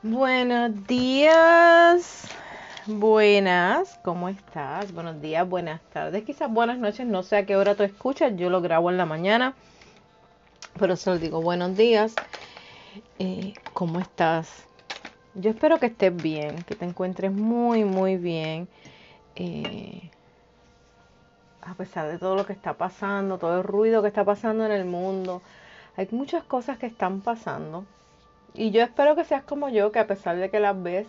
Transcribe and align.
Buenos 0.00 0.86
días, 0.86 2.28
buenas, 2.86 3.98
¿cómo 4.04 4.28
estás? 4.28 4.94
Buenos 4.94 5.20
días, 5.20 5.48
buenas 5.48 5.80
tardes, 5.92 6.22
quizás 6.22 6.48
buenas 6.48 6.78
noches, 6.78 7.04
no 7.04 7.24
sé 7.24 7.36
a 7.36 7.46
qué 7.46 7.56
hora 7.56 7.74
tú 7.74 7.82
escuchas, 7.82 8.32
yo 8.36 8.48
lo 8.48 8.60
grabo 8.60 8.92
en 8.92 8.96
la 8.96 9.06
mañana, 9.06 9.56
pero 10.78 10.94
solo 10.94 11.18
digo 11.18 11.42
buenos 11.42 11.76
días, 11.76 12.14
eh, 13.18 13.54
¿cómo 13.74 13.98
estás? 13.98 14.68
Yo 15.34 15.50
espero 15.50 15.80
que 15.80 15.86
estés 15.86 16.22
bien, 16.22 16.62
que 16.62 16.76
te 16.76 16.84
encuentres 16.84 17.32
muy, 17.32 17.82
muy 17.82 18.18
bien, 18.18 18.68
eh, 19.34 20.12
a 21.60 21.74
pesar 21.74 22.06
de 22.06 22.18
todo 22.18 22.36
lo 22.36 22.46
que 22.46 22.52
está 22.52 22.74
pasando, 22.74 23.36
todo 23.38 23.58
el 23.58 23.64
ruido 23.64 24.00
que 24.02 24.08
está 24.08 24.24
pasando 24.24 24.64
en 24.64 24.70
el 24.70 24.84
mundo, 24.84 25.42
hay 25.96 26.06
muchas 26.12 26.44
cosas 26.44 26.78
que 26.78 26.86
están 26.86 27.20
pasando 27.20 27.84
y 28.54 28.70
yo 28.70 28.82
espero 28.82 29.14
que 29.14 29.24
seas 29.24 29.42
como 29.42 29.68
yo, 29.68 29.92
que 29.92 29.98
a 29.98 30.06
pesar 30.06 30.36
de 30.36 30.50
que 30.50 30.60
las 30.60 30.80
ves, 30.82 31.06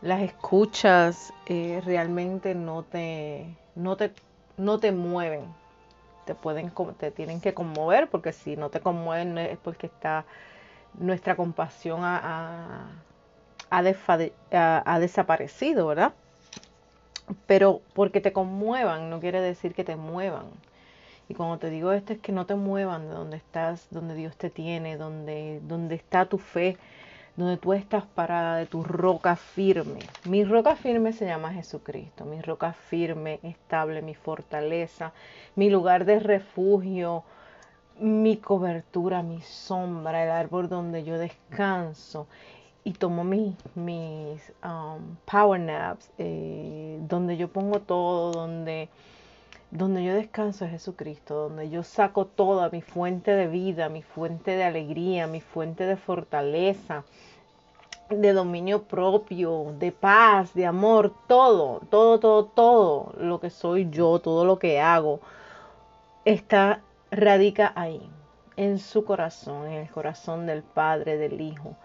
las 0.00 0.22
escuchas, 0.22 1.32
eh, 1.46 1.82
realmente 1.84 2.54
no 2.54 2.82
te, 2.82 3.54
no 3.74 3.96
te, 3.96 4.12
no 4.56 4.78
te 4.78 4.92
mueven. 4.92 5.44
Te 6.24 6.34
pueden, 6.34 6.72
te 6.98 7.10
tienen 7.10 7.40
que 7.40 7.54
conmover, 7.54 8.08
porque 8.08 8.32
si 8.32 8.56
no 8.56 8.70
te 8.70 8.80
conmueven 8.80 9.36
es 9.38 9.58
porque 9.58 9.86
está 9.86 10.24
nuestra 10.94 11.36
compasión 11.36 12.00
ha, 12.04 12.88
ha 13.70 14.98
desaparecido, 15.00 15.86
¿verdad? 15.86 16.12
Pero 17.46 17.80
porque 17.94 18.20
te 18.20 18.32
conmuevan 18.32 19.10
no 19.10 19.20
quiere 19.20 19.40
decir 19.40 19.74
que 19.74 19.84
te 19.84 19.96
muevan. 19.96 20.46
Y 21.30 21.34
cuando 21.34 21.58
te 21.58 21.70
digo 21.70 21.92
esto 21.92 22.12
es 22.12 22.18
que 22.18 22.32
no 22.32 22.44
te 22.44 22.56
muevan 22.56 23.08
de 23.08 23.14
donde 23.14 23.36
estás, 23.36 23.86
donde 23.92 24.16
Dios 24.16 24.36
te 24.36 24.50
tiene, 24.50 24.96
donde, 24.96 25.60
donde 25.62 25.94
está 25.94 26.26
tu 26.26 26.38
fe, 26.38 26.76
donde 27.36 27.56
tú 27.56 27.72
estás 27.72 28.04
parada 28.04 28.56
de 28.56 28.66
tu 28.66 28.82
roca 28.82 29.36
firme. 29.36 30.00
Mi 30.24 30.42
roca 30.42 30.74
firme 30.74 31.12
se 31.12 31.26
llama 31.26 31.52
Jesucristo, 31.52 32.24
mi 32.24 32.42
roca 32.42 32.72
firme, 32.72 33.38
estable, 33.44 34.02
mi 34.02 34.16
fortaleza, 34.16 35.12
mi 35.54 35.70
lugar 35.70 36.04
de 36.04 36.18
refugio, 36.18 37.22
mi 38.00 38.36
cobertura, 38.36 39.22
mi 39.22 39.40
sombra, 39.40 40.24
el 40.24 40.30
árbol 40.32 40.68
donde 40.68 41.04
yo 41.04 41.16
descanso. 41.16 42.26
Y 42.82 42.94
tomo 42.94 43.22
mis, 43.22 43.54
mis 43.76 44.52
um, 44.64 45.14
power 45.30 45.60
naps, 45.60 46.10
eh, 46.18 46.98
donde 47.02 47.36
yo 47.36 47.46
pongo 47.46 47.78
todo, 47.78 48.32
donde 48.32 48.88
donde 49.70 50.02
yo 50.04 50.14
descanso 50.14 50.64
es 50.64 50.72
Jesucristo, 50.72 51.48
donde 51.48 51.70
yo 51.70 51.82
saco 51.82 52.26
toda 52.26 52.70
mi 52.70 52.82
fuente 52.82 53.34
de 53.36 53.46
vida, 53.46 53.88
mi 53.88 54.02
fuente 54.02 54.56
de 54.56 54.64
alegría, 54.64 55.26
mi 55.26 55.40
fuente 55.40 55.86
de 55.86 55.96
fortaleza, 55.96 57.04
de 58.08 58.32
dominio 58.32 58.82
propio, 58.82 59.72
de 59.78 59.92
paz, 59.92 60.52
de 60.54 60.66
amor, 60.66 61.14
todo, 61.28 61.80
todo, 61.88 62.18
todo, 62.18 62.44
todo 62.46 63.14
lo 63.18 63.38
que 63.38 63.50
soy 63.50 63.88
yo, 63.90 64.18
todo 64.18 64.44
lo 64.44 64.58
que 64.58 64.80
hago, 64.80 65.20
está, 66.24 66.82
radica 67.12 67.72
ahí, 67.76 68.10
en 68.56 68.78
su 68.80 69.04
corazón, 69.04 69.68
en 69.68 69.74
el 69.74 69.90
corazón 69.90 70.46
del 70.46 70.64
Padre, 70.64 71.16
del 71.16 71.40
Hijo 71.40 71.76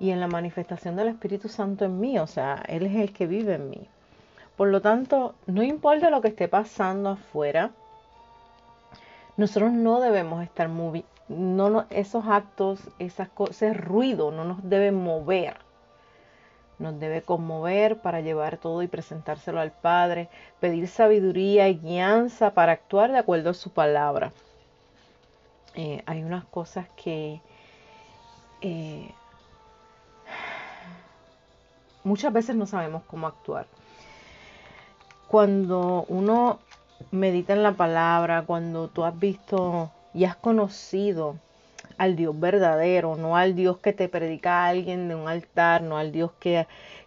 y 0.00 0.10
en 0.10 0.20
la 0.20 0.28
manifestación 0.28 0.96
del 0.96 1.08
Espíritu 1.08 1.48
Santo 1.48 1.84
en 1.84 2.00
mí, 2.00 2.18
o 2.18 2.26
sea, 2.26 2.62
Él 2.66 2.86
es 2.86 2.96
el 2.96 3.12
que 3.12 3.26
vive 3.26 3.54
en 3.54 3.68
mí. 3.68 3.88
Por 4.56 4.68
lo 4.68 4.80
tanto, 4.80 5.34
no 5.46 5.62
importa 5.62 6.10
lo 6.10 6.20
que 6.20 6.28
esté 6.28 6.46
pasando 6.46 7.10
afuera, 7.10 7.72
nosotros 9.36 9.72
no 9.72 10.00
debemos 10.00 10.44
estar 10.44 10.68
moviendo, 10.68 11.08
no, 11.28 11.86
esos 11.90 12.24
actos, 12.26 12.80
esas 13.00 13.28
ese 13.50 13.74
ruido 13.74 14.30
no 14.30 14.44
nos 14.44 14.68
debe 14.68 14.92
mover. 14.92 15.56
Nos 16.78 16.98
debe 17.00 17.22
conmover 17.22 18.00
para 18.00 18.20
llevar 18.20 18.58
todo 18.58 18.82
y 18.82 18.88
presentárselo 18.88 19.60
al 19.60 19.72
Padre, 19.72 20.28
pedir 20.60 20.86
sabiduría 20.88 21.68
y 21.68 21.78
guianza 21.78 22.52
para 22.52 22.72
actuar 22.72 23.10
de 23.10 23.18
acuerdo 23.18 23.50
a 23.50 23.54
su 23.54 23.70
palabra. 23.70 24.32
Eh, 25.74 26.02
hay 26.06 26.22
unas 26.22 26.44
cosas 26.44 26.86
que 26.96 27.40
eh, 28.60 29.10
muchas 32.04 32.32
veces 32.32 32.54
no 32.54 32.66
sabemos 32.66 33.02
cómo 33.08 33.26
actuar 33.26 33.66
cuando 35.28 36.04
uno 36.08 36.58
medita 37.10 37.52
en 37.52 37.62
la 37.62 37.72
palabra, 37.72 38.42
cuando 38.42 38.88
tú 38.88 39.04
has 39.04 39.18
visto 39.18 39.90
y 40.12 40.24
has 40.24 40.36
conocido 40.36 41.36
al 41.98 42.16
Dios 42.16 42.38
verdadero, 42.38 43.16
no 43.16 43.36
al 43.36 43.54
Dios 43.54 43.78
que 43.78 43.92
te 43.92 44.08
predica 44.08 44.66
alguien 44.66 45.08
de 45.08 45.14
un 45.14 45.28
altar, 45.28 45.82
no 45.82 45.96
al 45.96 46.12
Dios 46.12 46.32
que, 46.38 46.66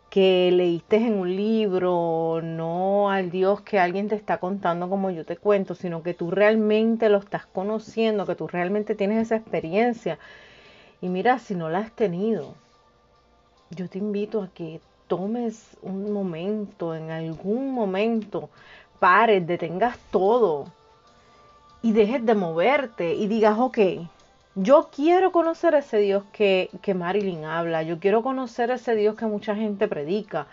que 0.09 0.49
leíste 0.51 0.97
en 0.97 1.13
un 1.13 1.35
libro, 1.35 2.41
no 2.41 3.09
al 3.09 3.29
Dios 3.29 3.61
que 3.61 3.79
alguien 3.79 4.07
te 4.07 4.15
está 4.15 4.37
contando 4.37 4.89
como 4.89 5.09
yo 5.11 5.25
te 5.25 5.37
cuento, 5.37 5.75
sino 5.75 6.03
que 6.03 6.13
tú 6.13 6.31
realmente 6.31 7.09
lo 7.09 7.17
estás 7.17 7.45
conociendo, 7.45 8.25
que 8.25 8.35
tú 8.35 8.47
realmente 8.47 8.95
tienes 8.95 9.21
esa 9.21 9.35
experiencia. 9.35 10.19
Y 11.01 11.09
mira, 11.09 11.39
si 11.39 11.55
no 11.55 11.69
la 11.69 11.79
has 11.79 11.91
tenido, 11.91 12.55
yo 13.69 13.89
te 13.89 13.99
invito 13.99 14.41
a 14.41 14.47
que 14.49 14.79
tomes 15.07 15.77
un 15.81 16.11
momento, 16.11 16.95
en 16.95 17.11
algún 17.11 17.73
momento, 17.73 18.49
pares, 18.99 19.45
detengas 19.45 19.97
todo 20.11 20.67
y 21.81 21.91
dejes 21.93 22.25
de 22.25 22.35
moverte 22.35 23.15
y 23.15 23.27
digas, 23.27 23.57
ok, 23.57 23.77
yo 24.55 24.89
quiero 24.91 25.31
conocer 25.31 25.75
ese 25.75 25.97
Dios 25.97 26.23
que, 26.33 26.69
que 26.81 26.93
Marilyn 26.93 27.45
habla, 27.45 27.83
yo 27.83 27.99
quiero 27.99 28.23
conocer 28.23 28.71
ese 28.71 28.95
Dios 28.95 29.15
que 29.15 29.25
mucha 29.25 29.55
gente 29.55 29.87
predica, 29.87 30.47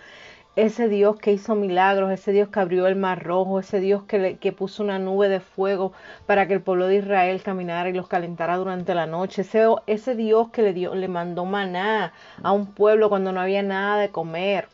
ese 0.57 0.89
Dios 0.89 1.17
que 1.17 1.33
hizo 1.33 1.55
milagros, 1.55 2.13
ese 2.13 2.33
Dios 2.33 2.49
que 2.49 2.61
abrió 2.61 2.87
el 2.87 2.97
mar 2.97 3.25
rojo, 3.25 3.59
ese 3.59 3.81
Dios 3.81 4.05
que, 4.05 4.39
que, 4.39 4.53
puso 4.53 4.85
una 4.85 4.99
nube 4.99 5.29
de 5.29 5.41
fuego 5.41 5.93
para 6.27 6.47
que 6.47 6.55
el 6.55 6.61
pueblo 6.61 6.87
de 6.87 6.97
Israel 6.97 7.43
caminara 7.43 7.89
y 7.89 7.93
los 7.93 8.07
calentara 8.07 8.57
durante 8.57 8.95
la 8.95 9.07
noche, 9.07 9.43
ese, 9.43 9.67
ese 9.87 10.15
Dios 10.15 10.51
que 10.51 10.63
le, 10.63 10.73
dio, 10.73 10.95
le 10.95 11.09
mandó 11.09 11.45
maná 11.45 12.13
a 12.43 12.53
un 12.53 12.67
pueblo 12.67 13.09
cuando 13.09 13.33
no 13.33 13.41
había 13.41 13.63
nada 13.63 13.99
de 13.99 14.11
comer, 14.11 14.69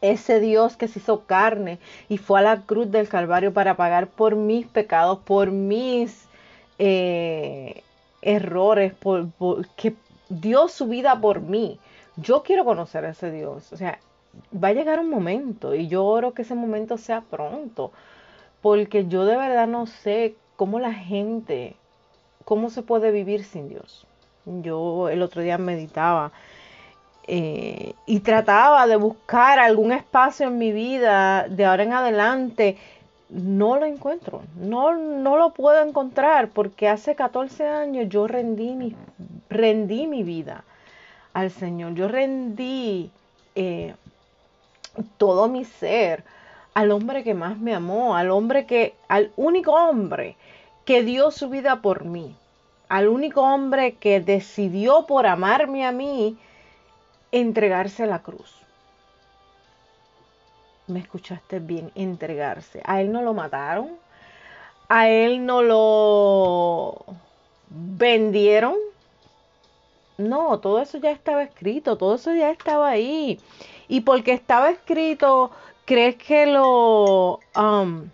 ese 0.00 0.40
Dios 0.40 0.76
que 0.76 0.88
se 0.88 0.98
hizo 0.98 1.24
carne 1.26 1.78
y 2.08 2.18
fue 2.18 2.38
a 2.38 2.42
la 2.42 2.62
cruz 2.62 2.90
del 2.90 3.08
Calvario 3.08 3.52
para 3.52 3.76
pagar 3.76 4.08
por 4.08 4.36
mis 4.36 4.66
pecados, 4.66 5.18
por 5.20 5.50
mis 5.50 6.26
eh, 6.78 7.82
errores, 8.22 8.94
por, 8.94 9.30
por, 9.30 9.66
que 9.76 9.94
dio 10.28 10.68
su 10.68 10.86
vida 10.86 11.20
por 11.20 11.40
mí. 11.40 11.78
Yo 12.16 12.42
quiero 12.42 12.64
conocer 12.64 13.04
a 13.04 13.10
ese 13.10 13.30
Dios. 13.30 13.72
O 13.72 13.76
sea, 13.76 13.98
va 14.52 14.68
a 14.68 14.72
llegar 14.72 15.00
un 15.00 15.10
momento 15.10 15.74
y 15.74 15.88
yo 15.88 16.04
oro 16.04 16.34
que 16.34 16.42
ese 16.42 16.54
momento 16.54 16.98
sea 16.98 17.22
pronto, 17.22 17.92
porque 18.62 19.06
yo 19.06 19.24
de 19.24 19.36
verdad 19.36 19.66
no 19.66 19.86
sé 19.86 20.36
cómo 20.56 20.78
la 20.78 20.92
gente, 20.92 21.76
cómo 22.44 22.70
se 22.70 22.82
puede 22.82 23.10
vivir 23.10 23.44
sin 23.44 23.68
Dios. 23.68 24.06
Yo 24.46 25.08
el 25.08 25.22
otro 25.22 25.42
día 25.42 25.58
meditaba 25.58 26.32
eh, 27.26 27.94
y 28.06 28.20
trataba 28.20 28.86
de 28.86 28.96
buscar 28.96 29.58
algún 29.58 29.92
espacio 29.92 30.48
en 30.48 30.58
mi 30.58 30.72
vida 30.72 31.48
de 31.48 31.64
ahora 31.64 31.82
en 31.82 31.92
adelante. 31.92 32.76
No 33.30 33.76
lo 33.78 33.86
encuentro, 33.86 34.42
no, 34.54 34.94
no 34.94 35.36
lo 35.36 35.54
puedo 35.54 35.82
encontrar 35.82 36.50
porque 36.50 36.88
hace 36.88 37.14
14 37.14 37.66
años 37.66 38.08
yo 38.08 38.26
rendí 38.28 38.74
mi, 38.74 38.94
rendí 39.48 40.06
mi 40.06 40.22
vida 40.22 40.62
al 41.32 41.50
Señor, 41.50 41.94
yo 41.94 42.06
rendí 42.06 43.10
eh, 43.54 43.94
todo 45.16 45.48
mi 45.48 45.64
ser 45.64 46.24
al 46.74 46.90
hombre 46.90 47.22
que 47.22 47.34
más 47.34 47.58
me 47.58 47.74
amó, 47.74 48.16
al 48.16 48.30
hombre 48.30 48.66
que, 48.66 48.94
al 49.08 49.32
único 49.36 49.72
hombre 49.72 50.36
que 50.84 51.02
dio 51.02 51.30
su 51.30 51.48
vida 51.48 51.80
por 51.80 52.04
mí, 52.04 52.36
al 52.88 53.08
único 53.08 53.42
hombre 53.42 53.94
que 53.94 54.20
decidió 54.20 55.06
por 55.06 55.26
amarme 55.26 55.86
a 55.86 55.92
mí 55.92 56.36
entregarse 57.32 58.02
a 58.02 58.06
la 58.06 58.20
cruz. 58.20 58.52
Me 60.86 60.98
escuchaste 60.98 61.60
bien, 61.60 61.90
entregarse. 61.94 62.82
A 62.84 63.00
él 63.00 63.10
no 63.10 63.22
lo 63.22 63.32
mataron, 63.32 63.96
a 64.88 65.08
él 65.08 65.46
no 65.46 65.62
lo 65.62 67.04
vendieron. 67.70 68.74
No, 70.18 70.60
todo 70.60 70.80
eso 70.80 70.98
ya 70.98 71.10
estaba 71.10 71.42
escrito, 71.42 71.96
todo 71.96 72.16
eso 72.16 72.34
ya 72.34 72.50
estaba 72.50 72.90
ahí 72.90 73.40
y 73.88 74.02
porque 74.02 74.32
estaba 74.32 74.70
escrito, 74.70 75.50
¿crees 75.84 76.16
que 76.16 76.46
lo... 76.46 77.40
Um, 77.56 78.10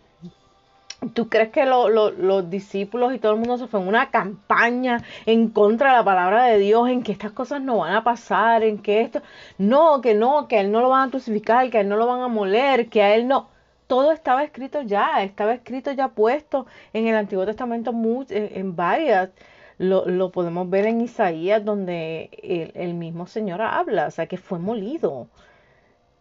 ¿Tú 1.15 1.31
crees 1.31 1.49
que 1.49 1.65
los 1.65 2.51
discípulos 2.51 3.15
y 3.15 3.19
todo 3.19 3.33
el 3.33 3.39
mundo 3.39 3.57
se 3.57 3.67
fue 3.67 3.81
en 3.81 3.89
una 3.89 4.11
campaña 4.11 5.03
en 5.25 5.49
contra 5.49 5.93
de 5.93 5.97
la 5.97 6.05
palabra 6.05 6.45
de 6.45 6.59
Dios, 6.59 6.91
en 6.91 7.03
que 7.03 7.13
estas 7.13 7.33
cosas 7.33 7.63
no 7.63 7.79
van 7.79 7.95
a 7.95 8.05
pasar, 8.05 8.63
en 8.65 8.77
que 8.83 9.01
esto, 9.01 9.23
no, 9.57 10.03
que 10.03 10.15
no, 10.15 10.47
que 10.47 10.59
a 10.59 10.61
él 10.61 10.71
no 10.71 10.83
lo 10.83 10.91
van 10.91 11.09
a 11.09 11.11
crucificar, 11.11 11.71
que 11.71 11.79
a 11.79 11.81
él 11.81 11.89
no 11.89 11.97
lo 11.97 12.07
van 12.07 12.21
a 12.21 12.29
moler, 12.29 12.91
que 12.91 13.03
a 13.03 13.15
él 13.15 13.27
no, 13.29 13.49
todo 13.87 14.13
estaba 14.13 14.45
escrito 14.45 14.83
ya, 14.83 15.23
estaba 15.23 15.53
escrito 15.55 15.91
ya 15.93 16.09
puesto 16.09 16.67
en 16.93 17.09
el 17.09 17.17
Antiguo 17.17 17.45
Testamento 17.47 17.93
en 18.29 18.77
varias 18.77 19.31
Lo, 19.79 20.31
podemos 20.31 20.69
ver 20.71 20.87
en 20.87 21.01
Isaías, 21.01 21.65
donde 21.65 22.31
el 22.75 22.95
mismo 22.95 23.27
Señor 23.27 23.63
habla, 23.63 24.07
o 24.07 24.11
sea, 24.11 24.27
que 24.27 24.37
fue 24.37 24.59
molido. 24.59 25.29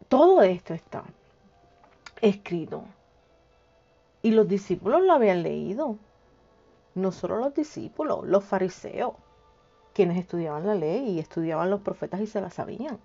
Todo 0.09 0.41
esto 0.41 0.73
está 0.73 1.03
escrito. 2.21 2.83
Y 4.21 4.31
los 4.31 4.47
discípulos 4.47 5.01
lo 5.03 5.13
habían 5.13 5.43
leído. 5.43 5.97
No 6.95 7.11
solo 7.11 7.37
los 7.37 7.53
discípulos, 7.53 8.25
los 8.27 8.43
fariseos, 8.43 9.13
quienes 9.93 10.17
estudiaban 10.17 10.67
la 10.67 10.75
ley 10.75 11.11
y 11.11 11.19
estudiaban 11.19 11.69
los 11.69 11.81
profetas 11.81 12.19
y 12.21 12.27
se 12.27 12.41
la 12.41 12.49
sabían. 12.49 12.97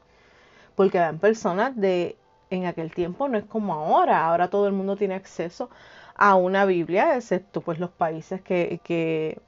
Porque 0.75 0.99
eran 0.99 1.19
personas 1.19 1.77
de, 1.77 2.17
en 2.51 2.67
aquel 2.67 2.93
tiempo 2.93 3.29
no 3.29 3.39
es 3.39 3.45
como 3.45 3.75
ahora, 3.75 4.27
ahora 4.27 4.49
todo 4.49 4.67
el 4.67 4.73
mundo 4.73 4.97
tiene 4.97 5.15
acceso 5.15 5.71
a 6.15 6.35
una 6.37 6.65
Biblia, 6.65 7.17
excepto 7.17 7.61
pues 7.61 7.79
los 7.79 7.91
países 7.91 8.41
que, 8.41 8.81
que, 8.85 9.41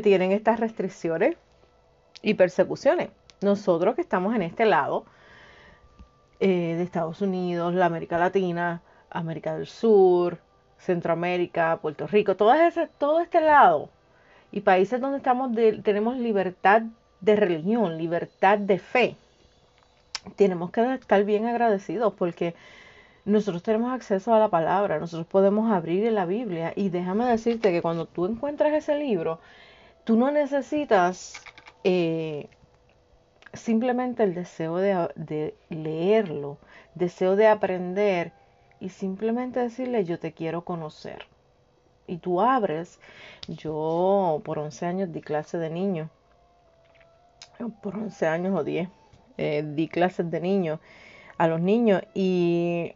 tienen 0.00 0.32
estas 0.32 0.60
restricciones 0.60 1.36
y 2.22 2.34
persecuciones. 2.34 3.10
Nosotros 3.40 3.94
que 3.94 4.02
estamos 4.02 4.34
en 4.34 4.42
este 4.42 4.64
lado 4.64 5.04
eh, 6.40 6.74
de 6.76 6.82
Estados 6.82 7.20
Unidos, 7.20 7.74
la 7.74 7.86
América 7.86 8.18
Latina, 8.18 8.82
América 9.10 9.54
del 9.54 9.66
Sur, 9.66 10.38
Centroamérica, 10.78 11.78
Puerto 11.82 12.06
Rico, 12.06 12.36
todo, 12.36 12.54
ese, 12.54 12.88
todo 12.98 13.20
este 13.20 13.40
lado 13.40 13.90
y 14.52 14.60
países 14.60 15.00
donde 15.00 15.18
estamos 15.18 15.52
tenemos 15.82 16.16
libertad 16.16 16.82
de 17.20 17.36
religión, 17.36 17.98
libertad 17.98 18.58
de 18.58 18.78
fe. 18.78 19.16
Tenemos 20.36 20.70
que 20.70 20.94
estar 20.94 21.24
bien 21.24 21.46
agradecidos 21.46 22.14
porque 22.14 22.54
nosotros 23.24 23.62
tenemos 23.62 23.92
acceso 23.92 24.34
a 24.34 24.38
la 24.38 24.48
palabra, 24.48 24.98
nosotros 24.98 25.26
podemos 25.26 25.70
abrir 25.70 26.10
la 26.12 26.24
Biblia 26.24 26.72
y 26.74 26.88
déjame 26.88 27.26
decirte 27.26 27.70
que 27.70 27.82
cuando 27.82 28.06
tú 28.06 28.26
encuentras 28.26 28.72
ese 28.72 28.96
libro, 28.98 29.40
tú 30.04 30.16
no 30.16 30.30
necesitas 30.30 31.34
eh, 31.84 32.48
simplemente 33.52 34.22
el 34.22 34.34
deseo 34.34 34.76
de, 34.76 35.08
de 35.16 35.54
leerlo, 35.68 36.58
deseo 36.94 37.36
de 37.36 37.48
aprender 37.48 38.32
y 38.80 38.90
simplemente 38.90 39.60
decirle 39.60 40.04
yo 40.04 40.18
te 40.18 40.32
quiero 40.32 40.64
conocer. 40.64 41.26
Y 42.06 42.18
tú 42.18 42.40
abres, 42.40 42.98
yo 43.46 44.40
por 44.44 44.58
11 44.58 44.86
años 44.86 45.12
di 45.12 45.20
clase 45.20 45.58
de 45.58 45.70
niños, 45.70 46.10
por 47.82 47.96
11 47.96 48.26
años 48.26 48.58
o 48.58 48.64
10, 48.64 48.88
eh, 49.36 49.62
di 49.64 49.88
clases 49.88 50.30
de 50.30 50.40
niños 50.40 50.80
a 51.38 51.48
los 51.48 51.60
niños 51.60 52.02
y 52.14 52.94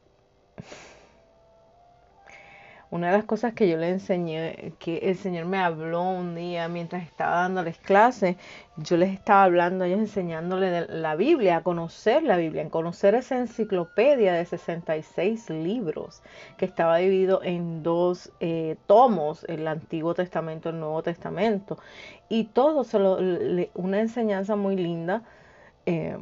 una 2.95 3.09
de 3.09 3.17
las 3.17 3.25
cosas 3.25 3.55
que 3.55 3.69
yo 3.69 3.77
le 3.77 3.89
enseñé, 3.89 4.73
que 4.79 4.99
el 4.99 5.17
Señor 5.17 5.47
me 5.47 5.59
habló 5.59 6.03
un 6.03 6.37
día 6.37 6.69
mientras 6.69 7.03
estaba 7.03 7.41
dándoles 7.41 7.77
clases, 7.79 8.37
yo 8.77 8.97
les 8.97 9.13
estaba 9.13 9.43
hablando 9.43 9.85
ellos, 9.85 9.99
enseñándoles 9.99 10.89
la 10.91 11.17
Biblia, 11.17 11.57
a 11.57 11.63
conocer 11.65 12.23
la 12.23 12.37
Biblia, 12.37 12.63
a 12.63 12.71
conocer 12.71 13.17
esa 13.17 13.37
enciclopedia 13.37 14.33
de 14.35 14.45
66 14.45 15.51
libros 15.51 16.23
que 16.57 16.67
estaba 16.67 16.99
dividido 16.99 17.43
en 17.43 17.83
dos 17.83 18.31
eh, 18.39 18.77
tomos, 18.87 19.43
el 19.49 19.67
Antiguo 19.67 20.15
Testamento, 20.15 20.69
el 20.69 20.79
Nuevo 20.79 21.03
Testamento, 21.03 21.79
y 22.29 22.45
todo, 22.45 22.85
se 22.85 22.97
una 23.75 24.01
enseñanza 24.01 24.55
muy 24.55 24.77
linda. 24.77 25.25
Eh, 25.85 26.17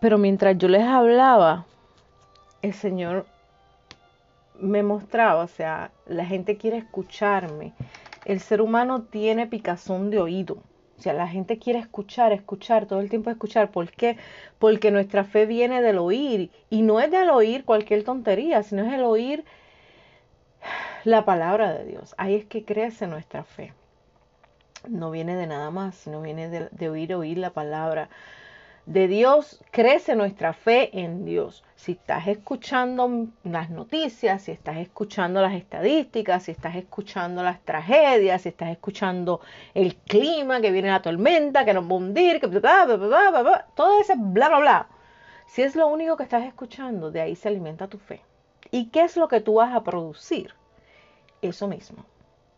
pero 0.00 0.16
mientras 0.16 0.56
yo 0.58 0.68
les 0.68 0.84
hablaba, 0.84 1.66
el 2.62 2.72
Señor 2.72 3.26
me 4.60 4.82
mostraba, 4.82 5.42
o 5.42 5.48
sea, 5.48 5.92
la 6.06 6.24
gente 6.24 6.56
quiere 6.56 6.78
escucharme. 6.78 7.72
El 8.24 8.40
ser 8.40 8.60
humano 8.60 9.02
tiene 9.02 9.46
picazón 9.46 10.10
de 10.10 10.20
oído. 10.20 10.58
O 10.98 11.02
sea, 11.02 11.14
la 11.14 11.28
gente 11.28 11.58
quiere 11.58 11.78
escuchar, 11.78 12.32
escuchar, 12.32 12.86
todo 12.86 13.00
el 13.00 13.08
tiempo 13.08 13.30
escuchar. 13.30 13.70
¿Por 13.70 13.90
qué? 13.90 14.18
Porque 14.58 14.90
nuestra 14.90 15.24
fe 15.24 15.46
viene 15.46 15.80
del 15.80 15.98
oír. 15.98 16.50
Y 16.68 16.82
no 16.82 17.00
es 17.00 17.10
del 17.10 17.30
oír 17.30 17.64
cualquier 17.64 18.04
tontería, 18.04 18.62
sino 18.62 18.84
es 18.84 18.92
el 18.92 19.04
oír 19.04 19.44
la 21.04 21.24
palabra 21.24 21.72
de 21.72 21.86
Dios. 21.86 22.14
Ahí 22.18 22.34
es 22.34 22.44
que 22.44 22.64
crece 22.64 23.06
nuestra 23.06 23.44
fe. 23.44 23.72
No 24.88 25.10
viene 25.10 25.36
de 25.36 25.46
nada 25.46 25.70
más, 25.70 25.94
sino 25.94 26.20
viene 26.20 26.48
de, 26.50 26.68
de 26.70 26.88
oír, 26.90 27.14
oír 27.14 27.38
la 27.38 27.50
palabra 27.50 28.10
de 28.90 29.06
Dios, 29.06 29.62
crece 29.70 30.16
nuestra 30.16 30.52
fe 30.52 30.90
en 30.98 31.24
Dios. 31.24 31.62
Si 31.76 31.92
estás 31.92 32.26
escuchando 32.26 33.28
las 33.44 33.70
noticias, 33.70 34.42
si 34.42 34.50
estás 34.50 34.78
escuchando 34.78 35.40
las 35.40 35.54
estadísticas, 35.54 36.42
si 36.42 36.50
estás 36.50 36.74
escuchando 36.74 37.44
las 37.44 37.60
tragedias, 37.60 38.42
si 38.42 38.48
estás 38.48 38.70
escuchando 38.70 39.42
el 39.74 39.94
clima, 39.94 40.60
que 40.60 40.72
viene 40.72 40.88
la 40.88 41.02
tormenta, 41.02 41.64
que 41.64 41.72
nos 41.72 41.84
va 41.84 41.90
a 41.90 41.94
hundir, 41.94 42.40
que 42.40 42.48
bla, 42.48 42.84
bla, 42.84 42.96
bla, 42.96 43.42
bla, 43.42 43.66
todo 43.76 44.00
ese 44.00 44.14
bla, 44.16 44.48
bla, 44.48 44.58
bla. 44.58 44.88
Si 45.46 45.62
es 45.62 45.76
lo 45.76 45.86
único 45.86 46.16
que 46.16 46.24
estás 46.24 46.44
escuchando, 46.44 47.12
de 47.12 47.20
ahí 47.20 47.36
se 47.36 47.46
alimenta 47.46 47.86
tu 47.86 47.98
fe. 47.98 48.22
¿Y 48.72 48.86
qué 48.86 49.04
es 49.04 49.16
lo 49.16 49.28
que 49.28 49.40
tú 49.40 49.54
vas 49.54 49.72
a 49.72 49.84
producir? 49.84 50.52
Eso 51.42 51.68
mismo. 51.68 52.04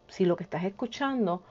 Si 0.08 0.24
lo 0.24 0.36
que 0.36 0.44
estás 0.44 0.64
escuchando 0.64 1.42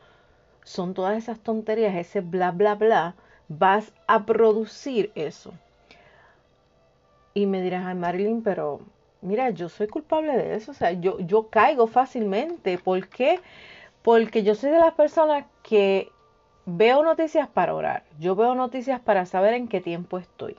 son 0.64 0.96
todas 0.96 1.16
esas 1.20 1.40
tonterías, 1.40 1.94
ese 1.96 2.22
bla, 2.22 2.50
bla, 2.50 2.74
bla, 2.74 3.16
vas 3.58 3.92
a 4.08 4.26
producir 4.26 5.12
eso. 5.16 5.54
Y 7.34 7.46
me 7.46 7.62
dirás, 7.62 7.86
ay 7.86 7.96
Marilyn, 7.96 8.44
pero 8.44 8.82
mira, 9.22 9.50
yo 9.50 9.70
soy 9.70 9.88
culpable 9.88 10.38
de 10.38 10.56
eso, 10.56 10.72
o 10.72 10.74
sea, 10.74 10.92
yo, 10.92 11.20
yo 11.20 11.48
caigo 11.48 11.88
fácilmente. 11.88 12.78
¿Por 12.78 13.08
qué? 13.08 13.40
Porque 14.02 14.44
yo 14.44 14.56
soy 14.56 14.72
de 14.72 14.80
las 14.80 14.94
personas 14.94 15.46
que 15.64 16.10
veo 16.66 17.04
noticias 17.04 17.48
para 17.48 17.76
orar, 17.76 18.04
yo 18.20 18.36
veo 18.36 18.56
noticias 18.56 19.00
para 19.02 19.26
saber 19.26 19.54
en 19.54 19.68
qué 19.68 19.82
tiempo 19.82 20.18
estoy, 20.18 20.56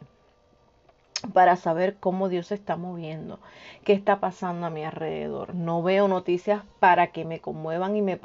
para 1.33 1.57
saber 1.57 1.97
cómo 1.99 2.29
Dios 2.29 2.49
se 2.49 2.55
está 2.55 2.77
moviendo, 2.77 3.39
qué 3.85 3.93
está 3.93 4.21
pasando 4.21 4.67
a 4.67 4.71
mi 4.71 4.85
alrededor. 4.85 5.55
No 5.55 5.83
veo 5.83 6.09
noticias 6.09 6.63
para 6.79 7.09
que 7.09 7.25
me 7.25 7.41
conmuevan 7.41 7.97
y 7.97 8.03
me, 8.03 8.19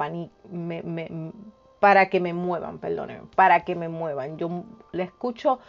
me, 0.50 0.82
me, 0.82 1.32
para 1.80 2.08
que 2.08 2.20
me 2.20 2.32
muevan, 2.32 2.78
perdónenme, 2.78 3.28
para 3.34 3.64
que 3.64 3.74
me 3.74 3.88
muevan. 3.88 4.36
Yo 4.38 4.64
le 4.92 5.04
escucho 5.04 5.60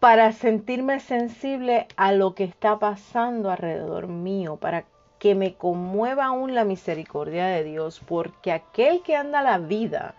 para 0.00 0.32
sentirme 0.32 1.00
sensible 1.00 1.86
a 1.96 2.12
lo 2.12 2.34
que 2.34 2.44
está 2.44 2.78
pasando 2.78 3.50
alrededor 3.50 4.08
mío, 4.08 4.56
para 4.56 4.84
que 5.18 5.34
me 5.34 5.54
conmueva 5.54 6.26
aún 6.26 6.54
la 6.54 6.64
misericordia 6.64 7.46
de 7.46 7.64
Dios, 7.64 8.00
porque 8.06 8.52
aquel 8.52 9.02
que 9.02 9.16
anda 9.16 9.42
la 9.42 9.58
vida 9.58 10.14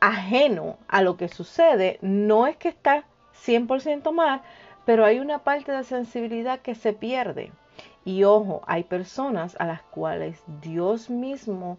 ajeno 0.00 0.78
a 0.88 1.02
lo 1.02 1.16
que 1.16 1.28
sucede, 1.28 1.98
no 2.00 2.46
es 2.46 2.56
que 2.56 2.68
está 2.68 3.04
100% 3.46 4.12
mal, 4.12 4.40
pero 4.86 5.04
hay 5.04 5.20
una 5.20 5.40
parte 5.40 5.72
de 5.72 5.84
sensibilidad 5.84 6.60
que 6.60 6.74
se 6.74 6.94
pierde. 6.94 7.52
Y 8.04 8.24
ojo, 8.24 8.62
hay 8.66 8.84
personas 8.84 9.56
a 9.60 9.66
las 9.66 9.82
cuales 9.82 10.42
Dios 10.62 11.10
mismo 11.10 11.78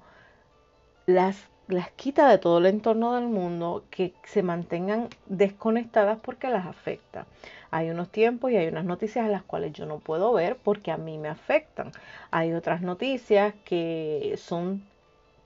las 1.08 1.51
las 1.72 1.90
quita 1.92 2.30
de 2.30 2.38
todo 2.38 2.60
el 2.60 2.66
entorno 2.66 3.14
del 3.16 3.26
mundo, 3.26 3.84
que 3.90 4.14
se 4.24 4.44
mantengan 4.44 5.10
desconectadas 5.28 6.20
porque 6.22 6.50
las 6.50 6.66
afecta. 6.66 7.26
Hay 7.72 7.90
unos 7.90 8.10
tiempos 8.10 8.52
y 8.52 8.58
hay 8.58 8.68
unas 8.68 8.86
noticias 8.86 9.26
a 9.26 9.30
las 9.30 9.44
cuales 9.44 9.74
yo 9.74 9.86
no 9.86 10.00
puedo 10.00 10.34
ver 10.34 10.58
porque 10.58 10.92
a 10.92 10.98
mí 10.98 11.18
me 11.18 11.30
afectan. 11.30 11.92
Hay 12.30 12.54
otras 12.54 12.82
noticias 12.82 13.54
que 13.66 14.36
son 14.38 14.84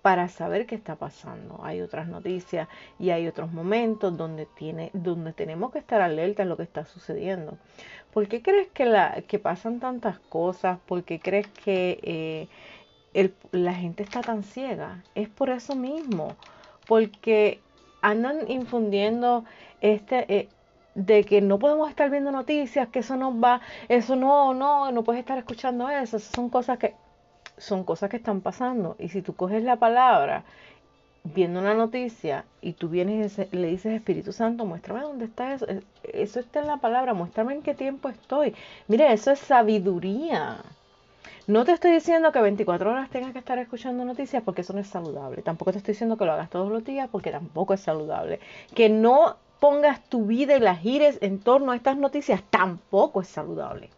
para 0.01 0.27
saber 0.27 0.67
qué 0.67 0.75
está 0.75 0.95
pasando. 0.95 1.59
Hay 1.63 1.81
otras 1.81 2.07
noticias 2.07 2.67
y 2.99 3.09
hay 3.09 3.27
otros 3.27 3.51
momentos 3.51 4.15
donde, 4.15 4.45
tiene, 4.45 4.91
donde 4.93 5.33
tenemos 5.33 5.71
que 5.71 5.79
estar 5.79 6.01
alerta 6.01 6.43
a 6.43 6.45
lo 6.45 6.57
que 6.57 6.63
está 6.63 6.85
sucediendo. 6.85 7.57
¿Por 8.13 8.27
qué 8.27 8.41
crees 8.41 8.67
que, 8.67 8.85
la, 8.85 9.23
que 9.27 9.39
pasan 9.39 9.79
tantas 9.79 10.19
cosas? 10.19 10.79
¿Por 10.85 11.03
qué 11.03 11.19
crees 11.19 11.47
que... 11.47 11.99
Eh, 12.03 12.47
la 13.51 13.73
gente 13.73 14.03
está 14.03 14.21
tan 14.21 14.43
ciega. 14.43 15.03
Es 15.15 15.29
por 15.29 15.49
eso 15.49 15.75
mismo, 15.75 16.35
porque 16.87 17.59
andan 18.01 18.49
infundiendo 18.49 19.45
este 19.81 20.25
eh, 20.33 20.49
de 20.95 21.23
que 21.23 21.41
no 21.41 21.59
podemos 21.59 21.89
estar 21.89 22.09
viendo 22.09 22.31
noticias, 22.31 22.87
que 22.89 22.99
eso 22.99 23.15
no 23.15 23.39
va, 23.39 23.61
eso 23.89 24.15
no, 24.15 24.53
no, 24.53 24.91
no 24.91 25.03
puedes 25.03 25.19
estar 25.19 25.37
escuchando 25.37 25.89
eso. 25.89 26.19
son 26.19 26.49
cosas 26.49 26.77
que 26.77 26.95
son 27.57 27.83
cosas 27.83 28.09
que 28.09 28.17
están 28.17 28.41
pasando. 28.41 28.95
Y 28.99 29.09
si 29.09 29.21
tú 29.21 29.35
coges 29.35 29.63
la 29.63 29.77
palabra 29.77 30.43
viendo 31.23 31.59
una 31.59 31.73
noticia 31.73 32.45
y 32.61 32.73
tú 32.73 32.89
vienes 32.89 33.39
y 33.39 33.55
le 33.55 33.67
dices 33.67 33.93
Espíritu 33.93 34.31
Santo, 34.31 34.65
muéstrame 34.65 35.01
dónde 35.01 35.25
está 35.25 35.53
eso. 35.53 35.65
Eso 36.03 36.39
está 36.39 36.59
en 36.59 36.67
la 36.67 36.77
palabra, 36.77 37.13
muéstrame 37.13 37.53
en 37.53 37.61
qué 37.61 37.73
tiempo 37.73 38.09
estoy. 38.09 38.53
Mire, 38.87 39.11
eso 39.13 39.31
es 39.31 39.39
sabiduría. 39.39 40.57
No 41.47 41.63
te 41.63 41.73
estoy 41.73 41.91
diciendo 41.91 42.31
que 42.31 42.41
24 42.41 42.89
horas 42.89 43.11
tengas 43.11 43.31
que 43.31 43.37
estar 43.37 43.59
escuchando 43.59 44.03
noticias 44.03 44.41
porque 44.41 44.61
eso 44.61 44.73
no 44.73 44.79
es 44.79 44.87
saludable. 44.87 45.43
Tampoco 45.43 45.71
te 45.71 45.77
estoy 45.77 45.93
diciendo 45.93 46.17
que 46.17 46.25
lo 46.25 46.33
hagas 46.33 46.49
todos 46.49 46.71
los 46.71 46.83
días 46.83 47.07
porque 47.11 47.29
tampoco 47.29 47.75
es 47.75 47.81
saludable. 47.81 48.39
Que 48.73 48.89
no 48.89 49.37
pongas 49.59 50.03
tu 50.09 50.25
vida 50.25 50.55
y 50.55 50.59
la 50.59 50.75
gires 50.75 51.19
en 51.21 51.39
torno 51.39 51.71
a 51.71 51.75
estas 51.75 51.97
noticias 51.97 52.41
tampoco 52.49 53.21
es 53.21 53.27
saludable. 53.27 53.91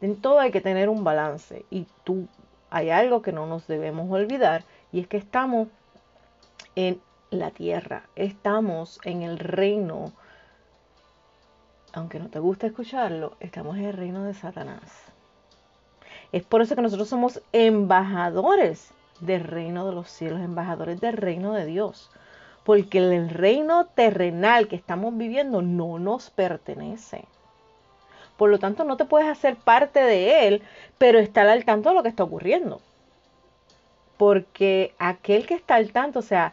En 0.00 0.20
todo 0.20 0.38
hay 0.38 0.52
que 0.52 0.60
tener 0.60 0.88
un 0.88 1.02
balance 1.02 1.64
y 1.68 1.88
tú 2.04 2.28
hay 2.70 2.90
algo 2.90 3.22
que 3.22 3.32
no 3.32 3.46
nos 3.46 3.66
debemos 3.66 4.10
olvidar 4.10 4.64
Y 4.92 5.00
es 5.00 5.08
que 5.08 5.16
estamos 5.16 5.68
en 6.76 7.00
la 7.30 7.50
tierra, 7.50 8.04
estamos 8.14 9.00
en 9.02 9.22
el 9.22 9.40
reino, 9.40 10.12
aunque 11.92 12.20
no 12.20 12.28
te 12.28 12.38
guste 12.38 12.68
escucharlo, 12.68 13.36
estamos 13.40 13.76
en 13.78 13.86
el 13.86 13.94
reino 13.94 14.22
de 14.22 14.34
Satanás. 14.34 15.15
Es 16.36 16.42
por 16.42 16.60
eso 16.60 16.76
que 16.76 16.82
nosotros 16.82 17.08
somos 17.08 17.40
embajadores 17.52 18.90
del 19.20 19.42
reino 19.42 19.86
de 19.86 19.94
los 19.94 20.10
cielos, 20.10 20.42
embajadores 20.42 21.00
del 21.00 21.16
reino 21.16 21.54
de 21.54 21.64
Dios. 21.64 22.10
Porque 22.62 22.98
el 22.98 23.30
reino 23.30 23.86
terrenal 23.86 24.68
que 24.68 24.76
estamos 24.76 25.16
viviendo 25.16 25.62
no 25.62 25.98
nos 25.98 26.28
pertenece. 26.28 27.24
Por 28.36 28.50
lo 28.50 28.58
tanto, 28.58 28.84
no 28.84 28.98
te 28.98 29.06
puedes 29.06 29.26
hacer 29.30 29.56
parte 29.56 30.00
de 30.00 30.46
él, 30.46 30.62
pero 30.98 31.18
estar 31.18 31.48
al 31.48 31.64
tanto 31.64 31.88
de 31.88 31.94
lo 31.94 32.02
que 32.02 32.10
está 32.10 32.24
ocurriendo. 32.24 32.82
Porque 34.18 34.92
aquel 34.98 35.46
que 35.46 35.54
está 35.54 35.76
al 35.76 35.90
tanto, 35.90 36.18
o 36.18 36.22
sea, 36.22 36.52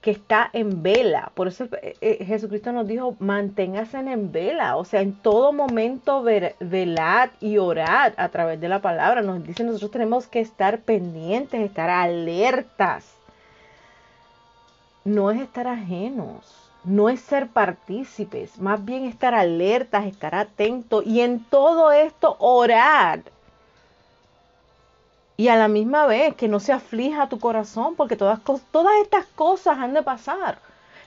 que 0.00 0.10
está 0.10 0.50
en 0.52 0.82
vela. 0.82 1.32
Por 1.34 1.48
eso 1.48 1.64
eh, 1.82 1.96
eh, 2.00 2.24
Jesucristo 2.24 2.72
nos 2.72 2.86
dijo, 2.86 3.16
manténgase 3.18 3.98
en 3.98 4.30
vela. 4.30 4.76
O 4.76 4.84
sea, 4.84 5.00
en 5.00 5.14
todo 5.14 5.52
momento 5.52 6.22
velad 6.22 7.30
y 7.40 7.58
orad 7.58 8.12
a 8.16 8.28
través 8.28 8.60
de 8.60 8.68
la 8.68 8.80
palabra. 8.80 9.22
Nos 9.22 9.44
dice, 9.44 9.64
nosotros 9.64 9.90
tenemos 9.90 10.26
que 10.26 10.40
estar 10.40 10.80
pendientes, 10.80 11.60
estar 11.60 11.90
alertas. 11.90 13.14
No 15.04 15.30
es 15.30 15.40
estar 15.40 15.68
ajenos, 15.68 16.70
no 16.84 17.08
es 17.08 17.20
ser 17.20 17.48
partícipes, 17.48 18.58
más 18.58 18.84
bien 18.84 19.04
estar 19.04 19.34
alertas, 19.34 20.04
estar 20.04 20.34
atentos 20.34 21.06
y 21.06 21.20
en 21.20 21.44
todo 21.44 21.92
esto 21.92 22.36
orar 22.40 23.22
y 25.36 25.48
a 25.48 25.56
la 25.56 25.68
misma 25.68 26.06
vez 26.06 26.34
que 26.34 26.48
no 26.48 26.60
se 26.60 26.72
aflija 26.72 27.28
tu 27.28 27.38
corazón, 27.38 27.94
porque 27.94 28.16
todas, 28.16 28.40
todas 28.70 28.92
estas 29.02 29.26
cosas 29.26 29.78
han 29.78 29.94
de 29.94 30.02
pasar. 30.02 30.58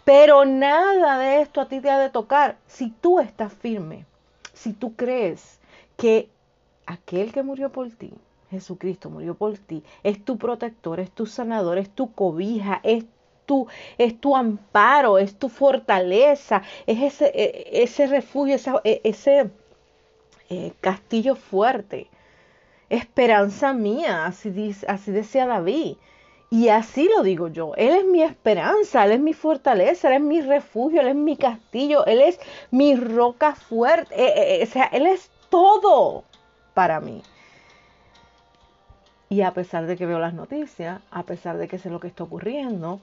Pero 0.03 0.45
nada 0.45 1.17
de 1.17 1.41
esto 1.41 1.61
a 1.61 1.67
ti 1.67 1.81
te 1.81 1.89
ha 1.89 1.99
de 1.99 2.09
tocar 2.09 2.57
si 2.67 2.91
tú 2.91 3.19
estás 3.19 3.53
firme, 3.53 4.05
si 4.53 4.73
tú 4.73 4.95
crees 4.95 5.59
que 5.97 6.29
aquel 6.85 7.31
que 7.31 7.43
murió 7.43 7.71
por 7.71 7.89
ti, 7.91 8.13
Jesucristo 8.51 9.09
murió 9.09 9.35
por 9.35 9.57
ti, 9.57 9.83
es 10.03 10.23
tu 10.23 10.37
protector, 10.37 10.99
es 10.99 11.11
tu 11.11 11.25
sanador, 11.25 11.77
es 11.77 11.89
tu 11.89 12.11
cobija, 12.13 12.79
es 12.83 13.05
tu, 13.45 13.67
es 13.97 14.19
tu 14.19 14.35
amparo, 14.35 15.17
es 15.17 15.35
tu 15.35 15.49
fortaleza, 15.49 16.61
es 16.87 17.01
ese, 17.01 17.31
e, 17.33 17.83
ese 17.83 18.07
refugio, 18.07 18.55
e, 18.83 19.01
ese, 19.03 19.51
eh, 20.49 20.73
castillo 20.81 21.35
fuerte 21.35 22.07
esperanza 22.89 23.73
mía, 23.73 24.25
así, 24.25 24.49
dice, 24.49 24.87
decía 25.11 25.45
David. 25.45 25.97
Y 26.51 26.69
así 26.69 27.07
lo 27.15 27.21
digo 27.21 27.47
yo, 27.47 27.75
Él 27.75 27.93
es 27.93 28.05
mi 28.05 28.23
esperanza, 28.23 29.05
Él 29.05 29.11
es 29.11 29.19
mi 29.19 29.33
fortaleza, 29.33 30.07
Él 30.07 30.15
es 30.15 30.21
mi 30.21 30.41
refugio, 30.41 31.01
Él 31.01 31.09
es 31.09 31.15
mi 31.15 31.37
castillo, 31.37 32.05
Él 32.07 32.21
es 32.21 32.39
mi 32.71 32.95
roca 32.95 33.53
fuerte, 33.53 34.15
eh, 34.15 34.33
eh, 34.35 34.55
eh, 34.55 34.63
o 34.63 34.65
sea, 34.65 34.85
Él 34.85 35.05
es 35.05 35.29
todo 35.49 36.23
para 36.73 36.99
mí. 36.99 37.21
Y 39.29 39.43
a 39.43 39.53
pesar 39.53 39.85
de 39.85 39.95
que 39.95 40.07
veo 40.07 40.17
las 40.17 40.33
noticias, 40.33 41.01
a 41.11 41.21
pesar 41.21 41.57
de 41.57 41.67
que 41.67 41.77
sé 41.77 41.91
lo 41.91 41.99
que 41.99 42.07
está 42.07 42.23
ocurriendo, 42.23 42.99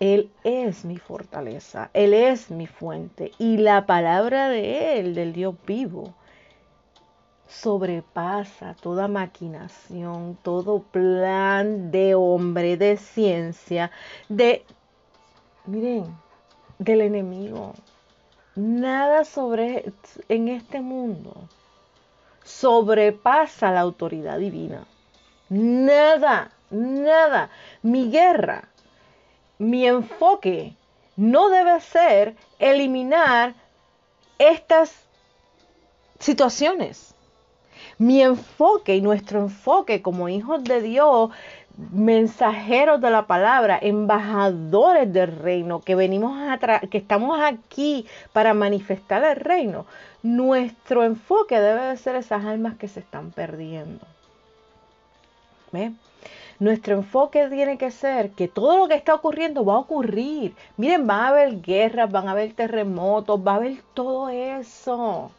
Él 0.00 0.32
es 0.42 0.84
mi 0.84 0.98
fortaleza, 0.98 1.90
Él 1.94 2.12
es 2.12 2.50
mi 2.50 2.66
fuente. 2.66 3.30
Y 3.38 3.58
la 3.58 3.86
palabra 3.86 4.48
de 4.48 4.98
Él, 4.98 5.14
del 5.14 5.32
Dios 5.32 5.54
vivo, 5.64 6.12
sobrepasa 7.48 8.76
toda 8.80 9.08
maquinación, 9.08 10.38
todo 10.42 10.82
plan 10.82 11.90
de 11.90 12.14
hombre, 12.14 12.76
de 12.76 12.96
ciencia, 12.96 13.90
de, 14.28 14.64
miren, 15.64 16.04
del 16.78 17.00
enemigo. 17.00 17.74
Nada 18.54 19.24
sobre 19.24 19.92
en 20.28 20.48
este 20.48 20.80
mundo 20.80 21.48
sobrepasa 22.44 23.70
la 23.70 23.80
autoridad 23.80 24.38
divina. 24.38 24.86
Nada, 25.48 26.50
nada. 26.70 27.50
Mi 27.82 28.10
guerra, 28.10 28.68
mi 29.58 29.86
enfoque 29.86 30.74
no 31.16 31.48
debe 31.48 31.80
ser 31.80 32.36
eliminar 32.58 33.54
estas 34.38 34.94
situaciones 36.18 37.14
mi 37.98 38.22
enfoque 38.22 38.96
y 38.96 39.00
nuestro 39.00 39.40
enfoque 39.40 40.02
como 40.02 40.28
hijos 40.28 40.62
de 40.62 40.80
Dios, 40.80 41.30
mensajeros 41.92 43.00
de 43.00 43.10
la 43.10 43.26
palabra, 43.26 43.78
embajadores 43.80 45.12
del 45.12 45.36
reino, 45.36 45.80
que 45.80 45.94
venimos 45.94 46.38
a 46.40 46.80
que 46.88 46.98
estamos 46.98 47.40
aquí 47.40 48.06
para 48.32 48.54
manifestar 48.54 49.24
el 49.24 49.36
reino, 49.36 49.86
nuestro 50.22 51.04
enfoque 51.04 51.60
debe 51.60 51.86
de 51.86 51.96
ser 51.96 52.16
esas 52.16 52.44
almas 52.44 52.76
que 52.76 52.88
se 52.88 53.00
están 53.00 53.30
perdiendo. 53.32 54.04
Nuestro 56.60 56.94
enfoque 56.94 57.48
tiene 57.48 57.78
que 57.78 57.90
ser 57.90 58.30
que 58.30 58.48
todo 58.48 58.78
lo 58.78 58.88
que 58.88 58.94
está 58.94 59.14
ocurriendo 59.14 59.64
va 59.64 59.74
a 59.74 59.78
ocurrir. 59.78 60.56
Miren, 60.76 61.06
van 61.06 61.20
a 61.20 61.28
haber 61.28 61.60
guerras, 61.60 62.10
van 62.10 62.26
a 62.26 62.32
haber 62.32 62.52
terremotos, 62.54 63.40
va 63.46 63.52
a 63.52 63.56
haber 63.56 63.82
todo 63.94 64.28
eso 64.28 65.30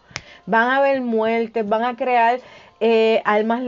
van 0.50 0.70
a 0.70 0.77
haber 0.77 1.01
muertes, 1.01 1.68
van 1.68 1.84
a 1.84 1.96
crear 1.96 2.39
eh, 2.79 3.22
armas, 3.24 3.62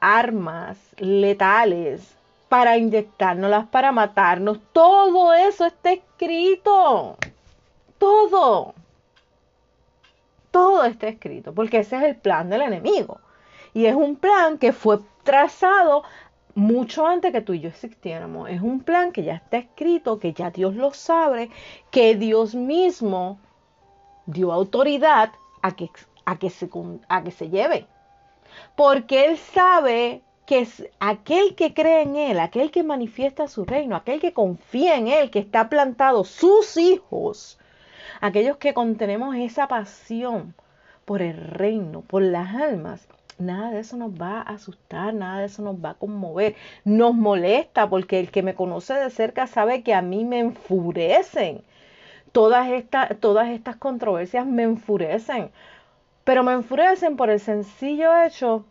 armas 0.00 0.78
letales 0.98 2.16
para 2.48 2.76
inyectárnoslas, 2.76 3.66
para 3.66 3.92
matarnos. 3.92 4.58
Todo 4.72 5.32
eso 5.32 5.66
está 5.66 5.92
escrito. 5.92 7.16
Todo. 7.98 8.74
Todo 10.50 10.84
está 10.84 11.08
escrito, 11.08 11.52
porque 11.52 11.78
ese 11.78 11.96
es 11.96 12.02
el 12.02 12.16
plan 12.16 12.48
del 12.50 12.62
enemigo. 12.62 13.18
Y 13.72 13.86
es 13.86 13.94
un 13.94 14.16
plan 14.16 14.58
que 14.58 14.72
fue 14.72 14.98
trazado 15.24 16.04
mucho 16.54 17.06
antes 17.06 17.32
que 17.32 17.40
tú 17.40 17.54
y 17.54 17.60
yo 17.60 17.68
existiéramos. 17.68 18.48
Es 18.48 18.60
un 18.60 18.80
plan 18.80 19.10
que 19.10 19.24
ya 19.24 19.34
está 19.34 19.56
escrito, 19.56 20.18
que 20.18 20.32
ya 20.32 20.50
Dios 20.50 20.74
lo 20.74 20.92
sabe, 20.92 21.50
que 21.90 22.14
Dios 22.14 22.54
mismo 22.54 23.38
dio 24.26 24.52
autoridad 24.52 25.32
a 25.62 25.74
que 25.74 25.90
a 26.24 26.38
que 26.38 26.50
se, 26.50 26.68
a 27.08 27.22
que 27.22 27.30
se 27.30 27.50
lleve. 27.50 27.86
Porque 28.76 29.26
Él 29.26 29.38
sabe 29.38 30.22
que 30.46 30.60
es 30.60 30.86
aquel 31.00 31.54
que 31.54 31.72
cree 31.72 32.02
en 32.02 32.16
Él, 32.16 32.40
aquel 32.40 32.70
que 32.70 32.82
manifiesta 32.82 33.48
su 33.48 33.64
reino, 33.64 33.96
aquel 33.96 34.20
que 34.20 34.32
confía 34.32 34.96
en 34.96 35.08
Él, 35.08 35.30
que 35.30 35.38
está 35.38 35.68
plantado, 35.68 36.24
sus 36.24 36.76
hijos, 36.76 37.58
aquellos 38.20 38.58
que 38.58 38.74
contenemos 38.74 39.36
esa 39.36 39.68
pasión 39.68 40.54
por 41.04 41.22
el 41.22 41.36
reino, 41.36 42.02
por 42.02 42.22
las 42.22 42.54
almas, 42.54 43.08
nada 43.38 43.70
de 43.70 43.80
eso 43.80 43.96
nos 43.96 44.12
va 44.12 44.40
a 44.40 44.54
asustar, 44.54 45.14
nada 45.14 45.40
de 45.40 45.46
eso 45.46 45.62
nos 45.62 45.76
va 45.76 45.90
a 45.90 45.94
conmover, 45.94 46.54
nos 46.84 47.14
molesta 47.14 47.88
porque 47.88 48.20
el 48.20 48.30
que 48.30 48.42
me 48.42 48.54
conoce 48.54 48.94
de 48.94 49.10
cerca 49.10 49.46
sabe 49.46 49.82
que 49.82 49.94
a 49.94 50.02
mí 50.02 50.24
me 50.24 50.40
enfurecen. 50.40 51.62
Todas, 52.32 52.68
todas 53.20 53.48
estas 53.50 53.76
controversias 53.76 54.44
me 54.44 54.64
enfurecen 54.64 55.50
pero 56.24 56.42
me 56.42 56.52
enfurecen 56.52 57.16
por 57.16 57.30
el 57.30 57.40
sencillo 57.40 58.10
hecho 58.24 58.64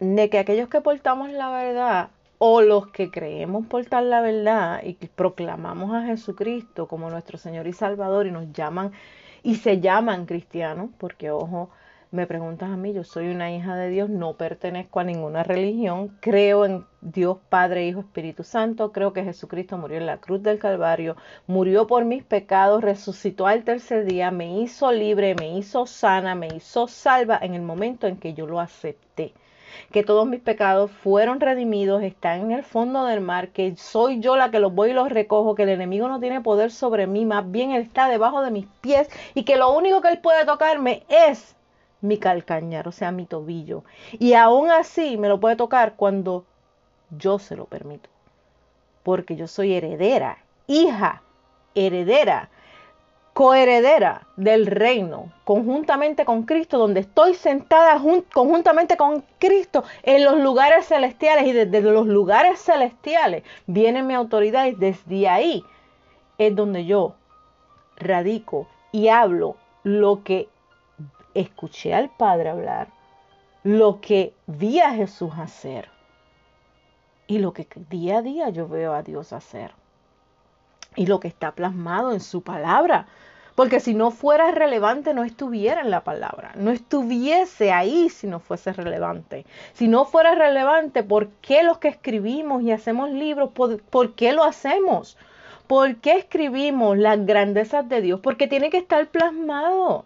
de 0.00 0.30
que 0.30 0.38
aquellos 0.38 0.68
que 0.68 0.80
portamos 0.80 1.30
la 1.30 1.50
verdad 1.50 2.10
o 2.38 2.62
los 2.62 2.88
que 2.88 3.10
creemos 3.10 3.66
portar 3.66 4.04
la 4.04 4.20
verdad 4.20 4.80
y 4.82 4.94
que 4.94 5.08
proclamamos 5.08 5.94
a 5.94 6.02
Jesucristo 6.02 6.86
como 6.86 7.10
nuestro 7.10 7.36
Señor 7.36 7.66
y 7.66 7.72
Salvador 7.72 8.26
y 8.26 8.30
nos 8.30 8.52
llaman 8.52 8.92
y 9.42 9.56
se 9.56 9.80
llaman 9.80 10.26
cristianos, 10.26 10.90
porque 10.98 11.30
ojo, 11.30 11.70
me 12.10 12.26
preguntas 12.26 12.70
a 12.70 12.76
mí, 12.76 12.94
yo 12.94 13.04
soy 13.04 13.28
una 13.28 13.52
hija 13.52 13.76
de 13.76 13.90
Dios, 13.90 14.08
no 14.08 14.32
pertenezco 14.34 15.00
a 15.00 15.04
ninguna 15.04 15.42
religión, 15.42 16.16
creo 16.20 16.64
en 16.64 16.86
Dios 17.02 17.36
Padre, 17.50 17.86
Hijo, 17.86 18.00
Espíritu 18.00 18.44
Santo, 18.44 18.92
creo 18.92 19.12
que 19.12 19.24
Jesucristo 19.24 19.76
murió 19.76 19.98
en 19.98 20.06
la 20.06 20.16
cruz 20.16 20.42
del 20.42 20.58
Calvario, 20.58 21.16
murió 21.46 21.86
por 21.86 22.06
mis 22.06 22.24
pecados, 22.24 22.82
resucitó 22.82 23.46
al 23.46 23.62
tercer 23.62 24.06
día, 24.06 24.30
me 24.30 24.58
hizo 24.58 24.90
libre, 24.90 25.34
me 25.34 25.58
hizo 25.58 25.84
sana, 25.84 26.34
me 26.34 26.48
hizo 26.48 26.88
salva 26.88 27.38
en 27.42 27.54
el 27.54 27.62
momento 27.62 28.06
en 28.06 28.16
que 28.16 28.32
yo 28.32 28.46
lo 28.46 28.58
acepté. 28.58 29.34
Que 29.92 30.02
todos 30.02 30.26
mis 30.26 30.40
pecados 30.40 30.90
fueron 30.90 31.40
redimidos, 31.40 32.02
están 32.02 32.40
en 32.40 32.52
el 32.52 32.62
fondo 32.62 33.04
del 33.04 33.20
mar, 33.20 33.50
que 33.50 33.76
soy 33.76 34.18
yo 34.20 34.36
la 34.36 34.50
que 34.50 34.60
los 34.60 34.74
voy 34.74 34.90
y 34.90 34.94
los 34.94 35.10
recojo, 35.10 35.54
que 35.54 35.64
el 35.64 35.68
enemigo 35.68 36.08
no 36.08 36.20
tiene 36.20 36.40
poder 36.40 36.70
sobre 36.70 37.06
mí, 37.06 37.26
más 37.26 37.50
bien 37.50 37.72
él 37.72 37.82
está 37.82 38.08
debajo 38.08 38.42
de 38.42 38.50
mis 38.50 38.66
pies 38.80 39.08
y 39.34 39.44
que 39.44 39.56
lo 39.56 39.70
único 39.76 40.00
que 40.00 40.08
él 40.08 40.20
puede 40.20 40.46
tocarme 40.46 41.04
es 41.08 41.54
mi 42.00 42.18
calcañar, 42.18 42.88
o 42.88 42.92
sea, 42.92 43.12
mi 43.12 43.26
tobillo. 43.26 43.84
Y 44.18 44.34
aún 44.34 44.70
así 44.70 45.16
me 45.16 45.28
lo 45.28 45.40
puede 45.40 45.56
tocar 45.56 45.94
cuando 45.96 46.44
yo 47.16 47.38
se 47.38 47.56
lo 47.56 47.66
permito. 47.66 48.08
Porque 49.02 49.36
yo 49.36 49.46
soy 49.46 49.74
heredera, 49.74 50.38
hija, 50.66 51.22
heredera, 51.74 52.50
coheredera 53.38 54.26
del 54.36 54.66
reino, 54.66 55.32
conjuntamente 55.44 56.24
con 56.24 56.42
Cristo, 56.42 56.76
donde 56.76 57.00
estoy 57.00 57.34
sentada 57.34 58.02
conjuntamente 58.32 58.96
con 58.96 59.22
Cristo 59.38 59.84
en 60.02 60.24
los 60.24 60.38
lugares 60.40 60.86
celestiales 60.86 61.46
y 61.46 61.52
desde 61.52 61.80
los 61.80 62.08
lugares 62.08 62.60
celestiales 62.60 63.44
viene 63.68 64.02
mi 64.02 64.14
autoridad 64.14 64.66
y 64.66 64.72
desde 64.72 65.28
ahí 65.28 65.64
es 66.36 66.54
donde 66.56 66.84
yo 66.84 67.14
radico 67.96 68.66
y 68.90 69.06
hablo 69.06 69.56
lo 69.84 70.24
que 70.24 70.48
escuché 71.40 71.94
al 71.94 72.10
Padre 72.10 72.50
hablar, 72.50 72.88
lo 73.62 74.00
que 74.00 74.34
vi 74.46 74.80
a 74.80 74.92
Jesús 74.92 75.32
hacer 75.36 75.88
y 77.26 77.38
lo 77.38 77.52
que 77.52 77.66
día 77.90 78.18
a 78.18 78.22
día 78.22 78.48
yo 78.48 78.68
veo 78.68 78.94
a 78.94 79.02
Dios 79.02 79.32
hacer 79.32 79.72
y 80.96 81.06
lo 81.06 81.20
que 81.20 81.28
está 81.28 81.52
plasmado 81.52 82.12
en 82.12 82.20
su 82.20 82.42
palabra. 82.42 83.06
Porque 83.54 83.80
si 83.80 83.92
no 83.92 84.12
fuera 84.12 84.52
relevante, 84.52 85.14
no 85.14 85.24
estuviera 85.24 85.80
en 85.80 85.90
la 85.90 86.04
palabra, 86.04 86.52
no 86.54 86.70
estuviese 86.70 87.72
ahí 87.72 88.08
si 88.08 88.28
no 88.28 88.38
fuese 88.38 88.72
relevante. 88.72 89.46
Si 89.72 89.88
no 89.88 90.04
fuera 90.04 90.36
relevante, 90.36 91.02
¿por 91.02 91.28
qué 91.42 91.64
los 91.64 91.78
que 91.78 91.88
escribimos 91.88 92.62
y 92.62 92.70
hacemos 92.70 93.10
libros, 93.10 93.50
por, 93.50 94.14
qué 94.14 94.32
lo 94.32 94.44
hacemos? 94.44 95.18
¿Por 95.66 95.96
qué 95.96 96.18
escribimos 96.18 96.96
las 96.98 97.26
grandezas 97.26 97.88
de 97.88 98.00
Dios? 98.00 98.20
Porque 98.20 98.46
tiene 98.46 98.70
que 98.70 98.78
estar 98.78 99.08
plasmado 99.08 100.04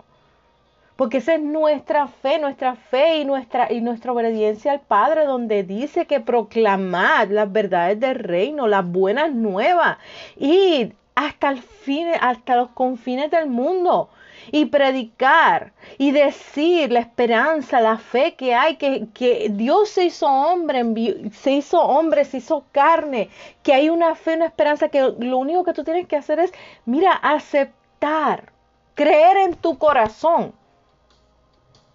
porque 1.03 1.19
esa 1.19 1.35
es 1.35 1.41
nuestra 1.41 2.07
fe, 2.07 2.39
nuestra 2.39 2.77
fe 2.77 3.17
y 3.17 3.25
nuestra, 3.25 3.73
y 3.73 3.81
nuestra 3.81 4.13
obediencia 4.13 4.71
al 4.71 4.83
Padre, 4.83 5.25
donde 5.25 5.65
dice 5.65 6.07
que 6.07 6.21
proclamad 6.21 7.27
las 7.29 7.51
verdades 7.51 7.99
del 7.99 8.15
reino, 8.15 8.69
las 8.69 8.87
buenas 8.87 9.33
nuevas, 9.33 9.99
y 10.37 10.93
hasta 11.17 11.49
el 11.49 11.61
fin, 11.61 12.07
hasta 12.21 12.55
los 12.55 12.71
confines 12.71 13.33
del 13.33 13.49
mundo. 13.49 14.11
Y 14.53 14.67
predicar 14.67 15.73
y 15.99 16.13
decir 16.13 16.93
la 16.93 17.01
esperanza, 17.01 17.81
la 17.81 17.99
fe 17.99 18.35
que 18.37 18.55
hay, 18.55 18.77
que, 18.77 19.09
que, 19.13 19.49
Dios 19.51 19.89
se 19.89 20.05
hizo 20.05 20.29
hombre, 20.29 20.85
se 21.33 21.51
hizo 21.51 21.81
hombre, 21.81 22.25
se 22.25 22.37
hizo 22.37 22.65
carne, 22.71 23.29
que 23.65 23.75
hay 23.75 23.89
una 23.89 24.15
fe, 24.15 24.37
una 24.37 24.47
esperanza, 24.47 24.89
que 24.89 25.01
lo 25.19 25.39
único 25.39 25.65
que 25.65 25.73
tú 25.73 25.83
tienes 25.83 26.07
que 26.07 26.15
hacer 26.15 26.39
es, 26.39 26.53
mira, 26.87 27.11
aceptar, 27.11 28.53
creer 28.95 29.37
en 29.39 29.57
tu 29.57 29.79
corazón 29.79 30.53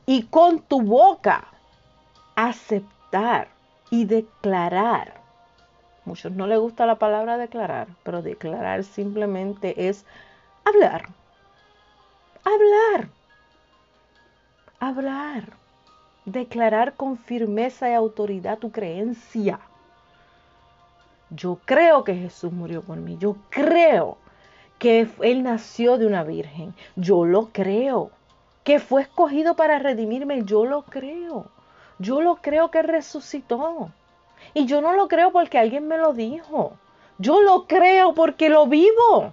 y 0.07 0.23
con 0.23 0.61
tu 0.61 0.81
boca 0.81 1.49
aceptar 2.35 3.49
y 3.91 4.05
declarar. 4.05 5.21
Muchos 6.05 6.31
no 6.31 6.47
les 6.47 6.57
gusta 6.59 6.85
la 6.85 6.95
palabra 6.95 7.37
declarar, 7.37 7.89
pero 8.03 8.21
declarar 8.21 8.85
simplemente 8.85 9.89
es 9.89 10.05
hablar. 10.63 11.09
Hablar. 12.45 13.09
Hablar. 14.79 15.57
Declarar 16.23 16.93
con 16.93 17.17
firmeza 17.17 17.89
y 17.89 17.93
autoridad 17.93 18.59
tu 18.59 18.71
creencia. 18.71 19.59
Yo 21.29 21.59
creo 21.65 22.05
que 22.05 22.15
Jesús 22.15 22.53
murió 22.53 22.81
por 22.81 22.97
mí. 22.97 23.17
Yo 23.19 23.35
creo 23.49 24.17
que 24.79 25.09
Él 25.19 25.43
nació 25.43 25.97
de 25.97 26.07
una 26.07 26.23
virgen. 26.23 26.73
Yo 26.95 27.25
lo 27.25 27.47
creo 27.47 28.11
que 28.67 28.81
fue 28.81 29.03
escogido 29.03 29.55
para 29.55 29.79
redimirme, 29.79 30.43
yo 30.43 30.65
lo 30.65 30.81
creo. 30.81 31.45
Yo 31.99 32.19
lo 32.19 32.35
creo 32.41 32.69
que 32.69 32.81
resucitó. 32.81 33.91
Y 34.53 34.65
yo 34.65 34.81
no 34.81 34.91
lo 34.91 35.07
creo 35.07 35.31
porque 35.31 35.57
alguien 35.57 35.87
me 35.87 35.97
lo 35.97 36.11
dijo. 36.11 36.73
Yo 37.17 37.41
lo 37.41 37.65
creo 37.65 38.13
porque 38.13 38.49
lo 38.49 38.67
vivo. 38.67 39.31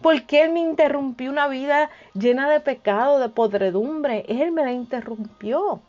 Porque 0.00 0.44
Él 0.44 0.52
me 0.52 0.60
interrumpió 0.60 1.32
una 1.32 1.48
vida 1.48 1.90
llena 2.14 2.48
de 2.48 2.60
pecado, 2.60 3.18
de 3.18 3.28
podredumbre. 3.28 4.24
Él 4.28 4.52
me 4.52 4.62
la 4.62 4.70
interrumpió. 4.70 5.80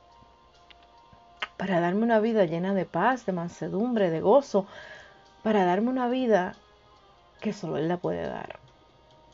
Para 1.56 1.80
darme 1.80 2.02
una 2.02 2.20
vida 2.20 2.46
llena 2.46 2.74
de 2.74 2.86
paz, 2.86 3.28
de 3.28 3.32
mansedumbre, 3.32 4.10
de 4.10 4.22
gozo. 4.22 4.66
Para 5.44 5.66
darme 5.66 5.92
una 5.92 6.10
vida 6.10 6.56
que 7.42 7.54
solo 7.54 7.78
Él 7.78 7.88
la 7.88 7.98
puede 7.98 8.28
dar. 8.28 8.58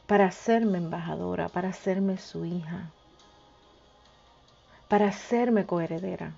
Para 0.06 0.26
hacerme 0.26 0.80
embajadora, 0.80 1.48
para 1.48 1.70
hacerme 1.70 2.18
su 2.18 2.44
hija 2.44 2.92
para 4.96 5.08
hacerme 5.08 5.66
coheredera. 5.66 6.32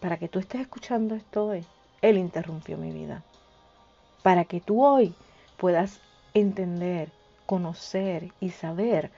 Para 0.00 0.18
que 0.18 0.28
tú 0.28 0.38
estés 0.38 0.60
escuchando 0.60 1.14
esto 1.14 1.46
hoy, 1.46 1.64
Él 2.02 2.18
interrumpió 2.18 2.76
mi 2.76 2.92
vida. 2.92 3.22
Para 4.22 4.44
que 4.44 4.60
tú 4.60 4.84
hoy 4.84 5.14
puedas 5.56 6.02
entender, 6.34 7.08
conocer 7.46 8.32
y 8.38 8.50
saber 8.50 9.10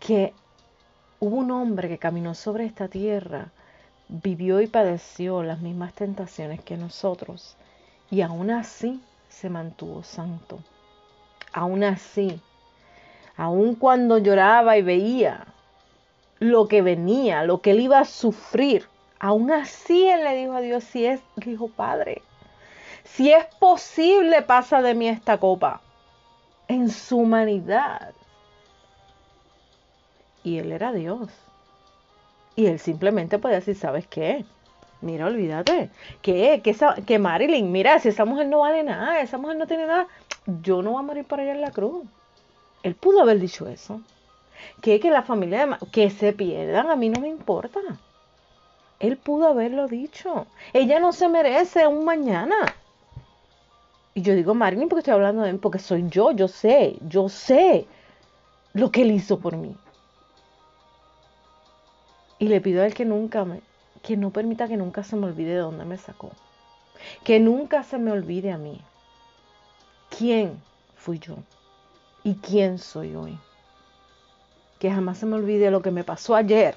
que 0.00 0.32
hubo 1.20 1.36
un 1.36 1.50
hombre 1.50 1.88
que 1.88 1.98
caminó 1.98 2.34
sobre 2.34 2.64
esta 2.64 2.88
tierra, 2.88 3.48
vivió 4.08 4.62
y 4.62 4.66
padeció 4.68 5.42
las 5.42 5.60
mismas 5.60 5.92
tentaciones 5.92 6.62
que 6.62 6.78
nosotros 6.78 7.58
y 8.10 8.22
aún 8.22 8.50
así 8.50 9.02
se 9.28 9.50
mantuvo 9.50 10.02
santo. 10.02 10.60
Aún 11.52 11.84
así, 11.84 12.40
aun 13.36 13.74
cuando 13.74 14.16
lloraba 14.16 14.78
y 14.78 14.82
veía 14.82 15.48
lo 16.38 16.68
que 16.68 16.82
venía, 16.82 17.44
lo 17.44 17.60
que 17.60 17.72
él 17.72 17.80
iba 17.80 18.00
a 18.00 18.04
sufrir. 18.04 18.86
Aún 19.18 19.50
así 19.50 20.08
él 20.08 20.24
le 20.24 20.36
dijo 20.36 20.52
a 20.54 20.60
Dios, 20.60 20.84
si 20.84 21.06
es, 21.06 21.20
dijo 21.36 21.68
Padre, 21.68 22.22
si 23.04 23.32
es 23.32 23.44
posible, 23.58 24.42
pasa 24.42 24.82
de 24.82 24.94
mí 24.94 25.08
esta 25.08 25.38
copa. 25.38 25.80
En 26.68 26.90
su 26.90 27.18
humanidad. 27.18 28.12
Y 30.42 30.58
él 30.58 30.72
era 30.72 30.92
Dios. 30.92 31.28
Y 32.56 32.66
él 32.66 32.78
simplemente 32.78 33.38
podía 33.38 33.56
decir, 33.56 33.76
¿sabes 33.76 34.06
qué? 34.06 34.44
Mira, 35.00 35.26
olvídate. 35.26 35.90
¿Qué? 36.22 36.60
Que, 36.62 36.76
que 37.04 37.18
Marilyn, 37.18 37.70
mira, 37.70 37.98
si 37.98 38.08
esa 38.08 38.24
mujer 38.24 38.46
no 38.46 38.60
vale 38.60 38.82
nada, 38.82 39.20
esa 39.20 39.38
mujer 39.38 39.56
no 39.56 39.66
tiene 39.66 39.86
nada, 39.86 40.06
yo 40.62 40.82
no 40.82 40.92
voy 40.92 41.00
a 41.00 41.02
morir 41.02 41.24
por 41.24 41.40
allá 41.40 41.52
en 41.52 41.60
la 41.60 41.70
cruz. 41.70 42.04
Él 42.82 42.94
pudo 42.94 43.20
haber 43.20 43.38
dicho 43.38 43.68
eso 43.68 44.00
que, 44.80 45.00
que 45.00 45.10
la 45.10 45.22
familia 45.22 45.66
de 45.66 45.76
que 45.90 46.10
se 46.10 46.32
pierdan, 46.32 46.90
a 46.90 46.96
mí 46.96 47.08
no 47.08 47.20
me 47.20 47.28
importa. 47.28 47.80
Él 49.00 49.16
pudo 49.16 49.48
haberlo 49.48 49.88
dicho. 49.88 50.46
Ella 50.72 50.98
no 51.00 51.12
se 51.12 51.28
merece 51.28 51.86
un 51.86 52.04
mañana. 52.04 52.56
Y 54.14 54.22
yo 54.22 54.34
digo 54.34 54.54
Marilyn 54.54 54.88
porque 54.88 55.00
estoy 55.00 55.14
hablando 55.14 55.42
de 55.42 55.50
él, 55.50 55.58
porque 55.58 55.80
soy 55.80 56.08
yo, 56.08 56.30
yo 56.30 56.46
sé, 56.46 56.96
yo 57.08 57.28
sé 57.28 57.86
lo 58.72 58.90
que 58.92 59.02
él 59.02 59.10
hizo 59.10 59.40
por 59.40 59.56
mí. 59.56 59.76
Y 62.38 62.48
le 62.48 62.60
pido 62.60 62.82
a 62.82 62.86
él 62.86 62.94
que 62.94 63.04
nunca 63.04 63.44
me, 63.44 63.60
que 64.02 64.16
no 64.16 64.30
permita 64.30 64.68
que 64.68 64.76
nunca 64.76 65.02
se 65.02 65.16
me 65.16 65.26
olvide 65.26 65.54
de 65.54 65.58
dónde 65.58 65.84
me 65.84 65.98
sacó. 65.98 66.30
Que 67.24 67.40
nunca 67.40 67.82
se 67.82 67.98
me 67.98 68.12
olvide 68.12 68.52
a 68.52 68.58
mí. 68.58 68.80
¿Quién 70.16 70.62
fui 70.94 71.18
yo? 71.18 71.36
¿Y 72.22 72.36
quién 72.36 72.78
soy 72.78 73.16
hoy? 73.16 73.38
Que 74.78 74.90
jamás 74.90 75.18
se 75.18 75.26
me 75.26 75.36
olvide 75.36 75.70
lo 75.70 75.82
que 75.82 75.90
me 75.90 76.04
pasó 76.04 76.34
ayer, 76.34 76.76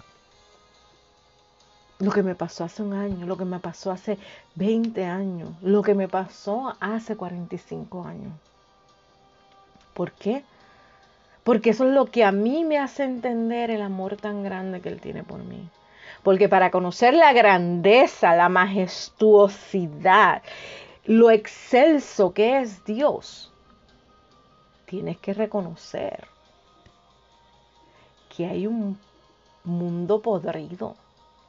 lo 2.00 2.12
que 2.12 2.24
me 2.24 2.36
pasó 2.36 2.64
hace 2.64 2.84
un 2.84 2.94
año, 2.94 3.26
lo 3.26 3.38
que 3.38 3.46
me 3.46 3.60
pasó 3.60 3.92
hace 3.92 4.18
20 4.56 5.06
años, 5.06 5.50
lo 5.62 5.82
que 5.82 5.96
me 5.96 6.08
pasó 6.08 6.76
hace 6.80 7.16
45 7.16 8.06
años. 8.06 8.34
¿Por 9.94 10.12
qué? 10.12 10.44
Porque 11.44 11.72
eso 11.72 11.88
es 11.88 11.94
lo 11.94 12.06
que 12.06 12.24
a 12.24 12.32
mí 12.32 12.64
me 12.66 12.78
hace 12.78 13.04
entender 13.04 13.72
el 13.72 13.82
amor 13.82 14.16
tan 14.18 14.44
grande 14.44 14.82
que 14.82 14.90
Él 14.90 15.02
tiene 15.02 15.24
por 15.24 15.40
mí. 15.40 15.70
Porque 16.22 16.50
para 16.50 16.72
conocer 16.72 17.14
la 17.14 17.34
grandeza, 17.34 18.36
la 18.36 18.50
majestuosidad, 18.50 20.44
lo 21.06 21.32
excelso 21.32 22.34
que 22.34 22.60
es 22.60 22.84
Dios, 22.84 23.52
tienes 24.86 25.18
que 25.18 25.34
reconocer 25.34 26.28
que 28.38 28.45
hay 28.45 28.67
un 28.67 29.00
mundo 29.63 30.21
podrido, 30.21 30.95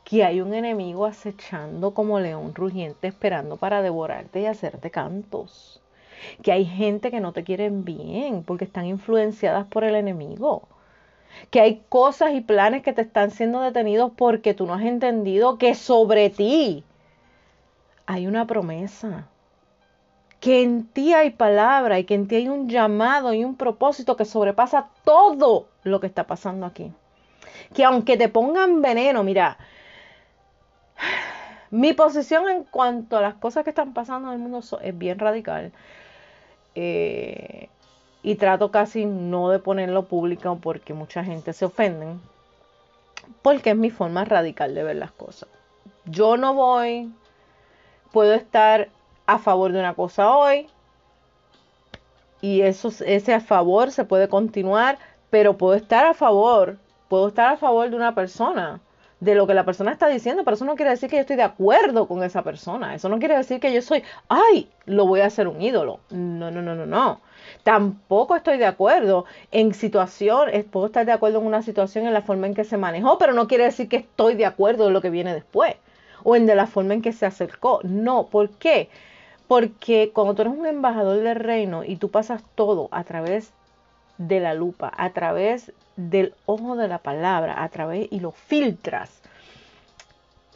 que 0.05 0.25
hay 0.25 0.41
un 0.41 0.55
enemigo 0.55 1.05
acechando 1.05 1.93
como 1.93 2.19
león 2.19 2.55
rugiente 2.55 3.09
esperando 3.09 3.59
para 3.59 3.83
devorarte 3.83 4.41
y 4.41 4.47
hacerte 4.47 4.91
cantos, 4.91 5.83
que 6.43 6.51
hay 6.51 6.65
gente 6.65 7.11
que 7.11 7.21
no 7.21 7.33
te 7.35 7.45
quieren 7.45 7.85
bien 7.85 8.43
porque 8.43 8.65
están 8.65 8.87
influenciadas 8.87 9.67
por 9.67 9.85
el 9.85 9.97
enemigo, 9.97 10.63
que 11.51 11.61
hay 11.61 11.83
cosas 11.91 12.33
y 12.33 12.41
planes 12.41 12.83
que 12.83 12.95
te 12.95 13.03
están 13.03 13.33
siendo 13.33 13.61
detenidos 13.61 14.13
porque 14.17 14.55
tú 14.55 14.65
no 14.65 14.73
has 14.73 14.85
entendido 14.85 15.59
que 15.59 15.75
sobre 15.75 16.31
ti 16.31 16.85
hay 18.07 18.27
una 18.27 18.47
promesa, 18.47 19.29
que 20.41 20.63
en 20.63 20.87
ti 20.87 21.15
hay 21.15 21.31
palabra 21.31 21.99
y 21.99 22.05
que 22.05 22.15
en 22.15 22.29
ti 22.29 22.37
hay 22.37 22.49
un 22.49 22.69
llamado 22.69 23.35
y 23.35 23.45
un 23.45 23.57
propósito 23.57 24.17
que 24.17 24.25
sobrepasa 24.25 24.89
todo 25.05 25.69
lo 25.83 26.01
que 26.01 26.07
está 26.07 26.27
pasando 26.27 26.67
aquí. 26.67 26.93
Que 27.75 27.85
aunque 27.85 28.17
te 28.17 28.29
pongan 28.29 28.81
veneno, 28.81 29.25
mira, 29.25 29.59
mi 31.71 31.93
posición 31.93 32.49
en 32.49 32.65
cuanto 32.65 33.17
a 33.17 33.21
las 33.21 33.35
cosas 33.35 33.65
que 33.65 33.71
están 33.71 33.93
pasando 33.93 34.29
en 34.29 34.35
el 34.35 34.41
mundo 34.41 34.61
es 34.81 34.99
bien 34.99 35.19
radical. 35.19 35.73
Eh, 36.75 37.69
y 38.23 38.35
trato 38.37 38.71
casi 38.71 39.07
no 39.07 39.51
de 39.51 39.59
ponerlo 39.59 40.07
público 40.07 40.59
porque 40.61 40.95
mucha 40.95 41.25
gente 41.25 41.53
se 41.53 41.65
ofende, 41.65 42.17
porque 43.43 43.71
es 43.71 43.77
mi 43.77 43.91
forma 43.91 44.25
radical 44.25 44.75
de 44.75 44.85
ver 44.85 44.97
las 44.97 45.13
cosas. 45.13 45.49
Yo 46.05 46.37
no 46.37 46.55
voy, 46.55 47.13
puedo 48.13 48.35
estar 48.35 48.89
a 49.29 49.39
favor 49.39 49.73
de 49.73 49.79
una 49.79 49.95
cosa 49.95 50.35
hoy 50.35 50.67
y 52.41 52.63
eso, 52.63 52.91
ese 53.05 53.35
a 53.35 53.41
favor 53.41 53.91
se 53.91 54.05
puede 54.05 54.29
continuar, 54.29 54.99
pero 55.29 55.59
puedo 55.59 55.75
estar 55.75 56.07
a 56.07 56.15
favor, 56.15 56.79
puedo 57.09 57.29
estar 57.29 57.53
a 57.53 57.57
favor 57.59 57.91
de 57.91 57.97
una 57.97 58.15
persona 58.15 58.81
de 59.21 59.35
lo 59.35 59.47
que 59.47 59.53
la 59.53 59.67
persona 59.67 59.93
está 59.93 60.09
diciendo, 60.09 60.45
pero 60.45 60.55
eso 60.55 60.65
no 60.65 60.77
quiere 60.77 60.93
decir 60.93 61.11
que 61.11 61.17
yo 61.17 61.23
estoy 61.23 61.37
de 61.37 61.43
acuerdo 61.43 62.07
con 62.07 62.23
esa 62.23 62.43
persona. 62.43 62.95
Eso 62.95 63.11
no 63.11 63.19
quiere 63.19 63.37
decir 63.37 63.61
que 63.61 63.73
yo 63.73 63.83
soy, 63.83 64.03
ay, 64.29 64.71
lo 64.87 65.07
voy 65.07 65.21
a 65.21 65.27
hacer 65.27 65.47
un 65.47 65.61
ídolo. 65.61 66.01
No, 66.09 66.51
no, 66.51 66.63
no, 66.63 66.75
no, 66.75 66.87
no. 66.87 67.21
Tampoco 67.65 68.35
estoy 68.35 68.57
de 68.57 68.67
acuerdo 68.67 69.27
en 69.51 69.75
situación, 69.75 70.49
puedo 70.71 70.87
estar 70.87 71.05
de 71.05 71.13
acuerdo 71.13 71.41
en 71.41 71.47
una 71.47 71.63
situación 71.63 72.07
en 72.07 72.15
la 72.15 72.23
forma 72.23 72.47
en 72.47 72.55
que 72.55 72.65
se 72.65 72.79
manejó, 72.79 73.19
pero 73.19 73.35
no 73.35 73.47
quiere 73.47 73.65
decir 73.65 73.89
que 73.89 73.97
estoy 73.97 74.37
de 74.37 74.47
acuerdo 74.47 74.87
en 74.87 74.95
lo 74.95 75.03
que 75.03 75.11
viene 75.11 75.35
después 75.35 75.75
o 76.23 76.37
en 76.37 76.47
de 76.47 76.55
la 76.55 76.67
forma 76.67 76.95
en 76.95 77.03
que 77.03 77.13
se 77.13 77.27
acercó. 77.27 77.81
No, 77.83 78.29
¿por 78.29 78.51
qué? 78.51 78.89
Porque 79.49 80.13
cuando 80.15 80.35
tú 80.35 80.43
eres 80.43 80.55
un 80.55 80.67
embajador 80.67 81.21
del 81.23 81.37
reino 81.37 81.83
y 81.83 81.97
tú 81.97 82.11
pasas 82.11 82.43
todo 82.55 82.89
a 82.93 83.03
través 83.03 83.53
de 84.19 84.41
la 84.41 84.55
lupa, 84.55 84.93
a 84.97 85.11
través 85.11 85.73
del 85.97 86.35
ojo 86.47 86.77
de 86.77 86.87
la 86.87 86.99
palabra, 86.99 87.63
a 87.63 87.69
través 87.69 88.09
y 88.11 88.21
lo 88.21 88.31
filtras. 88.31 89.21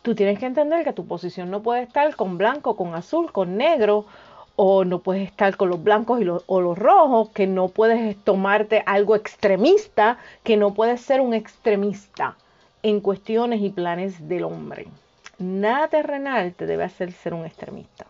Tú 0.02 0.14
tienes 0.14 0.38
que 0.38 0.46
entender 0.46 0.84
que 0.84 0.92
tu 0.92 1.06
posición 1.06 1.50
no 1.50 1.62
puede 1.62 1.82
estar 1.82 2.14
con 2.16 2.38
blanco, 2.38 2.76
con 2.76 2.94
azul, 2.94 3.32
con 3.32 3.56
negro, 3.56 4.04
o 4.56 4.84
no 4.84 4.98
puedes 4.98 5.26
estar 5.26 5.56
con 5.56 5.70
los 5.70 5.82
blancos 5.82 6.20
o 6.46 6.60
los 6.60 6.78
rojos, 6.78 7.30
que 7.30 7.46
no 7.46 7.68
puedes 7.68 8.16
tomarte 8.22 8.82
algo 8.84 9.16
extremista, 9.16 10.18
que 10.42 10.56
no 10.56 10.74
puedes 10.74 11.00
ser 11.00 11.20
un 11.20 11.34
extremista 11.34 12.36
en 12.82 13.00
cuestiones 13.00 13.62
y 13.62 13.70
planes 13.70 14.28
del 14.28 14.44
hombre. 14.44 14.88
Nada 15.38 15.88
terrenal 15.88 16.52
te 16.54 16.66
debe 16.66 16.84
hacer 16.84 17.12
ser 17.12 17.32
un 17.34 17.46
extremista. 17.46 18.06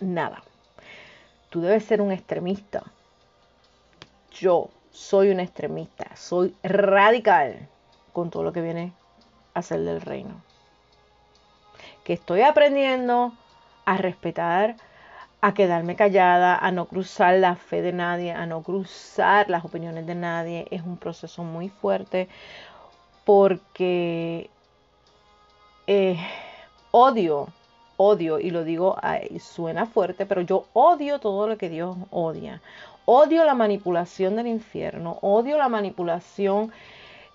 Nada. 0.00 0.42
Tú 1.50 1.60
debes 1.60 1.84
ser 1.84 2.00
un 2.00 2.12
extremista 2.12 2.84
yo 4.38 4.70
soy 4.90 5.30
un 5.30 5.40
extremista, 5.40 6.14
soy 6.16 6.54
radical 6.62 7.68
con 8.12 8.30
todo 8.30 8.42
lo 8.42 8.52
que 8.52 8.60
viene 8.60 8.92
a 9.54 9.62
ser 9.62 9.80
del 9.80 10.00
reino. 10.00 10.40
Que 12.04 12.12
estoy 12.12 12.42
aprendiendo 12.42 13.32
a 13.84 13.96
respetar, 13.96 14.76
a 15.40 15.54
quedarme 15.54 15.96
callada, 15.96 16.56
a 16.56 16.70
no 16.70 16.86
cruzar 16.86 17.36
la 17.38 17.56
fe 17.56 17.82
de 17.82 17.92
nadie, 17.92 18.32
a 18.32 18.46
no 18.46 18.62
cruzar 18.62 19.50
las 19.50 19.64
opiniones 19.64 20.06
de 20.06 20.14
nadie. 20.14 20.66
Es 20.70 20.82
un 20.82 20.96
proceso 20.96 21.44
muy 21.44 21.68
fuerte 21.68 22.28
porque 23.24 24.50
eh, 25.86 26.18
odio, 26.90 27.48
odio, 27.98 28.38
y 28.38 28.50
lo 28.50 28.64
digo, 28.64 28.96
suena 29.40 29.84
fuerte, 29.84 30.24
pero 30.24 30.40
yo 30.40 30.64
odio 30.72 31.18
todo 31.18 31.46
lo 31.46 31.58
que 31.58 31.68
Dios 31.68 31.96
odia. 32.10 32.62
Odio 33.04 33.44
la 33.44 33.54
manipulación 33.54 34.36
del 34.36 34.46
infierno, 34.46 35.18
odio 35.20 35.58
la 35.58 35.68
manipulación 35.68 36.72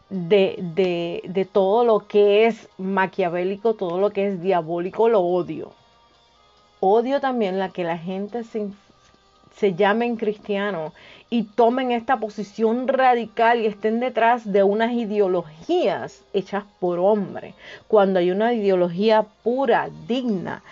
de, 0.10 1.21
de, 1.26 1.45
todo 1.45 1.84
lo 1.84 2.08
que 2.08 2.45
es 2.45 2.69
maquiavélico, 2.78 3.73
todo 3.73 3.99
lo 3.99 4.12
que 4.12 4.28
es 4.28 4.41
diabólico, 4.41 5.10
lo 5.10 5.21
odio. 5.21 5.71
Odio 6.80 7.19
también 7.19 7.60
la 7.60 7.69
que 7.69 7.84
la 7.84 7.97
gente 7.97 8.43
se, 8.43 8.69
se 9.56 9.74
llamen 9.74 10.16
cristianos 10.16 10.94
y 11.30 11.44
tomen 11.44 11.92
esta 11.92 12.18
posición 12.18 12.88
radical 12.88 13.62
y 13.62 13.66
estén 13.66 14.00
detrás 14.00 14.52
de 14.52 14.63
unas 14.63 14.94
ideologías 14.94 16.22
hechas 16.34 16.63
por 16.80 17.00
hombres, 17.00 17.56
cuando 17.88 18.20
hay 18.20 18.32
una 18.32 18.54
ideología 18.54 19.26
pura, 19.44 19.89
digna 20.08 20.63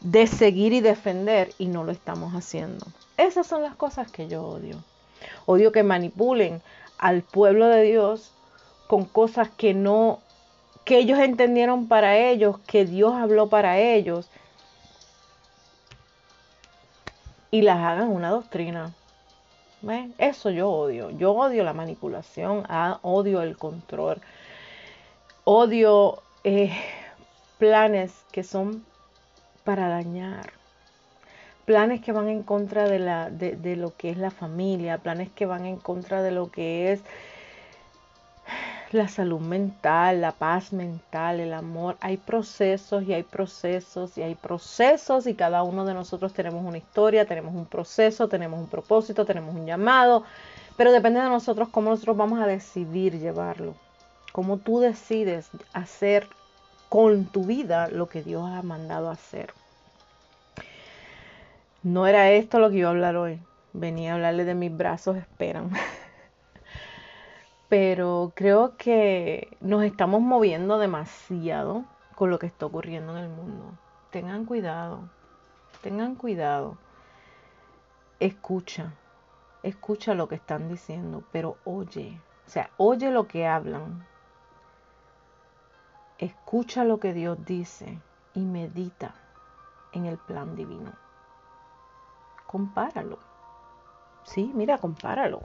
de 0.00 0.26
seguir 0.26 0.72
y 0.72 0.80
defender 0.80 1.52
y 1.58 1.66
no 1.66 1.84
lo 1.84 1.92
estamos 1.92 2.34
haciendo. 2.34 2.86
Esas 3.16 3.46
son 3.46 3.62
las 3.62 3.74
cosas 3.74 4.10
que 4.10 4.28
yo 4.28 4.42
odio. 4.42 4.76
Odio 5.46 5.72
que 5.72 5.82
manipulen 5.82 6.62
al 6.98 7.22
pueblo 7.22 7.66
de 7.68 7.82
Dios 7.82 8.32
con 8.86 9.04
cosas 9.04 9.50
que 9.50 9.74
no, 9.74 10.20
que 10.84 10.98
ellos 10.98 11.18
entendieron 11.18 11.86
para 11.86 12.16
ellos, 12.16 12.58
que 12.66 12.84
Dios 12.84 13.14
habló 13.14 13.48
para 13.48 13.78
ellos, 13.78 14.28
y 17.50 17.62
las 17.62 17.78
hagan 17.78 18.08
una 18.08 18.30
doctrina. 18.30 18.92
Eso 20.18 20.50
yo 20.50 20.70
odio. 20.70 21.10
Yo 21.10 21.32
odio 21.32 21.64
la 21.64 21.72
manipulación, 21.72 22.64
ah, 22.68 22.98
odio 23.02 23.40
el 23.42 23.56
control, 23.56 24.20
odio 25.44 26.22
eh, 26.44 26.72
planes 27.58 28.12
que 28.30 28.42
son 28.44 28.84
para 29.64 29.88
dañar 29.88 30.60
planes 31.70 32.00
que 32.00 32.10
van 32.10 32.28
en 32.28 32.42
contra 32.42 32.88
de, 32.88 32.98
la, 32.98 33.30
de, 33.30 33.76
lo 33.76 33.96
que 33.96 34.10
es 34.10 34.16
la 34.16 34.32
familia, 34.32 34.98
planes 34.98 35.30
que 35.30 35.46
van 35.46 35.66
en 35.66 35.76
contra 35.76 36.20
de 36.20 36.32
lo 36.32 36.50
que 36.50 36.90
es 36.90 37.00
la 38.92 39.08
salud 39.08 39.40
mental, 39.40 40.20
la 40.20 40.32
paz 40.32 40.72
mental, 40.72 41.40
el 41.40 41.52
amor. 41.52 41.96
Hay 42.00 42.16
procesos 42.16 43.04
y 43.04 43.12
hay 43.12 43.22
procesos 43.22 44.18
y 44.18 44.22
hay 44.22 44.34
procesos 44.34 45.26
y 45.26 45.34
cada 45.34 45.62
uno 45.62 45.84
de 45.84 45.94
nosotros 45.94 46.32
tenemos 46.32 46.64
una 46.64 46.78
historia, 46.78 47.24
tenemos 47.24 47.54
un 47.54 47.66
proceso, 47.66 48.28
tenemos 48.28 48.58
un 48.58 48.68
propósito, 48.68 49.24
tenemos 49.24 49.54
un 49.54 49.66
llamado, 49.66 50.24
pero 50.76 50.92
depende 50.92 51.20
de 51.20 51.28
nosotros 51.28 51.68
cómo 51.68 51.90
nosotros 51.90 52.16
vamos 52.16 52.40
a 52.40 52.46
decidir 52.46 53.18
llevarlo, 53.18 53.74
cómo 54.32 54.58
tú 54.58 54.80
decides 54.80 55.50
hacer 55.72 56.26
con 56.88 57.26
tu 57.26 57.44
vida 57.44 57.88
lo 57.88 58.08
que 58.08 58.22
Dios 58.22 58.42
ha 58.50 58.62
mandado 58.62 59.10
hacer. 59.10 59.52
No 61.82 62.06
era 62.06 62.30
esto 62.30 62.58
lo 62.58 62.70
que 62.70 62.76
iba 62.78 62.88
a 62.88 62.92
hablar 62.92 63.16
hoy. 63.16 63.40
Venía 63.72 64.12
a 64.12 64.14
hablarle 64.16 64.44
de 64.44 64.54
mis 64.54 64.76
brazos 64.76 65.16
esperan. 65.16 65.70
Pero 67.70 68.32
creo 68.36 68.76
que 68.76 69.56
nos 69.60 69.82
estamos 69.84 70.20
moviendo 70.20 70.78
demasiado 70.78 71.86
con 72.14 72.28
lo 72.28 72.38
que 72.38 72.46
está 72.46 72.66
ocurriendo 72.66 73.16
en 73.16 73.24
el 73.24 73.30
mundo. 73.30 73.78
Tengan 74.10 74.44
cuidado. 74.44 75.08
Tengan 75.80 76.16
cuidado. 76.16 76.76
Escucha. 78.18 78.92
Escucha 79.62 80.12
lo 80.12 80.28
que 80.28 80.34
están 80.34 80.68
diciendo, 80.68 81.24
pero 81.32 81.56
oye. 81.64 82.20
O 82.46 82.50
sea, 82.50 82.68
oye 82.76 83.10
lo 83.10 83.26
que 83.26 83.46
hablan. 83.46 84.06
Escucha 86.18 86.84
lo 86.84 87.00
que 87.00 87.14
Dios 87.14 87.38
dice 87.46 87.98
y 88.34 88.40
medita 88.40 89.14
en 89.94 90.04
el 90.04 90.18
plan 90.18 90.54
divino 90.54 90.92
compáralo. 92.50 93.16
Sí, 94.24 94.50
mira, 94.52 94.76
compáralo. 94.78 95.42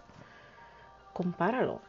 Compáralo. 1.14 1.80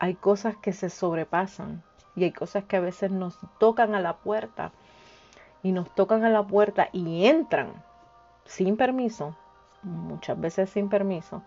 Hay 0.00 0.14
cosas 0.14 0.56
que 0.56 0.72
se 0.72 0.90
sobrepasan 0.90 1.82
y 2.16 2.24
hay 2.24 2.32
cosas 2.32 2.64
que 2.64 2.76
a 2.76 2.80
veces 2.80 3.12
nos 3.12 3.38
tocan 3.58 3.94
a 3.94 4.00
la 4.00 4.16
puerta 4.16 4.72
y 5.62 5.70
nos 5.70 5.94
tocan 5.94 6.24
a 6.24 6.30
la 6.30 6.46
puerta 6.46 6.88
y 6.92 7.26
entran 7.26 7.72
sin 8.44 8.76
permiso, 8.76 9.36
muchas 9.82 10.40
veces 10.40 10.70
sin 10.70 10.88
permiso. 10.88 11.42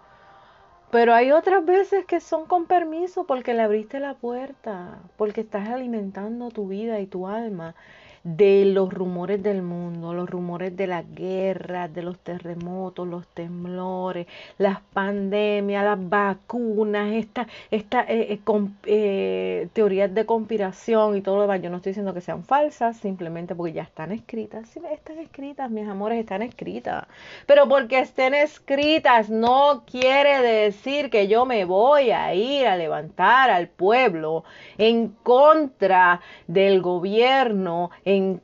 Pero 0.92 1.14
hay 1.14 1.32
otras 1.32 1.66
veces 1.66 2.06
que 2.06 2.20
son 2.20 2.46
con 2.46 2.68
permiso 2.68 3.26
porque 3.26 3.56
le 3.56 3.64
abriste 3.64 4.00
la 4.00 4.14
puerta, 4.14 5.00
porque 5.18 5.42
estás 5.42 5.68
alimentando 5.70 6.52
tu 6.52 6.68
vida 6.68 7.00
y 7.00 7.08
tu 7.08 7.28
alma 7.28 7.74
de 8.24 8.66
los 8.66 8.94
rumores 8.94 9.44
del 9.44 9.62
mundo, 9.62 10.14
los 10.14 10.30
rumores 10.30 10.76
de 10.76 10.88
la 10.88 11.02
guerra, 11.02 11.88
de 11.88 12.04
los 12.04 12.18
terremotos, 12.20 13.08
los 13.08 13.28
temblores, 13.28 14.28
las 14.58 14.80
pandemias, 14.94 15.84
las 15.84 16.10
vacunas, 16.10 17.12
estas 17.14 17.48
esta, 17.72 18.02
eh, 18.08 18.40
eh, 18.40 18.40
eh, 18.86 19.68
teorías 19.74 20.14
de 20.14 20.26
conspiración 20.26 21.18
y 21.18 21.22
todo 21.22 21.36
lo 21.36 21.42
demás. 21.44 21.62
Yo 21.62 21.70
no 21.70 21.78
estoy 21.78 21.92
diciendo 21.92 22.14
que 22.14 22.22
sean 22.22 22.44
falsas, 22.44 22.98
simplemente 22.98 23.56
porque 23.56 23.74
ya 23.74 23.84
están 23.84 24.12
escritas. 24.12 24.70
Sí, 24.70 24.80
están 24.92 25.20
escritas, 25.20 25.70
mis 25.70 25.88
amores, 25.88 26.20
están 26.20 26.42
escritas. 26.42 27.06
Pero 27.46 27.68
porque 27.68 28.00
estén 28.00 28.34
escritas 28.34 29.30
no 29.30 29.84
quiere 29.90 30.42
decir 30.42 31.10
que 31.10 31.28
yo 31.28 31.46
me 31.46 31.66
voy 31.66 32.12
a 32.12 32.34
ir 32.34 32.68
a 32.68 32.78
levantar 32.78 33.50
al 33.50 33.68
pueblo 33.68 34.44
en 34.78 35.10
contra 35.24 36.22
del 36.48 36.82
gobierno, 36.82 37.92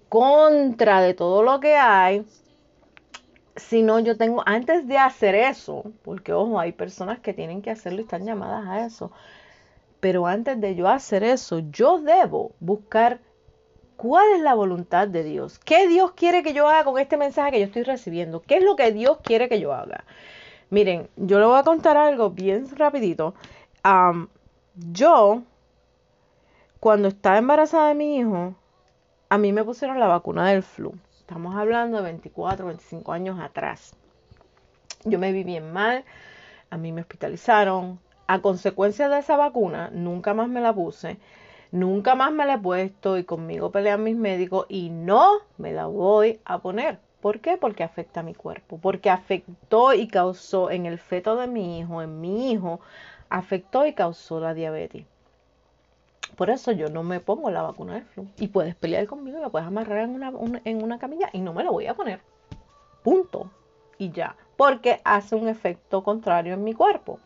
contra 0.10 1.02
de 1.02 1.14
todo 1.14 1.44
lo 1.44 1.60
que 1.60 1.76
hay, 1.76 2.26
sino 3.56 4.00
yo 4.00 4.18
tengo, 4.18 4.44
antes 4.46 4.88
de 4.88 4.98
hacer 4.98 5.36
eso, 5.36 5.84
porque 6.04 6.34
ojo, 6.34 6.60
hay 6.60 6.72
personas 6.72 7.20
que 7.20 7.34
tienen 7.34 7.62
que 7.62 7.72
hacerlo 7.72 8.00
y 8.00 8.04
están 8.04 8.26
llamadas 8.26 8.68
a 8.68 8.86
eso, 8.86 9.12
pero 10.00 10.28
antes 10.28 10.60
de 10.62 10.76
yo 10.76 10.88
hacer 10.88 11.24
eso, 11.24 11.60
yo 11.72 12.00
debo 12.00 12.54
buscar 12.60 13.20
¿Cuál 14.00 14.32
es 14.38 14.42
la 14.42 14.54
voluntad 14.54 15.10
de 15.10 15.26
Dios? 15.26 15.60
¿Qué 15.60 15.90
Dios 15.90 16.14
quiere 16.14 16.42
que 16.42 16.54
yo 16.54 16.70
haga 16.70 16.86
con 16.86 16.98
este 16.98 17.18
mensaje 17.18 17.52
que 17.52 17.60
yo 17.60 17.66
estoy 17.66 17.84
recibiendo? 17.84 18.42
¿Qué 18.42 18.56
es 18.56 18.64
lo 18.64 18.78
que 18.78 18.94
Dios 18.94 19.18
quiere 19.22 19.50
que 19.50 19.60
yo 19.60 19.74
haga? 19.74 20.06
Miren, 20.70 21.10
yo 21.18 21.38
le 21.38 21.46
voy 21.46 21.60
a 21.60 21.64
contar 21.64 21.98
algo 21.98 22.30
bien 22.30 22.66
rapidito. 22.78 23.34
yo, 24.74 25.44
cuando 26.80 27.10
estaba 27.10 27.40
embarazada 27.40 27.90
de 27.90 27.96
mi 27.96 28.20
hijo, 28.20 28.56
a 29.32 29.38
mí 29.38 29.54
me 29.54 29.64
pusieron 29.64 30.00
la 30.00 30.08
vacuna 30.08 30.50
del 30.50 30.64
flu. 30.64 30.96
Estamos 31.20 31.56
hablando 31.56 31.98
de 31.98 32.04
24, 32.04 32.66
25 32.66 33.12
años 33.12 33.40
atrás. 33.40 33.96
Yo 35.06 35.20
me 35.20 35.32
vi 35.32 35.44
bien 35.44 35.72
mal, 35.72 36.04
a 36.72 36.78
mí 36.78 36.92
me 36.92 37.02
hospitalizaron. 37.02 38.00
A 38.26 38.42
consecuencia 38.42 39.08
de 39.08 39.20
esa 39.20 39.38
vacuna, 39.38 39.92
nunca 39.94 40.34
más 40.34 40.50
me 40.50 40.62
la 40.62 40.74
puse, 40.74 41.18
nunca 41.72 42.16
más 42.16 42.32
me 42.32 42.46
la 42.48 42.56
he 42.56 42.60
puesto 42.60 43.18
y 43.20 43.24
conmigo 43.24 43.72
pelean 43.72 44.04
mis 44.04 44.16
médicos 44.16 44.66
y 44.68 44.90
no 44.90 45.40
me 45.58 45.74
la 45.74 45.86
voy 45.86 46.40
a 46.46 46.58
poner. 46.60 47.00
¿Por 47.22 47.40
qué? 47.40 47.58
Porque 47.58 47.84
afecta 47.84 48.22
a 48.22 48.24
mi 48.24 48.34
cuerpo, 48.34 48.80
porque 48.82 49.12
afectó 49.12 49.94
y 49.94 50.08
causó 50.08 50.72
en 50.72 50.88
el 50.88 50.98
feto 50.98 51.36
de 51.36 51.48
mi 51.48 51.80
hijo, 51.80 52.02
en 52.02 52.20
mi 52.20 52.52
hijo, 52.52 52.80
afectó 53.30 53.86
y 53.86 53.94
causó 53.94 54.40
la 54.40 54.56
diabetes. 54.56 55.06
Por 56.36 56.50
eso 56.50 56.72
yo 56.72 56.90
no 56.90 57.04
me 57.04 57.20
pongo 57.20 57.50
la 57.50 57.62
vacuna 57.62 57.96
del 57.96 58.06
flu. 58.06 58.28
Y 58.38 58.48
puedes 58.48 58.76
pelear 58.76 59.08
conmigo, 59.08 59.42
me 59.42 59.50
puedes 59.50 59.68
amarrar 59.68 60.00
en 60.00 60.12
una, 60.12 60.32
en 60.64 60.84
una 60.84 61.00
camilla 61.00 61.30
y 61.34 61.40
no 61.40 61.54
me 61.54 61.64
la 61.64 61.72
voy 61.72 61.88
a 61.88 61.94
poner. 61.94 62.22
Punto. 63.04 63.52
Y 63.98 64.12
ya. 64.12 64.36
Porque 64.58 65.02
hace 65.04 65.36
un 65.36 65.48
efecto 65.48 66.04
contrario 66.04 66.54
en 66.54 66.64
mi 66.64 66.74
cuerpo. 66.74 67.20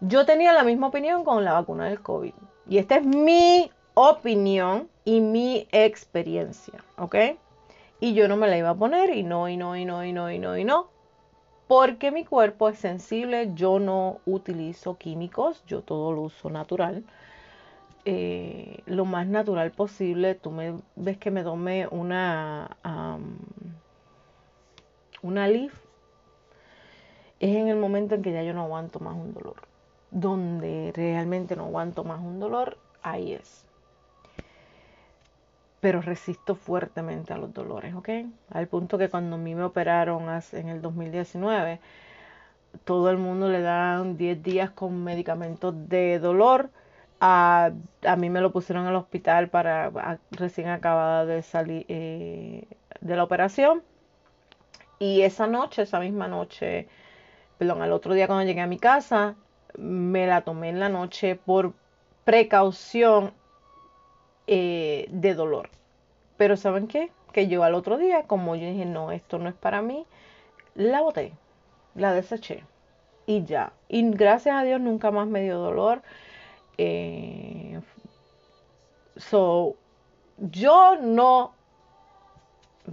Yo 0.00 0.26
tenía 0.26 0.52
la 0.52 0.62
misma 0.62 0.88
opinión 0.88 1.24
con 1.24 1.44
la 1.44 1.54
vacuna 1.54 1.86
del 1.86 2.00
COVID. 2.00 2.34
Y 2.68 2.78
esta 2.78 2.96
es 2.96 3.06
mi 3.06 3.70
opinión 3.94 4.88
y 5.04 5.20
mi 5.20 5.66
experiencia. 5.72 6.84
¿Ok? 6.98 7.16
Y 7.98 8.12
yo 8.12 8.28
no 8.28 8.36
me 8.36 8.48
la 8.48 8.58
iba 8.58 8.70
a 8.70 8.74
poner 8.74 9.10
y 9.14 9.22
no, 9.22 9.48
y 9.48 9.56
no, 9.56 9.76
y 9.76 9.86
no, 9.86 10.04
y 10.04 10.12
no, 10.12 10.30
y 10.30 10.38
no, 10.38 10.58
y 10.58 10.64
no. 10.64 10.88
Porque 11.66 12.12
mi 12.12 12.24
cuerpo 12.24 12.68
es 12.68 12.78
sensible, 12.78 13.50
yo 13.54 13.78
no 13.78 14.20
utilizo 14.26 14.98
químicos, 14.98 15.64
yo 15.66 15.80
todo 15.80 16.12
lo 16.12 16.22
uso 16.22 16.50
natural. 16.50 17.04
Eh, 18.08 18.84
lo 18.86 19.04
más 19.04 19.26
natural 19.26 19.72
posible. 19.72 20.36
Tú 20.36 20.52
me 20.52 20.74
ves 20.94 21.18
que 21.18 21.32
me 21.32 21.42
tome 21.42 21.88
una, 21.88 22.76
una 25.22 25.48
leaf. 25.48 25.74
Es 27.40 27.56
en 27.56 27.66
el 27.66 27.76
momento 27.76 28.14
en 28.14 28.22
que 28.22 28.32
ya 28.32 28.44
yo 28.44 28.54
no 28.54 28.62
aguanto 28.62 29.00
más 29.00 29.16
un 29.16 29.34
dolor. 29.34 29.56
Donde 30.12 30.92
realmente 30.94 31.56
no 31.56 31.64
aguanto 31.64 32.04
más 32.04 32.20
un 32.20 32.38
dolor, 32.38 32.78
ahí 33.02 33.32
es. 33.32 33.64
Pero 35.80 36.00
resisto 36.00 36.54
fuertemente 36.54 37.32
a 37.32 37.38
los 37.38 37.52
dolores, 37.52 37.92
¿ok? 37.96 38.08
Al 38.50 38.68
punto 38.68 38.98
que 38.98 39.08
cuando 39.08 39.34
a 39.34 39.38
mí 39.38 39.56
me 39.56 39.64
operaron 39.64 40.28
en 40.52 40.68
el 40.68 40.80
2019, 40.80 41.80
todo 42.84 43.10
el 43.10 43.18
mundo 43.18 43.48
le 43.48 43.62
dan 43.62 44.16
10 44.16 44.42
días 44.44 44.70
con 44.70 45.02
medicamentos 45.02 45.74
de 45.88 46.20
dolor 46.20 46.70
a, 47.20 47.72
mí 48.18 48.30
me 48.30 48.40
lo 48.40 48.52
pusieron 48.52 48.84
en 48.84 48.90
el 48.90 48.96
hospital 48.96 49.48
para 49.48 50.18
recién 50.30 50.68
acabada 50.68 51.26
de 51.26 51.42
salir 51.42 51.86
eh, 51.88 52.64
de 53.00 53.16
la 53.16 53.24
operación. 53.24 53.82
Y 54.98 55.22
esa 55.22 55.46
noche, 55.46 55.82
esa 55.82 56.00
misma 56.00 56.28
noche, 56.28 56.88
perdón, 57.58 57.82
al 57.82 57.92
otro 57.92 58.14
día 58.14 58.26
cuando 58.26 58.44
llegué 58.44 58.60
a 58.60 58.66
mi 58.66 58.78
casa, 58.78 59.36
me 59.76 60.26
la 60.26 60.42
tomé 60.42 60.70
en 60.70 60.80
la 60.80 60.88
noche 60.88 61.36
por 61.36 61.74
precaución 62.24 63.32
eh, 64.46 65.06
de 65.10 65.34
dolor. 65.34 65.70
Pero 66.36 66.56
¿saben 66.56 66.86
qué? 66.86 67.10
Que 67.32 67.48
yo 67.48 67.62
al 67.62 67.74
otro 67.74 67.98
día, 67.98 68.24
como 68.24 68.56
yo 68.56 68.66
dije, 68.66 68.86
no, 68.86 69.12
esto 69.12 69.38
no 69.38 69.48
es 69.48 69.54
para 69.54 69.82
mí, 69.82 70.06
la 70.74 71.02
boté, 71.02 71.32
la 71.94 72.12
deseché 72.12 72.64
y 73.26 73.44
ya. 73.44 73.72
Y 73.88 74.08
gracias 74.10 74.56
a 74.56 74.62
Dios 74.62 74.80
nunca 74.80 75.10
más 75.10 75.26
me 75.26 75.42
dio 75.42 75.58
dolor. 75.58 76.02
Eh, 76.78 77.80
so, 79.16 79.76
yo 80.38 80.96
no, 81.00 81.52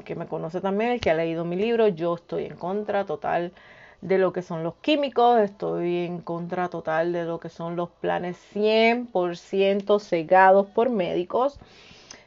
que 0.06 0.16
me 0.16 0.28
conoce 0.28 0.62
también, 0.62 0.92
el 0.92 1.00
que 1.02 1.12
ha 1.12 1.16
leído 1.16 1.46
mi 1.46 1.56
libro, 1.56 1.88
yo 1.88 2.16
estoy 2.16 2.46
en 2.46 2.56
contra 2.56 3.06
total 3.06 3.52
de 4.02 4.18
lo 4.18 4.34
que 4.34 4.42
son 4.42 4.64
los 4.64 4.76
químicos, 4.76 5.40
estoy 5.40 6.06
en 6.06 6.20
contra 6.20 6.70
total 6.70 7.14
de 7.14 7.24
lo 7.24 7.40
que 7.40 7.50
son 7.50 7.76
los 7.76 7.90
planes 7.90 8.38
100% 8.54 10.00
cegados 10.00 10.68
por 10.68 10.90
médicos. 10.90 11.58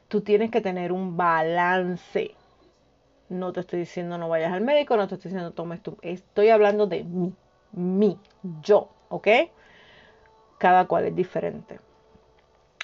Tú 0.08 0.22
tienes 0.22 0.50
que 0.50 0.60
tener 0.60 0.92
un 0.92 1.16
balance. 1.16 2.34
No 3.28 3.52
te 3.52 3.60
estoy 3.60 3.80
diciendo 3.80 4.16
no 4.18 4.28
vayas 4.28 4.52
al 4.52 4.62
médico, 4.62 4.96
no 4.96 5.06
te 5.08 5.16
estoy 5.16 5.30
diciendo 5.30 5.52
tomes 5.52 5.82
tú. 5.82 5.98
Estoy 6.00 6.48
hablando 6.48 6.86
de 6.86 7.04
mí, 7.04 7.34
mí, 7.72 8.16
yo, 8.62 8.88
¿ok? 9.10 9.28
Cada 10.58 10.86
cual 10.86 11.04
es 11.04 11.14
diferente. 11.14 11.80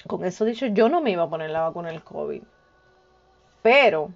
Con 0.07 0.25
eso 0.25 0.45
dicho, 0.45 0.65
yo 0.67 0.89
no 0.89 1.01
me 1.01 1.11
iba 1.11 1.23
a 1.23 1.29
poner 1.29 1.49
la 1.49 1.61
vacuna 1.61 1.89
del 1.89 2.03
COVID. 2.03 2.43
Pero 3.61 4.11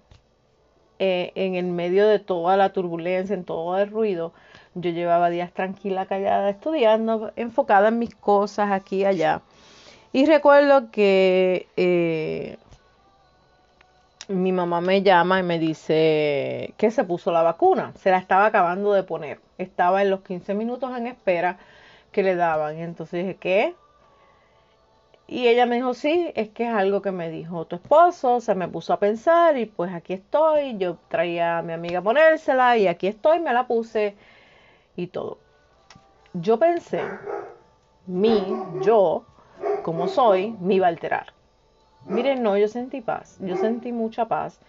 eh, 0.99 1.31
en 1.35 1.55
el 1.55 1.65
medio 1.65 2.07
de 2.07 2.19
toda 2.19 2.57
la 2.57 2.73
turbulencia, 2.73 3.33
en 3.33 3.45
todo 3.45 3.77
el 3.77 3.89
ruido, 3.89 4.33
yo 4.75 4.91
llevaba 4.91 5.29
días 5.29 5.53
tranquila, 5.53 6.05
callada, 6.05 6.49
estudiando, 6.49 7.31
enfocada 7.35 7.87
en 7.87 7.99
mis 7.99 8.15
cosas 8.15 8.71
aquí 8.71 8.97
y 8.97 9.05
allá. 9.05 9.41
Y 10.11 10.25
recuerdo 10.25 10.91
que 10.91 11.67
eh, 11.77 12.57
mi 14.27 14.51
mamá 14.51 14.81
me 14.81 15.03
llama 15.03 15.39
y 15.39 15.43
me 15.43 15.59
dice 15.59 16.73
que 16.77 16.91
se 16.91 17.03
puso 17.03 17.31
la 17.31 17.43
vacuna. 17.43 17.93
Se 17.95 18.11
la 18.11 18.17
estaba 18.17 18.45
acabando 18.45 18.93
de 18.93 19.03
poner. 19.03 19.39
Estaba 19.57 20.01
en 20.01 20.09
los 20.09 20.21
15 20.21 20.53
minutos 20.53 20.95
en 20.97 21.07
espera 21.07 21.57
que 22.17 22.23
le 22.23 22.35
daban. 22.35 22.79
Entonces 22.79 23.23
dije, 23.23 23.35
¿qué? 23.35 23.75
Y 25.27 25.47
ella 25.47 25.67
me 25.67 25.75
dijo, 25.75 25.93
sí, 25.93 26.31
es 26.33 26.49
que 26.49 26.63
es 26.63 26.73
algo 26.73 27.03
que 27.03 27.11
me 27.11 27.29
dijo 27.29 27.65
tu 27.65 27.75
esposo, 27.75 28.41
se 28.41 28.55
me 28.55 28.67
puso 28.67 28.91
a 28.91 28.97
pensar 28.97 29.55
y 29.55 29.67
pues 29.67 29.93
aquí 29.93 30.13
estoy, 30.13 30.79
yo 30.79 30.97
traía 31.09 31.59
a 31.59 31.61
mi 31.61 31.73
amiga 31.73 31.99
a 31.99 32.01
ponérsela 32.01 32.75
y 32.75 32.87
aquí 32.87 33.05
estoy, 33.05 33.39
me 33.39 33.53
la 33.53 33.67
puse 33.67 34.15
y 34.95 35.05
todo. 35.05 35.37
Yo 36.33 36.57
pensé, 36.57 37.03
mi, 38.07 38.41
yo, 38.81 39.23
como 39.83 40.07
soy, 40.07 40.55
me 40.59 40.73
iba 40.73 40.87
a 40.87 40.89
alterar. 40.89 41.33
Miren, 42.05 42.41
no, 42.41 42.57
yo 42.57 42.67
sentí 42.67 43.01
paz, 43.01 43.37
yo 43.41 43.57
sentí 43.57 43.91
mucha 43.91 44.27
paz 44.27 44.59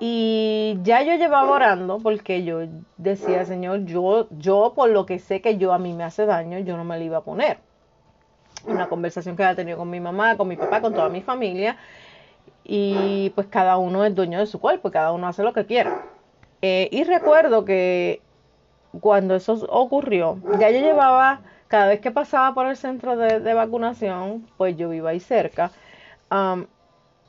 y 0.00 0.78
ya 0.82 1.02
yo 1.02 1.14
llevaba 1.16 1.50
orando 1.50 1.98
porque 1.98 2.44
yo 2.44 2.60
decía, 2.96 3.44
Señor, 3.44 3.84
yo, 3.84 4.28
yo 4.30 4.72
por 4.74 4.90
lo 4.90 5.06
que 5.06 5.18
sé 5.18 5.40
que 5.40 5.56
yo 5.56 5.72
a 5.72 5.78
mí 5.78 5.92
me 5.92 6.04
hace 6.04 6.26
daño, 6.26 6.58
yo 6.60 6.76
no 6.76 6.84
me 6.84 6.98
lo 6.98 7.04
iba 7.04 7.18
a 7.18 7.22
poner. 7.22 7.58
Una 8.66 8.88
conversación 8.88 9.36
que 9.36 9.42
había 9.42 9.56
tenido 9.56 9.78
con 9.78 9.90
mi 9.90 10.00
mamá, 10.00 10.36
con 10.36 10.48
mi 10.48 10.56
papá, 10.56 10.80
con 10.80 10.94
toda 10.94 11.08
mi 11.08 11.22
familia. 11.22 11.76
Y 12.64 13.30
pues 13.30 13.46
cada 13.48 13.78
uno 13.78 14.04
es 14.04 14.14
dueño 14.14 14.38
de 14.38 14.46
su 14.46 14.60
cuerpo, 14.60 14.90
cada 14.90 15.12
uno 15.12 15.26
hace 15.26 15.42
lo 15.42 15.52
que 15.52 15.66
quiera. 15.66 16.02
Eh, 16.60 16.88
y 16.92 17.04
recuerdo 17.04 17.64
que 17.64 18.20
cuando 19.00 19.34
eso 19.34 19.54
ocurrió, 19.68 20.38
ya 20.58 20.70
yo 20.70 20.80
llevaba, 20.80 21.40
cada 21.68 21.88
vez 21.88 22.00
que 22.00 22.10
pasaba 22.10 22.54
por 22.54 22.66
el 22.66 22.76
centro 22.76 23.16
de, 23.16 23.54
vacunación, 23.54 24.46
pues 24.56 24.76
yo 24.76 24.88
vivo 24.88 25.08
ahí 25.08 25.20
cerca, 25.20 25.70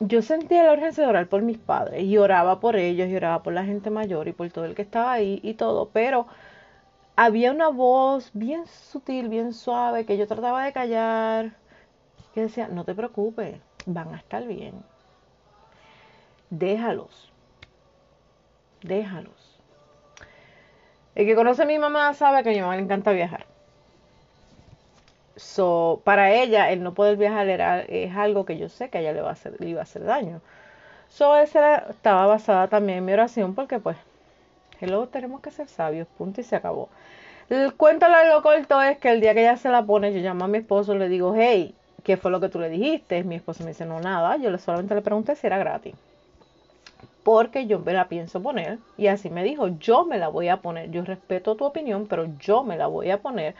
yo 0.00 0.22
sentía 0.22 0.64
la 0.64 0.72
urgencia 0.72 1.04
de 1.04 1.10
orar 1.10 1.28
por 1.28 1.42
mis 1.42 1.58
padres 1.58 2.02
y 2.04 2.16
oraba 2.16 2.58
por 2.58 2.76
ellos 2.76 3.08
y 3.08 3.16
oraba 3.16 3.42
por 3.42 3.52
la 3.52 3.64
gente 3.64 3.90
mayor 3.90 4.28
y 4.28 4.32
por 4.32 4.50
todo 4.50 4.64
el 4.64 4.74
que 4.74 4.82
estaba 4.82 5.12
ahí 5.12 5.40
y 5.42 5.54
todo, 5.54 5.90
pero 5.90 6.26
había 7.16 7.52
una 7.52 7.68
voz 7.68 8.30
bien 8.32 8.66
sutil, 8.66 9.28
bien 9.28 9.52
suave 9.52 10.06
que 10.06 10.16
yo 10.16 10.26
trataba 10.26 10.64
de 10.64 10.72
callar, 10.72 11.52
que 12.34 12.42
decía, 12.42 12.68
no 12.68 12.84
te 12.84 12.94
preocupes, 12.94 13.60
van 13.84 14.14
a 14.14 14.18
estar 14.18 14.46
bien. 14.46 14.82
Déjalos, 16.48 17.30
déjalos. 18.82 19.60
El 21.14 21.26
que 21.26 21.34
conoce 21.34 21.62
a 21.62 21.66
mi 21.66 21.78
mamá 21.78 22.14
sabe 22.14 22.42
que 22.42 22.50
a 22.50 22.52
mi 22.52 22.60
mamá 22.60 22.76
le 22.76 22.82
encanta 22.82 23.12
viajar. 23.12 23.49
So, 25.40 26.02
para 26.04 26.34
ella, 26.34 26.70
el 26.70 26.82
no 26.82 26.92
poder 26.92 27.16
viajar 27.16 27.48
era, 27.48 27.80
es 27.80 28.14
algo 28.14 28.44
que 28.44 28.58
yo 28.58 28.68
sé 28.68 28.90
que 28.90 28.98
a 28.98 29.00
ella 29.00 29.14
le, 29.14 29.22
va 29.22 29.30
a 29.30 29.32
hacer, 29.32 29.58
le 29.58 29.70
iba 29.70 29.80
a 29.80 29.84
hacer 29.84 30.04
daño. 30.04 30.42
So, 31.08 31.34
esa 31.36 31.78
estaba 31.90 32.26
basada 32.26 32.68
también 32.68 32.98
en 32.98 33.06
mi 33.06 33.14
oración 33.14 33.54
porque, 33.54 33.78
pues, 33.78 33.96
hello, 34.80 35.08
tenemos 35.08 35.40
que 35.40 35.50
ser 35.50 35.66
sabios, 35.66 36.06
punto 36.18 36.42
y 36.42 36.44
se 36.44 36.56
acabó. 36.56 36.90
El 37.48 37.74
cuento 37.74 38.06
largo 38.06 38.42
corto 38.42 38.82
es 38.82 38.98
que 38.98 39.10
el 39.10 39.22
día 39.22 39.32
que 39.32 39.40
ella 39.40 39.56
se 39.56 39.70
la 39.70 39.82
pone, 39.82 40.12
yo 40.12 40.20
llamo 40.20 40.44
a 40.44 40.48
mi 40.48 40.58
esposo 40.58 40.94
le 40.94 41.08
digo, 41.08 41.34
hey, 41.34 41.74
¿qué 42.04 42.18
fue 42.18 42.30
lo 42.30 42.38
que 42.38 42.50
tú 42.50 42.60
le 42.60 42.68
dijiste? 42.68 43.24
Mi 43.24 43.36
esposo 43.36 43.64
me 43.64 43.70
dice, 43.70 43.86
no, 43.86 43.98
nada, 43.98 44.36
yo 44.36 44.56
solamente 44.58 44.94
le 44.94 45.00
pregunté 45.00 45.36
si 45.36 45.46
era 45.46 45.56
gratis. 45.56 45.94
Porque 47.24 47.66
yo 47.66 47.78
me 47.78 47.94
la 47.94 48.08
pienso 48.08 48.42
poner 48.42 48.78
y 48.98 49.06
así 49.06 49.30
me 49.30 49.42
dijo, 49.42 49.68
yo 49.78 50.04
me 50.04 50.18
la 50.18 50.28
voy 50.28 50.48
a 50.48 50.58
poner. 50.58 50.90
Yo 50.90 51.02
respeto 51.02 51.54
tu 51.54 51.64
opinión, 51.64 52.06
pero 52.06 52.26
yo 52.38 52.62
me 52.62 52.76
la 52.76 52.88
voy 52.88 53.10
a 53.10 53.22
poner 53.22 53.54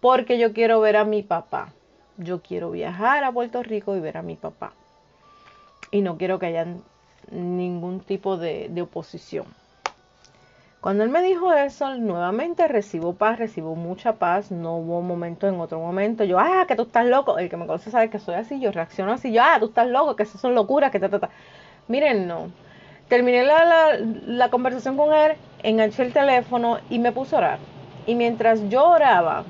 porque 0.00 0.38
yo 0.38 0.52
quiero 0.52 0.80
ver 0.80 0.96
a 0.96 1.04
mi 1.04 1.22
papá. 1.22 1.72
Yo 2.16 2.42
quiero 2.42 2.70
viajar 2.70 3.24
a 3.24 3.32
Puerto 3.32 3.62
Rico 3.62 3.96
y 3.96 4.00
ver 4.00 4.16
a 4.16 4.22
mi 4.22 4.36
papá. 4.36 4.72
y 5.92 6.02
no 6.02 6.16
quiero 6.18 6.38
que 6.38 6.46
haya 6.46 6.66
ningún 7.30 8.00
tipo 8.00 8.36
de, 8.36 8.70
oposición. 8.80 9.46
Cuando 10.80 11.04
él 11.04 11.10
me 11.10 11.20
dijo 11.22 11.52
eso, 11.52 11.94
nuevamente 11.96 12.66
recibo 12.66 13.14
paz, 13.14 13.38
recibo 13.38 13.74
mucha 13.74 14.14
paz, 14.14 14.50
no 14.50 14.76
hubo 14.76 15.02
momento 15.02 15.46
en 15.46 15.60
otro 15.60 15.78
momento, 15.78 16.24
yo, 16.24 16.38
ah, 16.38 16.64
que 16.66 16.76
tú 16.76 16.82
estás 16.82 17.06
loco, 17.06 17.38
el 17.38 17.50
que 17.50 17.56
me 17.56 17.66
conoce 17.66 17.90
sabe 17.90 18.08
que 18.08 18.18
soy 18.18 18.36
así, 18.36 18.60
yo 18.60 18.72
reacciono 18.72 19.12
así, 19.12 19.32
yo, 19.32 19.42
ah, 19.42 19.56
tú 19.58 19.66
estás 19.66 19.88
loco, 19.88 20.16
que 20.16 20.22
esas 20.22 20.40
son 20.40 20.54
locuras, 20.54 20.90
que 20.90 20.98
ta, 21.00 21.10
ta, 21.10 21.18
ta. 21.18 21.30
Miren, 21.88 22.26
no. 22.26 22.50
Terminé 23.08 23.42
la, 23.44 23.98
la, 23.98 24.50
conversación 24.50 24.96
con 24.96 25.12
él, 25.12 25.32
enganché 25.62 26.02
el 26.04 26.12
teléfono 26.12 26.78
y 26.88 26.98
me 26.98 27.12
puse 27.12 27.34
a 27.34 27.38
orar. 27.38 27.58
Y 28.06 28.14
mientras 28.14 28.66
yo 28.70 28.88
oraba, 28.88 29.44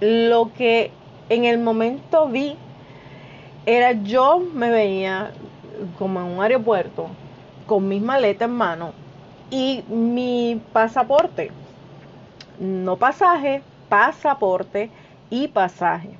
lo 0.00 0.52
que 0.54 0.90
en 1.28 1.44
el 1.44 1.58
momento 1.58 2.28
vi 2.28 2.56
era 3.66 3.92
yo 3.92 4.40
me 4.40 4.70
veía 4.70 5.32
como 5.98 6.20
en 6.20 6.26
un 6.26 6.42
aeropuerto 6.42 7.08
con 7.66 7.86
mis 7.86 8.02
maletas 8.02 8.48
en 8.48 8.54
mano 8.54 8.92
y 9.50 9.84
mi 9.88 10.60
pasaporte. 10.72 11.50
No 12.58 12.96
pasaje, 12.96 13.62
pasaporte 13.88 14.90
y 15.28 15.48
pasaje. 15.48 16.10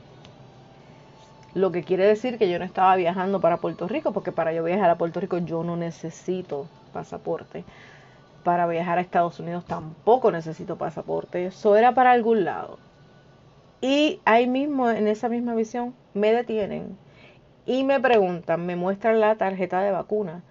Lo 1.55 1.73
que 1.73 1.83
quiere 1.83 2.07
decir 2.07 2.39
que 2.39 2.49
yo 2.49 2.59
no 2.59 2.65
estaba 2.65 2.95
viajando 2.97 3.41
para 3.41 3.57
Puerto 3.57 3.89
Rico, 3.89 4.13
porque 4.13 4.31
para 4.31 4.53
yo 4.53 4.63
viajar 4.63 4.91
a 4.91 4.99
Puerto 4.99 5.21
Rico 5.21 5.39
yo 5.39 5.65
no 5.65 5.77
necesito 5.77 6.67
pasaporte. 6.93 7.65
Para 8.45 8.67
viajar 8.67 8.99
a 8.99 9.01
Estados 9.01 9.41
Unidos 9.41 9.65
tampoco 9.65 10.31
necesito 10.31 10.77
pasaporte. 10.77 11.47
Eso 11.47 11.77
era 11.77 11.93
para 11.93 12.13
algún 12.13 12.45
lado. 12.45 12.79
Y 13.81 14.21
ahí 14.25 14.47
mismo, 14.47 14.91
en 14.91 15.09
esa 15.09 15.29
misma 15.29 15.55
visión, 15.55 15.95
me 16.15 16.33
detienen 16.33 16.99
y 17.67 17.85
me 17.85 18.01
preguntan, 18.01 18.67
me 18.67 18.77
muestran 18.77 19.21
la 19.21 19.37
tarjeta 19.37 19.81
de 19.81 19.93
vacuna. 19.93 20.43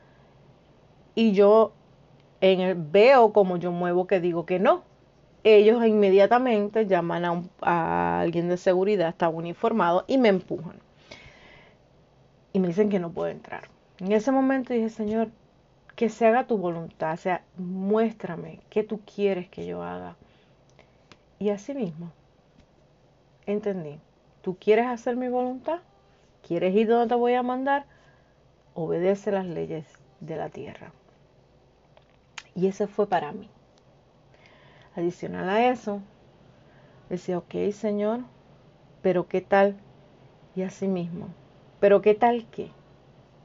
Y 1.16 1.34
yo 1.34 1.74
en 2.42 2.62
el, 2.62 2.76
veo 2.76 3.34
como 3.34 3.58
yo 3.58 3.72
muevo 3.72 4.08
que 4.08 4.20
digo 4.20 4.46
que 4.46 4.60
no. 4.60 4.84
Ellos 5.44 5.86
inmediatamente 5.86 6.86
llaman 6.86 7.50
a, 7.62 8.20
alguien 8.20 8.50
de 8.50 8.58
seguridad, 8.58 9.10
está 9.10 9.30
uniformado, 9.30 10.04
y 10.08 10.18
me 10.18 10.30
empujan. 10.30 10.80
Y 12.52 12.60
me 12.60 12.68
dicen 12.68 12.90
que 12.90 13.00
no 13.00 13.12
puedo 13.12 13.30
entrar. 13.30 13.70
En 14.00 14.12
ese 14.12 14.32
momento 14.32 14.74
dije, 14.74 14.90
Señor, 14.90 15.30
que 15.96 16.10
se 16.10 16.26
haga 16.26 16.48
tu 16.48 16.58
voluntad, 16.58 17.14
o 17.14 17.18
sea, 17.18 17.44
muéstrame 17.58 18.60
qué 18.70 18.84
tú 18.84 19.02
quieres 19.02 19.50
que 19.50 19.66
yo 19.66 19.84
haga. 19.84 20.16
Y 21.38 21.50
así 21.50 21.74
mismo, 21.74 22.12
entendí, 23.52 24.00
tú 24.42 24.58
quieres 24.60 24.88
hacer 24.88 25.16
mi 25.16 25.28
voluntad, 25.28 25.80
quieres 26.48 26.76
ir 26.76 26.88
donde 26.88 27.08
te 27.08 27.16
voy 27.16 27.34
a 27.34 27.44
mandar, 27.44 27.86
obedece 28.74 29.32
las 29.32 29.46
leyes 29.46 29.86
de 30.20 30.36
la 30.36 30.50
tierra. 30.50 30.92
Y 32.56 32.68
ese 32.68 32.88
fue 32.88 33.08
para 33.08 33.32
mí. 33.32 33.50
Adicional 34.96 35.50
a 35.50 35.70
eso, 35.70 36.02
decía, 37.10 37.38
ok, 37.38 37.72
Señor, 37.72 38.22
pero 39.02 39.28
¿qué 39.28 39.42
tal? 39.42 39.76
Y 40.56 40.64
así 40.64 40.88
mismo, 40.88 41.28
pero 41.80 42.02
¿qué 42.02 42.16
tal 42.16 42.46
qué? 42.48 42.72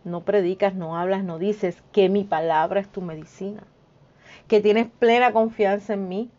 No 0.05 0.23
predicas, 0.25 0.75
no 0.75 0.97
hablas, 0.97 1.25
no 1.25 1.39
dices 1.39 1.83
que 1.93 2.09
mi 2.09 2.25
palabra 2.25 2.81
es 2.81 2.89
tu 2.89 3.01
medicina, 3.01 3.63
que 4.49 4.61
tienes 4.61 4.89
plena 4.89 5.33
confianza 5.33 5.95
en 5.95 6.09
mí. 6.09 6.31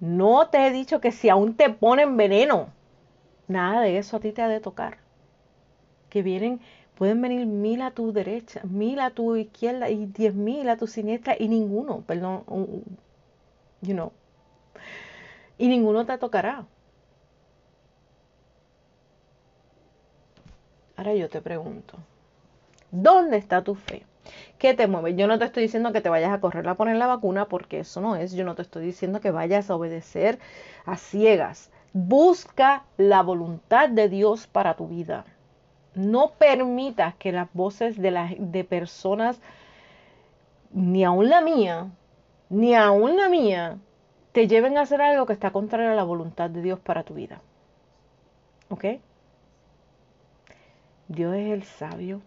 No 0.00 0.48
te 0.48 0.66
he 0.66 0.70
dicho 0.70 1.00
que 1.00 1.12
si 1.12 1.28
aún 1.28 1.54
te 1.54 1.70
ponen 1.70 2.16
veneno, 2.16 2.68
nada 3.48 3.82
de 3.82 3.98
eso 3.98 4.16
a 4.16 4.20
ti 4.20 4.32
te 4.32 4.42
ha 4.42 4.48
de 4.48 4.60
tocar. 4.60 4.98
Que 6.08 6.22
vienen 6.22 6.60
Pueden 7.00 7.22
venir 7.22 7.46
mil 7.46 7.80
a 7.80 7.92
tu 7.92 8.12
derecha, 8.12 8.60
mil 8.62 9.00
a 9.00 9.08
tu 9.08 9.34
izquierda 9.34 9.88
y 9.88 10.04
diez 10.04 10.34
mil 10.34 10.68
a 10.68 10.76
tu 10.76 10.86
siniestra 10.86 11.34
y 11.38 11.48
ninguno, 11.48 12.02
perdón, 12.02 12.44
you 13.80 13.94
know, 13.94 14.12
y 15.56 15.68
ninguno 15.68 16.04
te 16.04 16.18
tocará. 16.18 16.66
Ahora 20.94 21.14
yo 21.14 21.30
te 21.30 21.40
pregunto, 21.40 21.94
¿dónde 22.90 23.38
está 23.38 23.64
tu 23.64 23.74
fe? 23.74 24.04
¿Qué 24.58 24.74
te 24.74 24.86
mueve? 24.86 25.14
Yo 25.14 25.26
no 25.26 25.38
te 25.38 25.46
estoy 25.46 25.64
diciendo 25.64 25.92
que 25.92 26.00
te 26.00 26.08
vayas 26.08 26.32
a 26.32 26.40
correr 26.40 26.68
a 26.68 26.74
poner 26.74 26.96
la 26.96 27.06
vacuna 27.06 27.46
porque 27.46 27.80
eso 27.80 28.00
no 28.00 28.16
es. 28.16 28.32
Yo 28.32 28.44
no 28.44 28.54
te 28.54 28.62
estoy 28.62 28.84
diciendo 28.84 29.20
que 29.20 29.30
vayas 29.30 29.70
a 29.70 29.76
obedecer 29.76 30.38
a 30.84 30.96
ciegas. 30.96 31.70
Busca 31.92 32.84
la 32.96 33.22
voluntad 33.22 33.88
de 33.88 34.08
Dios 34.08 34.46
para 34.46 34.74
tu 34.74 34.88
vida. 34.88 35.24
No 35.94 36.32
permitas 36.38 37.14
que 37.16 37.32
las 37.32 37.48
voces 37.52 37.96
de, 37.96 38.10
las 38.10 38.32
de 38.38 38.64
personas, 38.64 39.40
ni 40.72 41.04
aún 41.04 41.28
la 41.28 41.40
mía, 41.40 41.88
ni 42.48 42.74
aún 42.74 43.16
la 43.16 43.28
mía, 43.28 43.78
te 44.32 44.46
lleven 44.46 44.76
a 44.78 44.82
hacer 44.82 45.02
algo 45.02 45.26
que 45.26 45.32
está 45.32 45.50
contrario 45.50 45.90
a 45.90 45.94
la 45.94 46.04
voluntad 46.04 46.50
de 46.50 46.62
Dios 46.62 46.78
para 46.78 47.02
tu 47.02 47.14
vida. 47.14 47.40
¿Ok? 48.68 48.84
Dios 51.08 51.34
es 51.34 51.50
el 51.50 51.64
sabio. 51.64 52.22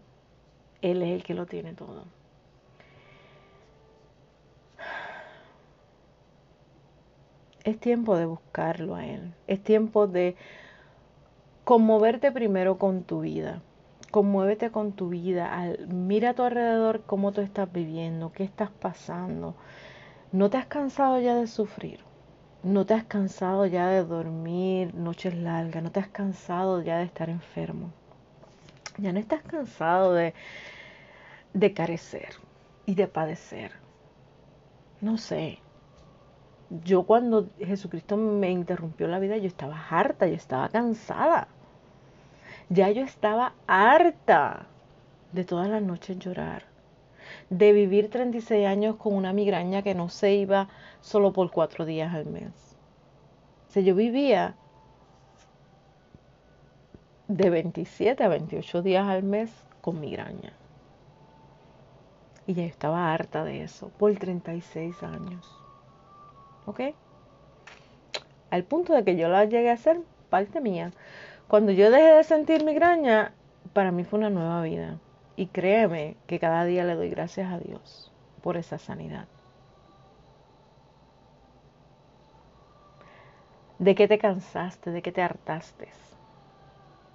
Él 0.84 1.00
es 1.00 1.12
el 1.12 1.24
que 1.24 1.32
lo 1.32 1.46
tiene 1.46 1.72
todo. 1.72 2.04
Es 7.64 7.80
tiempo 7.80 8.18
de 8.18 8.26
buscarlo 8.26 8.94
a 8.94 9.06
Él. 9.06 9.32
Es 9.46 9.64
tiempo 9.64 10.06
de 10.06 10.36
conmoverte 11.64 12.30
primero 12.32 12.76
con 12.76 13.02
tu 13.02 13.22
vida. 13.22 13.62
Conmuévete 14.10 14.70
con 14.70 14.92
tu 14.92 15.08
vida. 15.08 15.74
mira 15.88 16.30
a 16.30 16.34
tu 16.34 16.42
alrededor 16.42 17.00
cómo 17.06 17.32
tú 17.32 17.40
estás 17.40 17.72
viviendo, 17.72 18.32
qué 18.32 18.44
estás 18.44 18.68
pasando. 18.68 19.54
¿No 20.32 20.50
te 20.50 20.58
has 20.58 20.66
cansado 20.66 21.18
ya 21.18 21.34
de 21.34 21.46
sufrir? 21.46 22.00
¿No 22.62 22.84
te 22.84 22.92
has 22.92 23.04
cansado 23.04 23.64
ya 23.64 23.88
de 23.88 24.04
dormir 24.04 24.94
noches 24.94 25.34
largas? 25.34 25.82
¿No 25.82 25.90
te 25.90 26.00
has 26.00 26.08
cansado 26.08 26.82
ya 26.82 26.98
de 26.98 27.04
estar 27.04 27.30
enfermo? 27.30 27.90
Ya 28.98 29.12
no 29.12 29.18
estás 29.18 29.42
cansado 29.42 30.14
de, 30.14 30.34
de 31.52 31.74
carecer 31.74 32.34
y 32.86 32.94
de 32.94 33.08
padecer. 33.08 33.72
No 35.00 35.18
sé, 35.18 35.58
yo 36.82 37.04
cuando 37.04 37.50
Jesucristo 37.58 38.16
me 38.16 38.50
interrumpió 38.50 39.06
la 39.06 39.18
vida, 39.18 39.36
yo 39.36 39.46
estaba 39.46 39.78
harta, 39.88 40.26
yo 40.26 40.34
estaba 40.34 40.68
cansada. 40.68 41.48
Ya 42.68 42.90
yo 42.90 43.02
estaba 43.02 43.52
harta 43.66 44.66
de 45.32 45.44
todas 45.44 45.68
las 45.68 45.82
noches 45.82 46.18
llorar, 46.18 46.64
de 47.50 47.72
vivir 47.72 48.10
36 48.10 48.66
años 48.66 48.96
con 48.96 49.14
una 49.14 49.32
migraña 49.32 49.82
que 49.82 49.94
no 49.94 50.08
se 50.08 50.34
iba 50.34 50.68
solo 51.00 51.32
por 51.32 51.50
cuatro 51.50 51.84
días 51.84 52.14
al 52.14 52.26
mes. 52.26 52.76
O 53.68 53.72
sea, 53.72 53.82
yo 53.82 53.94
vivía 53.94 54.56
de 57.34 57.50
27 57.50 58.22
a 58.22 58.28
28 58.28 58.82
días 58.82 59.08
al 59.08 59.24
mes 59.24 59.50
con 59.80 59.98
migraña. 59.98 60.52
Y 62.46 62.54
ya 62.54 62.62
estaba 62.62 63.12
harta 63.12 63.42
de 63.42 63.64
eso 63.64 63.88
por 63.98 64.14
36 64.14 65.02
años. 65.02 65.60
¿Ok? 66.66 66.80
Al 68.50 68.62
punto 68.62 68.92
de 68.92 69.02
que 69.02 69.16
yo 69.16 69.28
la 69.28 69.46
llegué 69.46 69.70
a 69.70 69.76
ser 69.76 70.00
parte 70.30 70.60
mía. 70.60 70.92
Cuando 71.48 71.72
yo 71.72 71.90
dejé 71.90 72.14
de 72.14 72.24
sentir 72.24 72.64
migraña, 72.64 73.32
para 73.72 73.90
mí 73.90 74.04
fue 74.04 74.20
una 74.20 74.30
nueva 74.30 74.62
vida. 74.62 74.98
Y 75.34 75.46
créeme 75.46 76.16
que 76.28 76.38
cada 76.38 76.64
día 76.64 76.84
le 76.84 76.94
doy 76.94 77.10
gracias 77.10 77.52
a 77.52 77.58
Dios 77.58 78.12
por 78.42 78.56
esa 78.56 78.78
sanidad. 78.78 79.26
¿De 83.80 83.96
qué 83.96 84.06
te 84.06 84.18
cansaste? 84.18 84.92
¿De 84.92 85.02
qué 85.02 85.10
te 85.10 85.20
hartaste? 85.20 85.88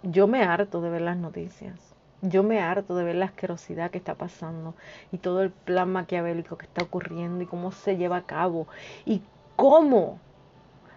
Yo 0.03 0.27
me 0.27 0.43
harto 0.43 0.81
de 0.81 0.89
ver 0.89 1.01
las 1.01 1.17
noticias. 1.17 1.75
Yo 2.21 2.43
me 2.43 2.59
harto 2.59 2.95
de 2.95 3.03
ver 3.03 3.15
la 3.15 3.25
asquerosidad 3.25 3.91
que 3.91 3.97
está 3.97 4.15
pasando 4.15 4.75
y 5.11 5.17
todo 5.17 5.41
el 5.41 5.51
plan 5.51 5.91
maquiavélico 5.91 6.57
que 6.57 6.65
está 6.65 6.83
ocurriendo 6.83 7.43
y 7.43 7.47
cómo 7.47 7.71
se 7.71 7.97
lleva 7.97 8.17
a 8.17 8.25
cabo 8.25 8.67
y 9.05 9.21
cómo 9.55 10.19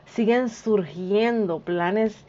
siguen 0.06 0.48
surgiendo 0.48 1.60
planes 1.60 2.24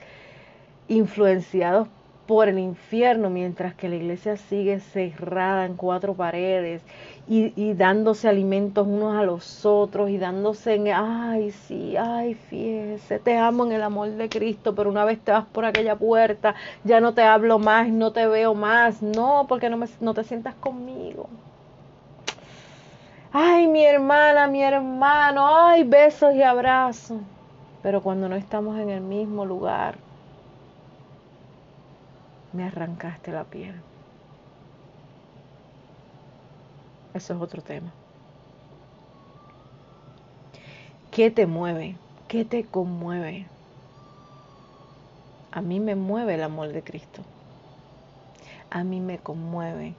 influenciados 0.88 1.88
por 2.28 2.48
el 2.48 2.58
infierno, 2.58 3.30
mientras 3.30 3.74
que 3.76 3.90
la 3.90 3.96
iglesia 3.96 4.38
sigue 4.38 4.80
cerrada 4.80 5.66
en 5.66 5.76
cuatro 5.76 6.14
paredes 6.14 6.82
y, 7.28 7.74
dándose 7.74 8.28
alimentos 8.28 8.88
unos 8.88 9.16
a 9.16 9.24
los 9.24 9.66
otros 9.66 10.10
y 10.10 10.18
dándose 10.18 10.76
en, 10.76 10.88
ay, 10.94 11.52
sí, 11.52 11.96
ay, 11.98 12.36
fíjese, 12.36 13.20
te 13.20 13.38
amo 13.38 13.66
en 13.66 13.74
el 13.74 13.84
amor 13.84 14.10
de 14.12 14.30
Cristo, 14.30 14.74
pero 14.76 14.90
una 14.90 15.06
vez 15.06 15.20
te 15.20 15.32
vas 15.32 15.46
por 15.46 15.66
aquella 15.66 15.96
puerta, 15.96 16.56
ya 16.84 17.02
no 17.02 17.14
te 17.14 17.24
hablo 17.24 17.60
más, 17.60 17.90
no 17.90 18.12
te 18.12 18.26
veo 18.28 18.54
más, 18.54 19.02
no, 19.02 19.46
porque 19.48 19.70
no, 19.70 19.78
me, 19.78 19.88
no 20.00 20.14
te 20.14 20.24
sientas 20.24 20.56
conmigo. 20.56 21.28
Ay, 23.32 23.68
mi 23.68 23.84
hermana, 23.84 24.48
mi 24.48 24.62
hermano, 24.62 25.48
ay, 25.48 25.84
besos 25.84 26.36
y 26.36 26.44
abrazos. 26.44 27.20
Pero 27.82 28.02
cuando 28.02 28.30
no 28.30 28.36
estamos 28.36 28.80
en 28.80 28.90
el 28.90 29.02
mismo 29.02 29.44
lugar, 29.46 29.96
me 32.54 32.64
arrancaste 32.64 33.32
la 33.32 33.44
piel. 33.44 33.76
Eso 37.14 37.34
es 37.34 37.42
otro 37.42 37.62
tema. 37.62 37.92
¿Qué 41.12 41.30
te 41.30 41.46
mueve? 41.46 41.96
¿Qué 42.28 42.46
te 42.46 42.64
conmueve? 42.64 43.46
A 45.52 45.62
mí 45.62 45.80
me 45.80 45.96
mueve 45.96 46.36
el 46.36 46.44
amor 46.44 46.70
de 46.70 46.84
Cristo. 46.84 47.22
A 48.72 48.84
mí 48.84 49.00
me 49.00 49.20
conmueve 49.20 49.94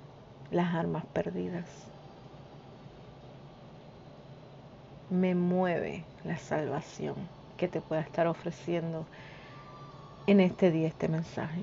las 0.50 0.74
armas 0.74 1.05
perdidas. 1.07 1.68
Me 5.11 5.36
mueve 5.36 6.02
la 6.24 6.38
salvación 6.38 7.14
que 7.57 7.68
te 7.68 7.80
pueda 7.80 8.00
estar 8.00 8.26
ofreciendo 8.26 9.07
en 10.26 10.40
este 10.40 10.72
día 10.72 10.88
este 10.88 11.07
mensaje. 11.07 11.61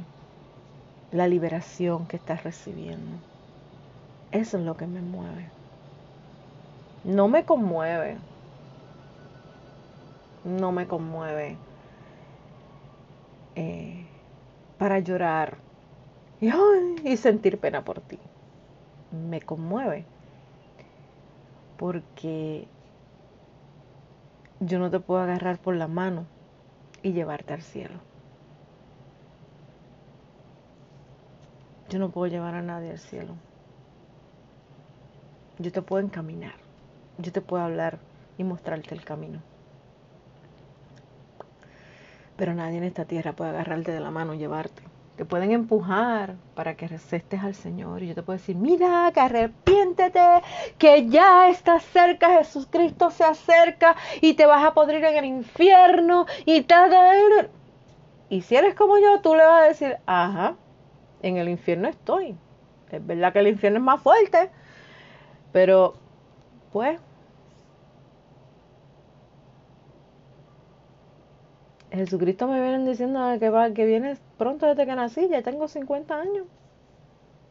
La 1.12 1.28
liberación 1.28 2.07
que 2.07 2.18
estás 2.18 2.43
recibiendo. 2.43 3.18
Eso 4.32 4.57
es 4.57 4.64
lo 4.64 4.78
que 4.78 4.88
me 4.88 5.01
mueve. 5.01 5.49
No 7.03 7.28
me 7.28 7.45
conmueve. 7.45 8.18
No 10.45 10.72
me 10.72 10.88
conmueve. 10.88 11.57
Eh, 13.55 14.05
para 14.78 14.99
llorar 14.99 15.57
y, 16.41 17.18
sentir 17.18 17.59
pena 17.59 17.84
por 17.84 18.01
ti. 18.01 18.18
Me 19.12 19.41
conmueve. 19.41 20.05
Porque 21.78 22.68
yo 24.59 24.80
no 24.80 24.89
te 24.89 24.99
puedo 24.99 25.22
agarrar 25.22 25.59
por 25.59 25.76
la 25.76 25.88
mano 25.88 26.26
y 27.03 27.14
llevarte 27.14 27.53
al 27.53 27.62
cielo. 27.62 28.11
Yo 31.91 31.99
no 31.99 32.09
puedo 32.09 32.31
llevar 32.31 32.55
a 32.55 32.61
nadie 32.61 32.91
al 32.91 32.99
cielo. 32.99 33.33
Yo 35.59 35.73
te 35.73 35.81
puedo 35.81 36.01
encaminar. 36.01 36.53
Yo 37.17 37.33
te 37.33 37.41
puedo 37.41 37.61
hablar 37.61 37.99
y 38.37 38.45
mostrarte 38.45 38.95
el 38.95 39.03
camino. 39.03 39.41
Pero 42.37 42.53
nadie 42.53 42.77
en 42.77 42.85
esta 42.85 43.03
tierra 43.03 43.33
puede 43.33 43.49
agarrarte 43.49 43.91
de 43.91 43.99
la 43.99 44.09
mano 44.09 44.33
y 44.33 44.37
llevarte. 44.37 44.81
Te 45.17 45.25
pueden 45.25 45.51
empujar 45.51 46.35
para 46.55 46.75
que 46.75 46.87
recestes 46.87 47.43
al 47.43 47.55
Señor. 47.55 48.03
Y 48.03 48.07
yo 48.07 48.15
te 48.15 48.23
puedo 48.23 48.39
decir, 48.39 48.55
mira, 48.55 49.11
que 49.13 49.19
arrepiéntete, 49.19 50.43
que 50.77 51.09
ya 51.09 51.49
está 51.49 51.81
cerca, 51.81 52.37
Jesucristo 52.37 53.11
se 53.11 53.25
acerca 53.25 53.97
y 54.21 54.35
te 54.35 54.45
vas 54.45 54.63
a 54.63 54.73
podrir 54.73 55.03
en 55.03 55.17
el 55.17 55.25
infierno 55.25 56.25
y 56.45 56.61
tal. 56.61 57.49
Y 58.29 58.43
si 58.43 58.55
eres 58.55 58.75
como 58.75 58.97
yo, 58.97 59.19
tú 59.19 59.35
le 59.35 59.43
vas 59.43 59.63
a 59.63 59.67
decir, 59.67 59.97
ajá, 60.05 60.55
en 61.22 61.38
el 61.38 61.49
infierno 61.49 61.88
estoy. 61.88 62.36
Es 62.91 63.05
verdad 63.05 63.34
que 63.34 63.39
el 63.39 63.47
infierno 63.47 63.80
es 63.80 63.86
más 63.86 64.01
fuerte, 64.01 64.49
pero, 65.51 65.93
pues, 66.72 66.99
Jesucristo 71.91 72.47
me 72.47 72.61
viene 72.61 72.88
diciendo 72.89 73.19
que, 73.39 73.49
va, 73.49 73.72
que 73.72 73.86
viene 73.86 74.17
pronto 74.38 74.65
desde 74.65 74.86
que 74.86 74.95
nací, 74.95 75.28
ya 75.28 75.41
tengo 75.41 75.67
50 75.67 76.15
años 76.15 76.45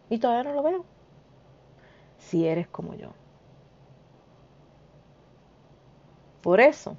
y 0.09 0.19
todavía 0.19 0.51
no 0.51 0.55
lo 0.55 0.63
veo. 0.63 0.85
Si 2.19 2.47
eres 2.47 2.67
como 2.67 2.95
yo. 2.95 3.13
Por 6.43 6.61
eso, 6.61 6.97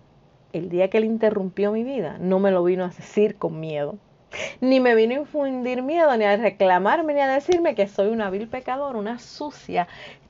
el 0.53 0.69
día 0.69 0.89
que 0.89 0.99
él 0.99 1.05
interrumpió 1.05 1.71
mi 1.71 1.83
vida, 1.83 2.17
no 2.19 2.39
me 2.39 2.51
lo 2.51 2.63
vino 2.63 2.83
a 2.85 2.89
decir 2.89 3.37
con 3.37 3.59
miedo, 3.59 3.97
ni 4.61 4.79
me 4.79 4.95
vino 4.95 5.13
a 5.13 5.19
infundir 5.19 5.81
miedo, 5.83 6.15
ni 6.17 6.25
a 6.25 6.37
reclamarme, 6.37 7.13
ni 7.13 7.19
a 7.19 7.27
decirme 7.27 7.75
que 7.75 7.87
soy 7.87 8.09
una 8.09 8.29
vil 8.29 8.47
pecadora, 8.47 8.97
una 8.97 9.19
sucia, 9.19 9.87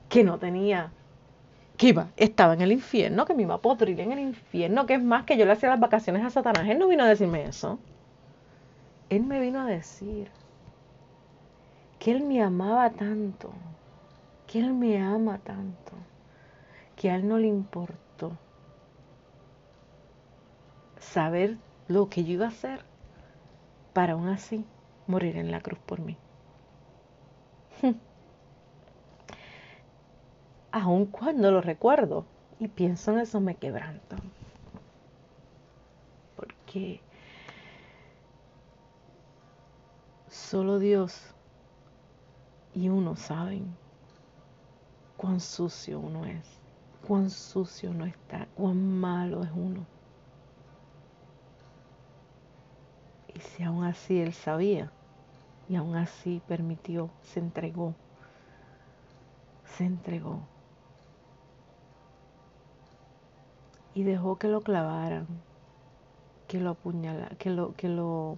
que 0.08 0.24
no 0.24 0.38
tenía, 0.38 0.92
que 1.76 1.88
iba, 1.88 2.08
estaba 2.16 2.54
en 2.54 2.60
el 2.60 2.72
infierno, 2.72 3.24
que 3.24 3.34
me 3.34 3.42
iba 3.42 3.54
a 3.54 3.62
podrir 3.62 3.98
en 4.00 4.12
el 4.12 4.18
infierno, 4.18 4.86
que 4.86 4.94
es 4.94 5.02
más 5.02 5.24
que 5.24 5.36
yo 5.36 5.46
le 5.46 5.52
hacía 5.52 5.70
las 5.70 5.80
vacaciones 5.80 6.24
a 6.24 6.30
Satanás. 6.30 6.68
Él 6.68 6.78
no 6.78 6.88
vino 6.88 7.04
a 7.04 7.08
decirme 7.08 7.44
eso. 7.44 7.78
Él 9.08 9.24
me 9.24 9.40
vino 9.40 9.60
a 9.60 9.66
decir 9.66 10.30
que 11.98 12.10
Él 12.12 12.24
me 12.24 12.42
amaba 12.42 12.90
tanto, 12.90 13.52
que 14.46 14.58
Él 14.58 14.72
me 14.74 15.00
ama 15.00 15.38
tanto, 15.38 15.92
que 16.96 17.10
a 17.10 17.16
Él 17.16 17.26
no 17.28 17.38
le 17.38 17.46
importó 17.46 18.36
saber 20.98 21.56
lo 21.88 22.08
que 22.08 22.24
yo 22.24 22.34
iba 22.34 22.46
a 22.46 22.48
hacer 22.48 22.91
para 23.92 24.14
aún 24.14 24.28
así 24.28 24.64
morir 25.06 25.36
en 25.36 25.50
la 25.50 25.60
cruz 25.60 25.78
por 25.80 26.00
mí. 26.00 26.16
aun 30.72 31.06
cuando 31.06 31.50
lo 31.50 31.60
recuerdo 31.60 32.24
y 32.58 32.68
pienso 32.68 33.12
en 33.12 33.20
eso 33.20 33.40
me 33.40 33.56
quebranto. 33.56 34.16
Porque 36.34 37.00
solo 40.28 40.78
Dios 40.78 41.34
y 42.74 42.88
uno 42.88 43.16
saben 43.16 43.76
cuán 45.18 45.40
sucio 45.40 46.00
uno 46.00 46.24
es, 46.24 46.58
cuán 47.06 47.30
sucio 47.30 47.90
uno 47.90 48.06
está, 48.06 48.48
cuán 48.54 48.98
malo 48.98 49.42
es 49.44 49.50
uno. 49.54 49.86
Y 53.34 53.40
si 53.40 53.62
aún 53.62 53.84
así 53.84 54.20
Él 54.20 54.32
sabía 54.32 54.90
y 55.68 55.76
aún 55.76 55.96
así 55.96 56.42
permitió, 56.46 57.10
se 57.22 57.40
entregó, 57.40 57.94
se 59.64 59.84
entregó. 59.84 60.40
Y 63.94 64.02
dejó 64.04 64.36
que 64.38 64.48
lo 64.48 64.62
clavaran, 64.62 65.26
que 66.48 66.60
lo 66.60 66.70
apuñalaran, 66.70 67.36
que 67.36 67.50
lo, 67.50 67.74
que 67.74 67.88
lo 67.88 68.36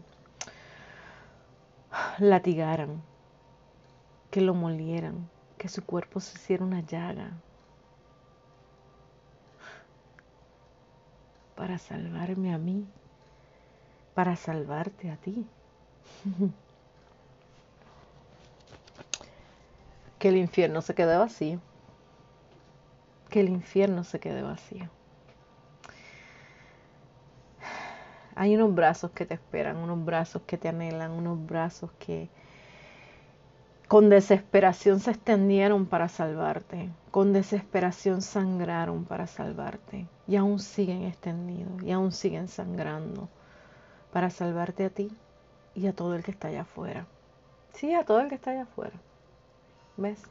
latigaran, 2.18 3.02
que 4.30 4.40
lo 4.40 4.54
molieran, 4.54 5.28
que 5.58 5.68
su 5.68 5.84
cuerpo 5.84 6.20
se 6.20 6.36
hiciera 6.36 6.64
una 6.64 6.80
llaga 6.80 7.32
para 11.56 11.78
salvarme 11.78 12.52
a 12.52 12.58
mí, 12.58 12.86
para 14.14 14.36
salvarte 14.36 15.10
a 15.10 15.16
ti. 15.16 15.46
que 20.18 20.28
el 20.28 20.36
infierno 20.36 20.80
se 20.80 20.94
quede 20.94 21.16
vacío, 21.16 21.60
que 23.28 23.40
el 23.40 23.48
infierno 23.48 24.04
se 24.04 24.20
quede 24.20 24.42
vacío. 24.42 24.88
hay 28.36 28.56
unos 28.56 28.74
brazos 28.74 29.10
que 29.12 29.26
te 29.26 29.34
esperan, 29.34 29.76
unos 29.76 30.04
brazos 30.04 30.42
que 30.46 30.58
te 30.58 30.68
anhelan, 30.68 31.12
unos 31.12 31.44
brazos 31.46 31.90
que 31.98 32.28
con 33.86 34.08
desesperación 34.08 34.98
se 34.98 35.12
extendieron 35.12 35.86
para 35.86 36.08
salvarte, 36.08 36.90
con 37.10 37.32
desesperación 37.32 38.22
sangraron 38.22 39.04
para 39.04 39.26
salvarte 39.26 40.06
y 40.26 40.36
aún 40.36 40.58
siguen 40.58 41.04
extendidos 41.04 41.82
y 41.82 41.92
aún 41.92 42.10
siguen 42.10 42.48
sangrando 42.48 43.28
para 44.14 44.30
salvarte 44.30 44.84
a 44.84 44.90
ti 44.90 45.10
y 45.74 45.88
a 45.88 45.92
todo 45.92 46.14
el 46.14 46.22
que 46.22 46.30
está 46.30 46.46
allá 46.46 46.60
afuera. 46.60 47.04
Sí, 47.72 47.92
a 47.94 48.04
todo 48.04 48.20
el 48.20 48.28
que 48.28 48.36
está 48.36 48.52
allá 48.52 48.62
afuera. 48.62 48.94
¿Ves? 49.96 50.22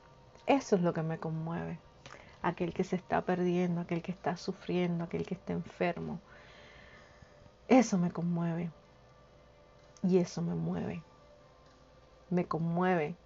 Eso 0.47 0.77
es 0.77 0.81
lo 0.81 0.93
que 0.93 1.03
me 1.03 1.17
conmueve. 1.17 1.77
Aquel 2.41 2.73
que 2.73 2.85
se 2.85 2.95
está 2.95 3.23
perdiendo, 3.23 3.81
aquel 3.81 4.01
que 4.01 4.13
está 4.13 4.37
sufriendo, 4.37 5.03
aquel 5.03 5.25
que 5.25 5.33
está 5.33 5.51
enfermo, 5.51 6.21
eso 7.67 7.97
me 7.97 8.09
conmueve. 8.09 8.71
Y 10.01 10.17
eso 10.19 10.41
me 10.41 10.55
mueve. 10.55 11.03
Me 12.29 12.45
conmueve 12.45 13.17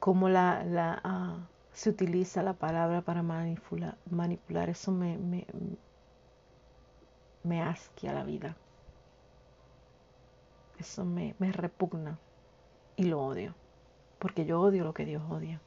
cómo 0.00 0.28
la, 0.28 0.64
la 0.64 1.00
ah, 1.02 1.38
se 1.72 1.88
utiliza 1.88 2.42
la 2.42 2.52
palabra 2.52 3.00
para 3.00 3.22
manipular. 3.22 4.68
Eso 4.68 4.92
me, 4.92 5.16
me, 5.16 5.46
me 7.42 7.62
asquia 7.62 8.12
la 8.12 8.22
vida. 8.22 8.54
Eso 10.78 11.04
me, 11.04 11.34
repugna 11.38 12.18
y 12.96 13.04
lo 13.04 13.20
odio. 13.22 13.54
Porque 14.18 14.46
yo 14.46 14.60
odio 14.60 14.84
lo 14.84 14.94
que 14.94 15.04
Dios 15.04 15.22
odia. 15.30 15.60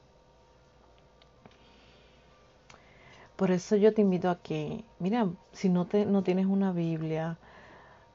Por 3.36 3.52
eso 3.52 3.76
yo 3.76 3.94
te 3.94 4.02
invito 4.02 4.30
a 4.30 4.40
que, 4.40 4.84
mira, 5.00 5.30
si 5.54 5.70
no, 5.70 5.86
te, 5.86 6.06
no 6.06 6.24
tienes 6.24 6.46
una 6.46 6.74
Biblia, 6.74 7.38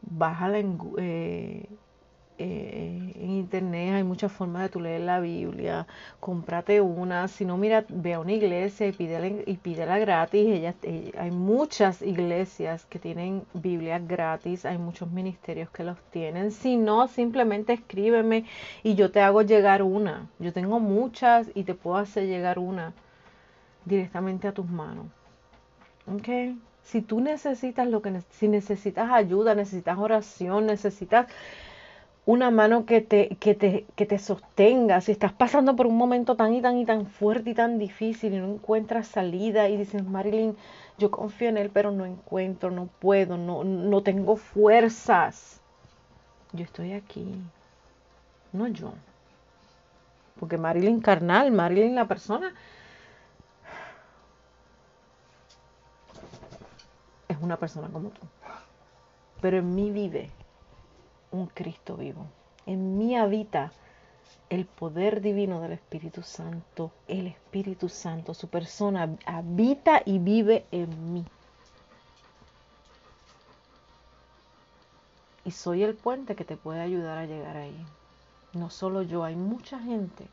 bájala 0.03 0.59
en, 0.59 0.79
eh, 0.99 1.67
eh, 2.39 3.13
en 3.17 3.31
internet, 3.31 3.95
hay 3.95 4.05
muchas 4.05 4.33
formas 4.33 4.63
de 4.63 4.69
tu 4.71 4.81
leer 4.81 5.03
la 5.03 5.21
Biblia, 5.21 5.87
cómprate 6.21 6.81
una, 6.81 7.29
si 7.29 7.45
no, 7.45 7.57
mira, 7.57 7.85
ve 7.89 8.15
a 8.15 8.21
una 8.21 8.33
iglesia 8.33 8.87
y 8.89 8.93
pídela, 8.93 9.29
y 9.29 9.57
pídela 9.57 9.99
gratis, 9.99 10.75
eh, 10.83 11.13
hay 11.19 11.31
muchas 11.31 12.03
iglesias 12.03 12.87
que 12.87 12.99
tienen 12.99 13.45
Biblias 13.55 14.07
gratis, 14.07 14.65
hay 14.67 14.79
muchos 14.79 15.11
ministerios 15.11 15.71
que 15.71 15.85
los 15.85 15.99
tienen, 16.11 16.51
si 16.53 16.77
no, 16.77 17.09
simplemente 17.09 17.73
escríbeme 17.75 18.45
y 18.83 18.95
yo 18.95 19.11
te 19.11 19.21
hago 19.21 19.43
llegar 19.43 19.83
una, 19.83 20.29
yo 20.39 20.53
tengo 20.53 20.81
muchas 20.81 21.51
y 21.55 21.65
te 21.65 21.75
puedo 21.75 21.97
hacer 21.99 22.27
llegar 22.27 22.59
una. 22.59 22.95
directamente 23.85 24.49
a 24.49 24.53
tus 24.53 24.69
manos. 24.69 25.07
¿Ok? 26.07 26.57
Si 26.83 27.01
tú 27.03 27.21
necesitas 27.21 27.89
lo 27.89 28.03
que 28.03 28.21
si 28.31 28.49
necesitas 28.49 29.11
ayuda, 29.11 29.55
necesitas 29.55 29.99
oración, 29.99 30.67
necesitas 30.67 31.27
una 32.27 32.51
mano 32.51 32.87
que 32.87 33.03
te, 33.03 33.37
que 33.37 33.55
te, 33.55 33.87
que 33.97 34.07
te 34.07 34.19
sostenga, 34.19 35.01
si 35.01 35.13
estás 35.13 35.33
pasando 35.33 35.77
por 35.77 35.87
un 35.87 35.97
momento 35.97 36.37
tan 36.37 36.55
y 36.55 36.63
tan 36.63 36.79
y 36.79 36.87
tan 36.87 37.07
fuerte 37.07 37.51
y 37.51 37.55
tan 37.55 37.79
difícil 37.79 38.33
y 38.33 38.39
no 38.39 38.47
encuentras 38.47 39.09
salida 39.09 39.69
y 39.69 39.77
dices, 39.77 40.05
Marilyn, 40.07 40.57
yo 40.97 41.11
confío 41.11 41.51
en 41.51 41.59
él, 41.59 41.71
pero 41.73 41.91
no 41.91 42.07
encuentro, 42.07 42.71
no 42.71 42.87
puedo, 42.99 43.37
no, 43.37 43.63
no 43.65 44.03
tengo 44.03 44.37
fuerzas. 44.37 45.61
Yo 46.53 46.65
estoy 46.65 46.93
aquí, 46.95 47.27
no 48.53 48.69
yo. 48.69 48.95
Porque 50.41 50.57
Marilyn 50.57 51.01
carnal, 51.01 51.53
Marilyn 51.53 51.95
la 51.95 52.09
persona, 52.09 52.55
es 57.29 57.37
una 57.43 57.59
persona 57.59 57.89
como 57.89 58.09
tú. 58.09 58.23
Pero 59.43 59.59
en 59.59 59.75
mí 59.75 59.91
vive 59.91 60.31
un 61.35 61.47
Cristo 61.47 61.97
vivo. 61.97 62.27
En 62.67 62.99
mí 62.99 63.17
habita 63.17 63.73
el 64.51 64.67
poder 64.67 65.21
divino 65.21 65.61
del 65.61 65.73
Espíritu 65.73 66.23
Santo. 66.23 66.93
El 67.09 67.27
Espíritu 67.27 67.89
Santo, 67.89 68.35
su 68.35 68.49
persona, 68.49 69.17
habita 69.27 70.03
y 70.05 70.19
vive 70.19 70.65
en 70.71 71.13
mí. 71.13 71.25
Y 75.45 75.51
soy 75.51 75.83
el 75.83 75.95
puente 75.95 76.35
que 76.37 76.45
te 76.45 76.57
puede 76.57 76.81
ayudar 76.81 77.19
a 77.19 77.27
llegar 77.27 77.57
ahí. 77.57 77.85
No 78.55 78.71
solo 78.71 79.03
yo, 79.03 79.25
hay 79.25 79.37
mucha 79.37 79.79
gente. 79.79 80.27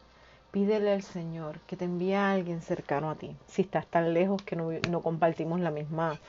Pídele 0.51 0.91
al 0.91 1.01
Señor 1.01 1.59
que 1.61 1.75
te 1.75 1.85
envíe 1.85 2.13
a 2.13 2.31
alguien 2.31 2.61
cercano 2.61 3.09
a 3.09 3.15
ti. 3.15 3.35
Si 3.47 3.63
estás 3.63 3.87
tan 3.87 4.13
lejos 4.13 4.41
que 4.43 4.55
no, 4.55 5.01
compartimos 5.01 5.59
la 5.59 5.71
misma, 5.71 6.19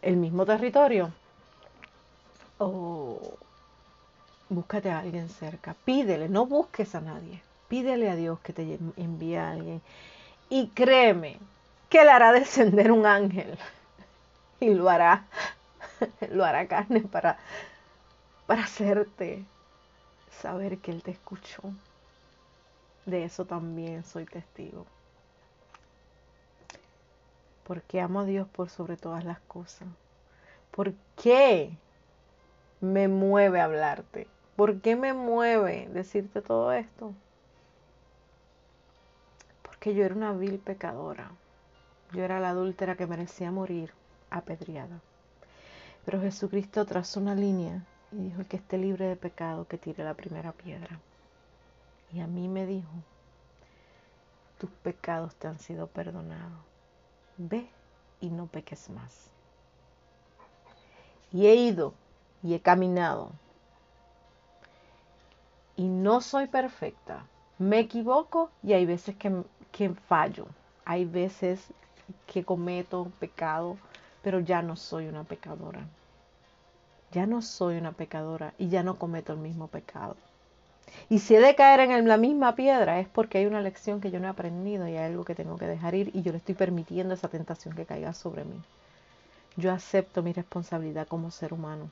el 0.00 0.16
mismo 0.16 0.46
territorio. 0.46 1.12
O 2.58 3.20
búscate 4.54 4.90
a 4.90 5.00
alguien 5.00 5.28
cerca. 5.28 5.74
Pídele, 5.84 6.28
no 6.28 6.46
busques 6.46 6.94
a 6.94 7.00
nadie. 7.00 7.42
Pídele 7.68 8.10
a 8.10 8.16
Dios 8.16 8.38
que 8.40 8.52
te 8.52 8.78
envíe 8.96 9.36
a 9.36 9.50
alguien. 9.50 9.82
Y 10.48 10.68
créeme 10.68 11.38
que 11.88 12.04
le 12.04 12.10
hará 12.10 12.32
descender 12.32 12.92
un 12.92 13.06
ángel. 13.06 13.58
Y 14.60 14.74
lo 14.74 14.88
hará, 14.88 15.26
lo 16.30 16.44
hará 16.44 16.66
carne 16.68 17.00
para, 17.00 17.38
para 18.46 18.64
hacerte 18.64 19.44
saber 20.40 20.78
que 20.78 20.90
Él 20.90 21.02
te 21.02 21.10
escuchó. 21.10 21.62
De 23.06 23.24
eso 23.24 23.44
también 23.44 24.04
soy 24.04 24.24
testigo. 24.26 24.86
Porque 27.64 28.00
amo 28.00 28.20
a 28.20 28.24
Dios 28.24 28.48
por 28.48 28.70
sobre 28.70 28.96
todas 28.96 29.24
las 29.24 29.40
cosas. 29.40 29.88
¿Por 30.70 30.94
qué 31.20 31.76
me 32.80 33.08
mueve 33.08 33.60
hablarte? 33.60 34.26
¿Por 34.56 34.80
qué 34.80 34.96
me 34.96 35.14
mueve 35.14 35.88
decirte 35.92 36.42
todo 36.42 36.72
esto? 36.72 37.12
Porque 39.62 39.94
yo 39.94 40.04
era 40.04 40.14
una 40.14 40.32
vil 40.32 40.58
pecadora. 40.58 41.30
Yo 42.12 42.22
era 42.22 42.40
la 42.40 42.50
adúltera 42.50 42.94
que 42.96 43.06
merecía 43.06 43.50
morir 43.50 43.92
apedreada. 44.30 45.00
Pero 46.04 46.20
Jesucristo 46.20 46.84
trazó 46.84 47.20
una 47.20 47.34
línea 47.34 47.84
y 48.12 48.16
dijo, 48.16 48.42
que 48.48 48.58
esté 48.58 48.76
libre 48.76 49.06
de 49.06 49.16
pecado, 49.16 49.66
que 49.66 49.78
tire 49.78 50.04
la 50.04 50.14
primera 50.14 50.52
piedra. 50.52 51.00
Y 52.12 52.20
a 52.20 52.26
mí 52.26 52.48
me 52.48 52.66
dijo, 52.66 52.90
tus 54.58 54.70
pecados 54.70 55.34
te 55.36 55.48
han 55.48 55.58
sido 55.58 55.86
perdonados. 55.86 56.60
Ve 57.38 57.68
y 58.20 58.28
no 58.28 58.46
peques 58.46 58.90
más. 58.90 59.30
Y 61.32 61.46
he 61.46 61.54
ido 61.54 61.94
y 62.42 62.54
he 62.54 62.60
caminado. 62.60 63.30
Y 65.82 65.88
no 65.88 66.20
soy 66.20 66.46
perfecta. 66.46 67.24
Me 67.58 67.78
equivoco 67.80 68.50
y 68.62 68.72
hay 68.72 68.86
veces 68.86 69.16
que, 69.16 69.42
que 69.72 69.90
fallo. 69.90 70.46
Hay 70.84 71.04
veces 71.04 71.58
que 72.26 72.44
cometo 72.44 73.10
pecado, 73.18 73.76
pero 74.22 74.40
ya 74.40 74.62
no 74.62 74.76
soy 74.76 75.06
una 75.06 75.24
pecadora 75.24 75.80
ya 77.12 77.26
no 77.26 77.42
soy 77.42 77.76
una 77.76 77.92
pecadora 77.92 78.54
y 78.58 78.68
ya 78.68 78.82
no 78.82 78.98
cometo 78.98 79.34
el 79.34 79.38
mismo 79.38 79.68
pecado. 79.68 80.16
Y 81.08 81.20
si 81.20 81.34
he 81.34 81.40
de 81.40 81.54
caer 81.54 81.80
en 81.80 82.08
la 82.08 82.16
misma 82.16 82.56
piedra 82.56 82.98
es 82.98 83.08
porque 83.08 83.38
hay 83.38 83.46
una 83.46 83.60
lección 83.60 84.00
que 84.00 84.10
yo 84.10 84.18
no 84.18 84.26
he 84.26 84.30
aprendido 84.30 84.88
y 84.88 84.96
hay 84.96 85.04
algo 85.04 85.24
que 85.24 85.34
tengo 85.34 85.56
que 85.56 85.66
dejar 85.66 85.94
ir 85.94 86.10
y 86.14 86.22
yo 86.22 86.32
le 86.32 86.38
estoy 86.38 86.54
permitiendo 86.54 87.14
esa 87.14 87.28
tentación 87.28 87.74
que 87.74 87.86
caiga 87.86 88.14
sobre 88.14 88.44
mí. 88.44 88.60
Yo 89.56 89.72
acepto 89.72 90.22
mi 90.22 90.32
responsabilidad 90.32 91.06
como 91.06 91.30
ser 91.30 91.52
humano 91.52 91.90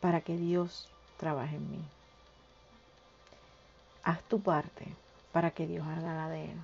para 0.00 0.20
que 0.20 0.36
Dios 0.36 0.88
trabaje 1.16 1.56
en 1.56 1.70
mí. 1.70 1.80
Haz 4.06 4.22
tu 4.28 4.40
parte 4.40 4.86
para 5.32 5.50
que 5.50 5.66
Dios 5.66 5.84
haga 5.84 6.14
la 6.14 6.28
de 6.28 6.44
Él. 6.44 6.58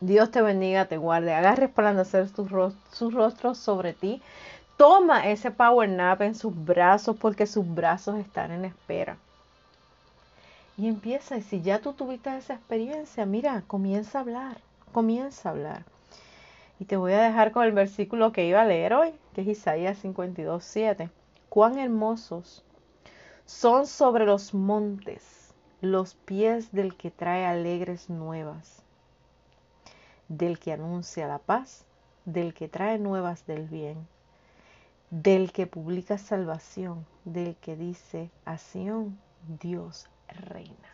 Dios 0.00 0.30
te 0.30 0.40
bendiga, 0.40 0.86
te 0.86 0.96
guarde, 0.96 1.34
haga 1.34 1.54
resplandecer 1.54 2.26
sus 2.30 3.12
rostros 3.12 3.58
sobre 3.58 3.92
ti, 3.92 4.22
toma 4.78 5.28
ese 5.28 5.50
power 5.50 5.86
nap 5.90 6.22
en 6.22 6.34
sus 6.34 6.54
brazos 6.64 7.18
porque 7.18 7.46
sus 7.46 7.68
brazos 7.74 8.16
están 8.16 8.50
en 8.50 8.64
espera. 8.64 9.18
Y 10.78 10.88
empieza, 10.88 11.36
y 11.36 11.42
si 11.42 11.60
ya 11.60 11.80
tú 11.80 11.92
tuviste 11.92 12.34
esa 12.34 12.54
experiencia, 12.54 13.26
mira, 13.26 13.62
comienza 13.66 14.16
a 14.16 14.22
hablar, 14.22 14.56
comienza 14.90 15.50
a 15.50 15.52
hablar. 15.52 15.84
Y 16.80 16.86
te 16.86 16.96
voy 16.96 17.12
a 17.12 17.20
dejar 17.20 17.52
con 17.52 17.62
el 17.64 17.72
versículo 17.72 18.32
que 18.32 18.46
iba 18.46 18.62
a 18.62 18.66
leer 18.66 18.94
hoy, 18.94 19.12
que 19.34 19.42
es 19.42 19.48
Isaías 19.48 19.98
52, 19.98 20.64
7. 20.64 21.10
Cuán 21.50 21.78
hermosos 21.78 22.64
son 23.44 23.86
sobre 23.86 24.24
los 24.24 24.54
montes 24.54 25.43
los 25.84 26.14
pies 26.14 26.72
del 26.72 26.96
que 26.96 27.10
trae 27.10 27.46
alegres 27.46 28.10
nuevas, 28.10 28.82
del 30.28 30.58
que 30.58 30.72
anuncia 30.72 31.28
la 31.28 31.38
paz, 31.38 31.84
del 32.24 32.54
que 32.54 32.68
trae 32.68 32.98
nuevas 32.98 33.46
del 33.46 33.68
bien 33.68 34.06
del 35.10 35.52
que 35.52 35.68
publica 35.68 36.18
salvación, 36.18 37.06
del 37.24 37.54
que 37.54 37.76
dice 37.76 38.32
a 38.44 38.58
Dios 39.60 40.08
reina. 40.28 40.88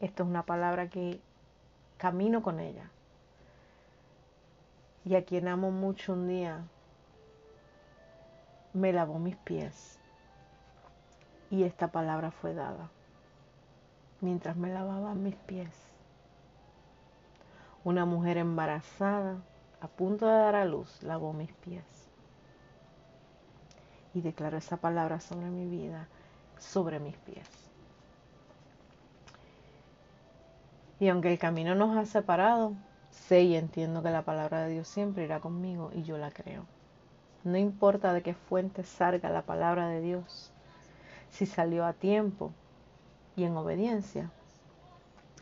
Esto 0.00 0.22
es 0.22 0.28
una 0.28 0.44
palabra 0.44 0.90
que 0.90 1.18
camino 1.96 2.42
con 2.42 2.60
ella. 2.60 2.90
Y 5.06 5.14
a 5.14 5.24
quien 5.24 5.48
amo 5.48 5.70
mucho 5.70 6.12
un 6.12 6.28
día, 6.28 6.62
me 8.74 8.92
lavó 8.92 9.18
mis 9.18 9.36
pies. 9.36 9.98
Y 11.50 11.62
esta 11.62 11.88
palabra 11.88 12.30
fue 12.30 12.52
dada 12.52 12.90
mientras 14.20 14.56
me 14.56 14.72
lavaba 14.72 15.14
mis 15.14 15.34
pies. 15.34 15.70
Una 17.84 18.04
mujer 18.04 18.36
embarazada, 18.36 19.38
a 19.80 19.88
punto 19.88 20.26
de 20.26 20.32
dar 20.32 20.54
a 20.54 20.64
luz, 20.64 21.02
lavó 21.02 21.32
mis 21.32 21.52
pies 21.52 21.84
y 24.14 24.20
declaro 24.20 24.58
esa 24.58 24.76
palabra 24.76 25.20
sobre 25.20 25.46
mi 25.46 25.66
vida, 25.66 26.08
sobre 26.58 26.98
mis 26.98 27.16
pies. 27.16 27.48
Y 30.98 31.08
aunque 31.08 31.32
el 31.32 31.38
camino 31.38 31.74
nos 31.74 31.96
ha 31.96 32.04
separado, 32.04 32.74
sé 33.10 33.42
y 33.42 33.56
entiendo 33.56 34.02
que 34.02 34.10
la 34.10 34.22
palabra 34.22 34.62
de 34.62 34.72
Dios 34.72 34.88
siempre 34.88 35.24
irá 35.24 35.40
conmigo 35.40 35.90
y 35.94 36.02
yo 36.02 36.18
la 36.18 36.30
creo. 36.30 36.66
No 37.44 37.56
importa 37.56 38.12
de 38.12 38.22
qué 38.22 38.34
fuente 38.34 38.84
salga 38.84 39.30
la 39.30 39.42
palabra 39.42 39.88
de 39.88 40.02
Dios, 40.02 40.52
si 41.30 41.46
salió 41.46 41.86
a 41.86 41.94
tiempo 41.94 42.52
y 43.36 43.44
en 43.44 43.56
obediencia, 43.56 44.30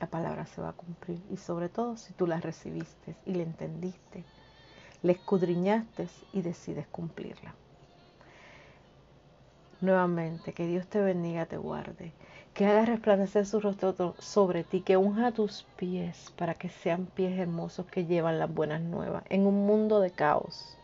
la 0.01 0.07
palabra 0.07 0.47
se 0.47 0.61
va 0.61 0.71
a 0.71 0.75
cumplir. 0.75 1.21
Y 1.31 1.37
sobre 1.37 1.69
todo 1.69 1.97
si 1.97 2.13
tú 2.13 2.27
la 2.27 2.41
recibiste 2.41 3.17
y 3.27 3.35
la 3.35 3.43
entendiste, 3.43 4.25
la 5.03 5.13
escudriñaste 5.13 6.09
y 6.33 6.43
decides 6.43 6.87
cumplirla. 6.89 7.55
Nuevamente, 9.81 10.53
que 10.53 10.67
Dios 10.67 10.89
te 10.89 11.01
bendiga, 11.01 11.47
te 11.47 11.57
guarde, 11.57 12.13
que 12.53 12.67
haga 12.67 12.85
resplandecer 12.85 13.47
su 13.47 13.61
rostro 13.61 14.17
sobre 14.19 14.65
ti, 14.65 14.81
que 14.81 14.97
unja 14.97 15.31
tus 15.31 15.65
pies 15.77 16.33
para 16.37 16.55
que 16.55 16.69
sean 16.69 17.07
pies 17.07 17.39
hermosos 17.39 17.87
que 17.87 18.05
llevan 18.05 18.41
las 18.41 18.53
buenas 18.53 18.81
nuevas 18.81 19.23
en 19.29 19.47
un 19.47 19.67
mundo 19.67 20.01
de 20.01 20.11
caos, 20.11 20.77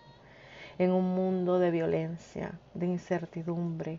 en 0.79 0.93
un 0.93 1.17
mundo 1.17 1.59
de 1.59 1.73
violencia, 1.73 2.53
de 2.75 2.87
incertidumbre. 2.87 3.99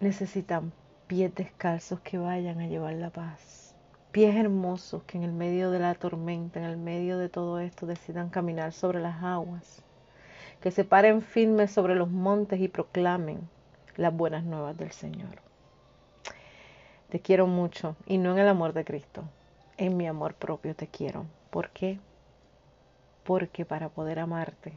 Necesitan 0.00 0.72
pies 1.10 1.34
descalzos 1.34 1.98
que 2.02 2.18
vayan 2.18 2.60
a 2.60 2.68
llevar 2.68 2.92
la 2.92 3.10
paz. 3.10 3.74
Pies 4.12 4.36
hermosos 4.36 5.02
que 5.08 5.18
en 5.18 5.24
el 5.24 5.32
medio 5.32 5.72
de 5.72 5.80
la 5.80 5.92
tormenta, 5.96 6.60
en 6.60 6.64
el 6.64 6.76
medio 6.76 7.18
de 7.18 7.28
todo 7.28 7.58
esto, 7.58 7.84
decidan 7.84 8.30
caminar 8.30 8.72
sobre 8.72 9.00
las 9.00 9.20
aguas. 9.20 9.82
Que 10.60 10.70
se 10.70 10.84
paren 10.84 11.20
firmes 11.20 11.72
sobre 11.72 11.96
los 11.96 12.08
montes 12.08 12.60
y 12.60 12.68
proclamen 12.68 13.40
las 13.96 14.14
buenas 14.14 14.44
nuevas 14.44 14.78
del 14.78 14.92
Señor. 14.92 15.40
Te 17.08 17.18
quiero 17.18 17.48
mucho 17.48 17.96
y 18.06 18.18
no 18.18 18.30
en 18.30 18.38
el 18.38 18.46
amor 18.46 18.72
de 18.72 18.84
Cristo, 18.84 19.24
en 19.78 19.96
mi 19.96 20.06
amor 20.06 20.34
propio 20.34 20.76
te 20.76 20.86
quiero. 20.86 21.26
¿Por 21.50 21.70
qué? 21.70 21.98
Porque 23.24 23.64
para 23.64 23.88
poder 23.88 24.20
amarte, 24.20 24.74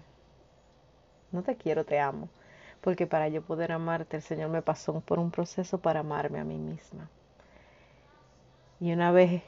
no 1.31 1.43
te 1.43 1.57
quiero, 1.57 1.85
te 1.85 1.99
amo. 1.99 2.27
Porque 2.83 3.07
para 3.07 3.29
yo 3.29 3.41
poder 3.41 3.71
amarte, 3.71 4.17
el 4.17 4.21
Señor 4.21 4.49
me 4.49 4.61
pasó 4.61 4.99
por 4.99 5.17
un 5.17 5.31
proceso 5.31 5.77
para 5.77 6.01
amarme 6.01 6.39
a 6.39 6.43
mí 6.43 6.57
misma. 6.57 7.09
Y 8.81 8.91
una 8.91 9.11
vez 9.11 9.41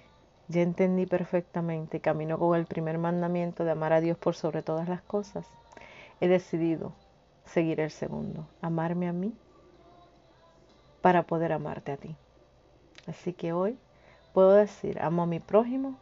ya 0.48 0.62
entendí 0.62 1.06
perfectamente, 1.06 2.00
camino 2.00 2.40
con 2.40 2.58
el 2.58 2.66
primer 2.66 2.98
mandamiento 2.98 3.66
de 3.66 3.72
amar 3.72 3.92
a 3.92 4.00
Dios 4.00 4.18
por 4.18 4.36
sobre 4.36 4.62
todas 4.62 4.88
las 4.88 5.02
cosas, 5.02 5.46
he 6.22 6.30
decidido 6.30 6.94
seguir 7.44 7.82
el 7.82 7.92
segundo, 7.92 8.48
amarme 8.62 9.10
a 9.10 9.14
mí 9.14 9.34
para 11.02 11.24
poder 11.24 11.52
amarte 11.52 11.92
a 11.92 11.98
ti. 11.98 12.16
Así 13.06 13.34
que 13.34 13.52
hoy 13.52 13.78
puedo 14.34 14.54
decir, 14.54 15.00
amo 15.02 15.24
a 15.24 15.28
mi 15.28 15.42
prójimo 15.42 15.98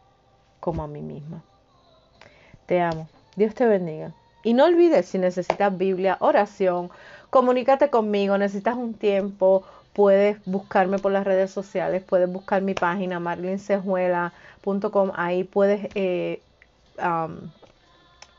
como 0.60 0.84
a 0.84 0.86
mí 0.86 1.02
misma. 1.02 1.42
Te 2.66 2.80
amo. 2.80 3.08
Dios 3.36 3.54
te 3.54 3.66
bendiga. 3.66 4.14
Y 4.42 4.52
no 4.52 4.66
olvides, 4.66 5.06
si 5.06 5.18
necesitas 5.18 5.76
Biblia, 5.76 6.18
oración, 6.20 6.90
comunícate 7.34 7.90
conmigo, 7.90 8.38
necesitas 8.38 8.76
un 8.76 8.94
tiempo, 8.94 9.64
puedes 9.92 10.38
buscarme 10.44 11.00
por 11.00 11.10
las 11.10 11.24
redes 11.24 11.50
sociales, 11.50 12.00
puedes 12.00 12.30
buscar 12.32 12.62
mi 12.62 12.74
página 12.74 13.18
marlincejuela.com, 13.18 15.10
ahí 15.16 15.42
puedes 15.42 15.88
eh, 15.96 16.40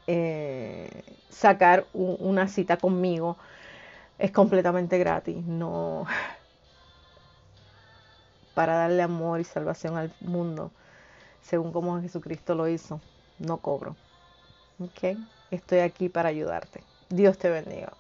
eh, 0.08 1.04
sacar 1.30 1.86
una 1.92 2.48
cita 2.48 2.78
conmigo. 2.78 3.36
Es 4.18 4.32
completamente 4.32 4.98
gratis, 4.98 5.46
no 5.46 6.06
para 8.56 8.76
darle 8.76 9.02
amor 9.02 9.42
y 9.42 9.44
salvación 9.44 9.98
al 9.98 10.14
mundo, 10.22 10.72
según 11.42 11.74
como 11.74 12.00
Jesucristo 12.00 12.56
lo 12.56 12.70
hizo, 12.70 13.02
no 13.40 13.58
cobro. 13.58 13.98
¿Ok? 14.80 15.18
Estoy 15.52 15.80
aquí 15.80 16.08
para 16.08 16.30
ayudarte. 16.30 16.82
Dios 17.10 17.38
te 17.38 17.50
bendiga. 17.50 17.92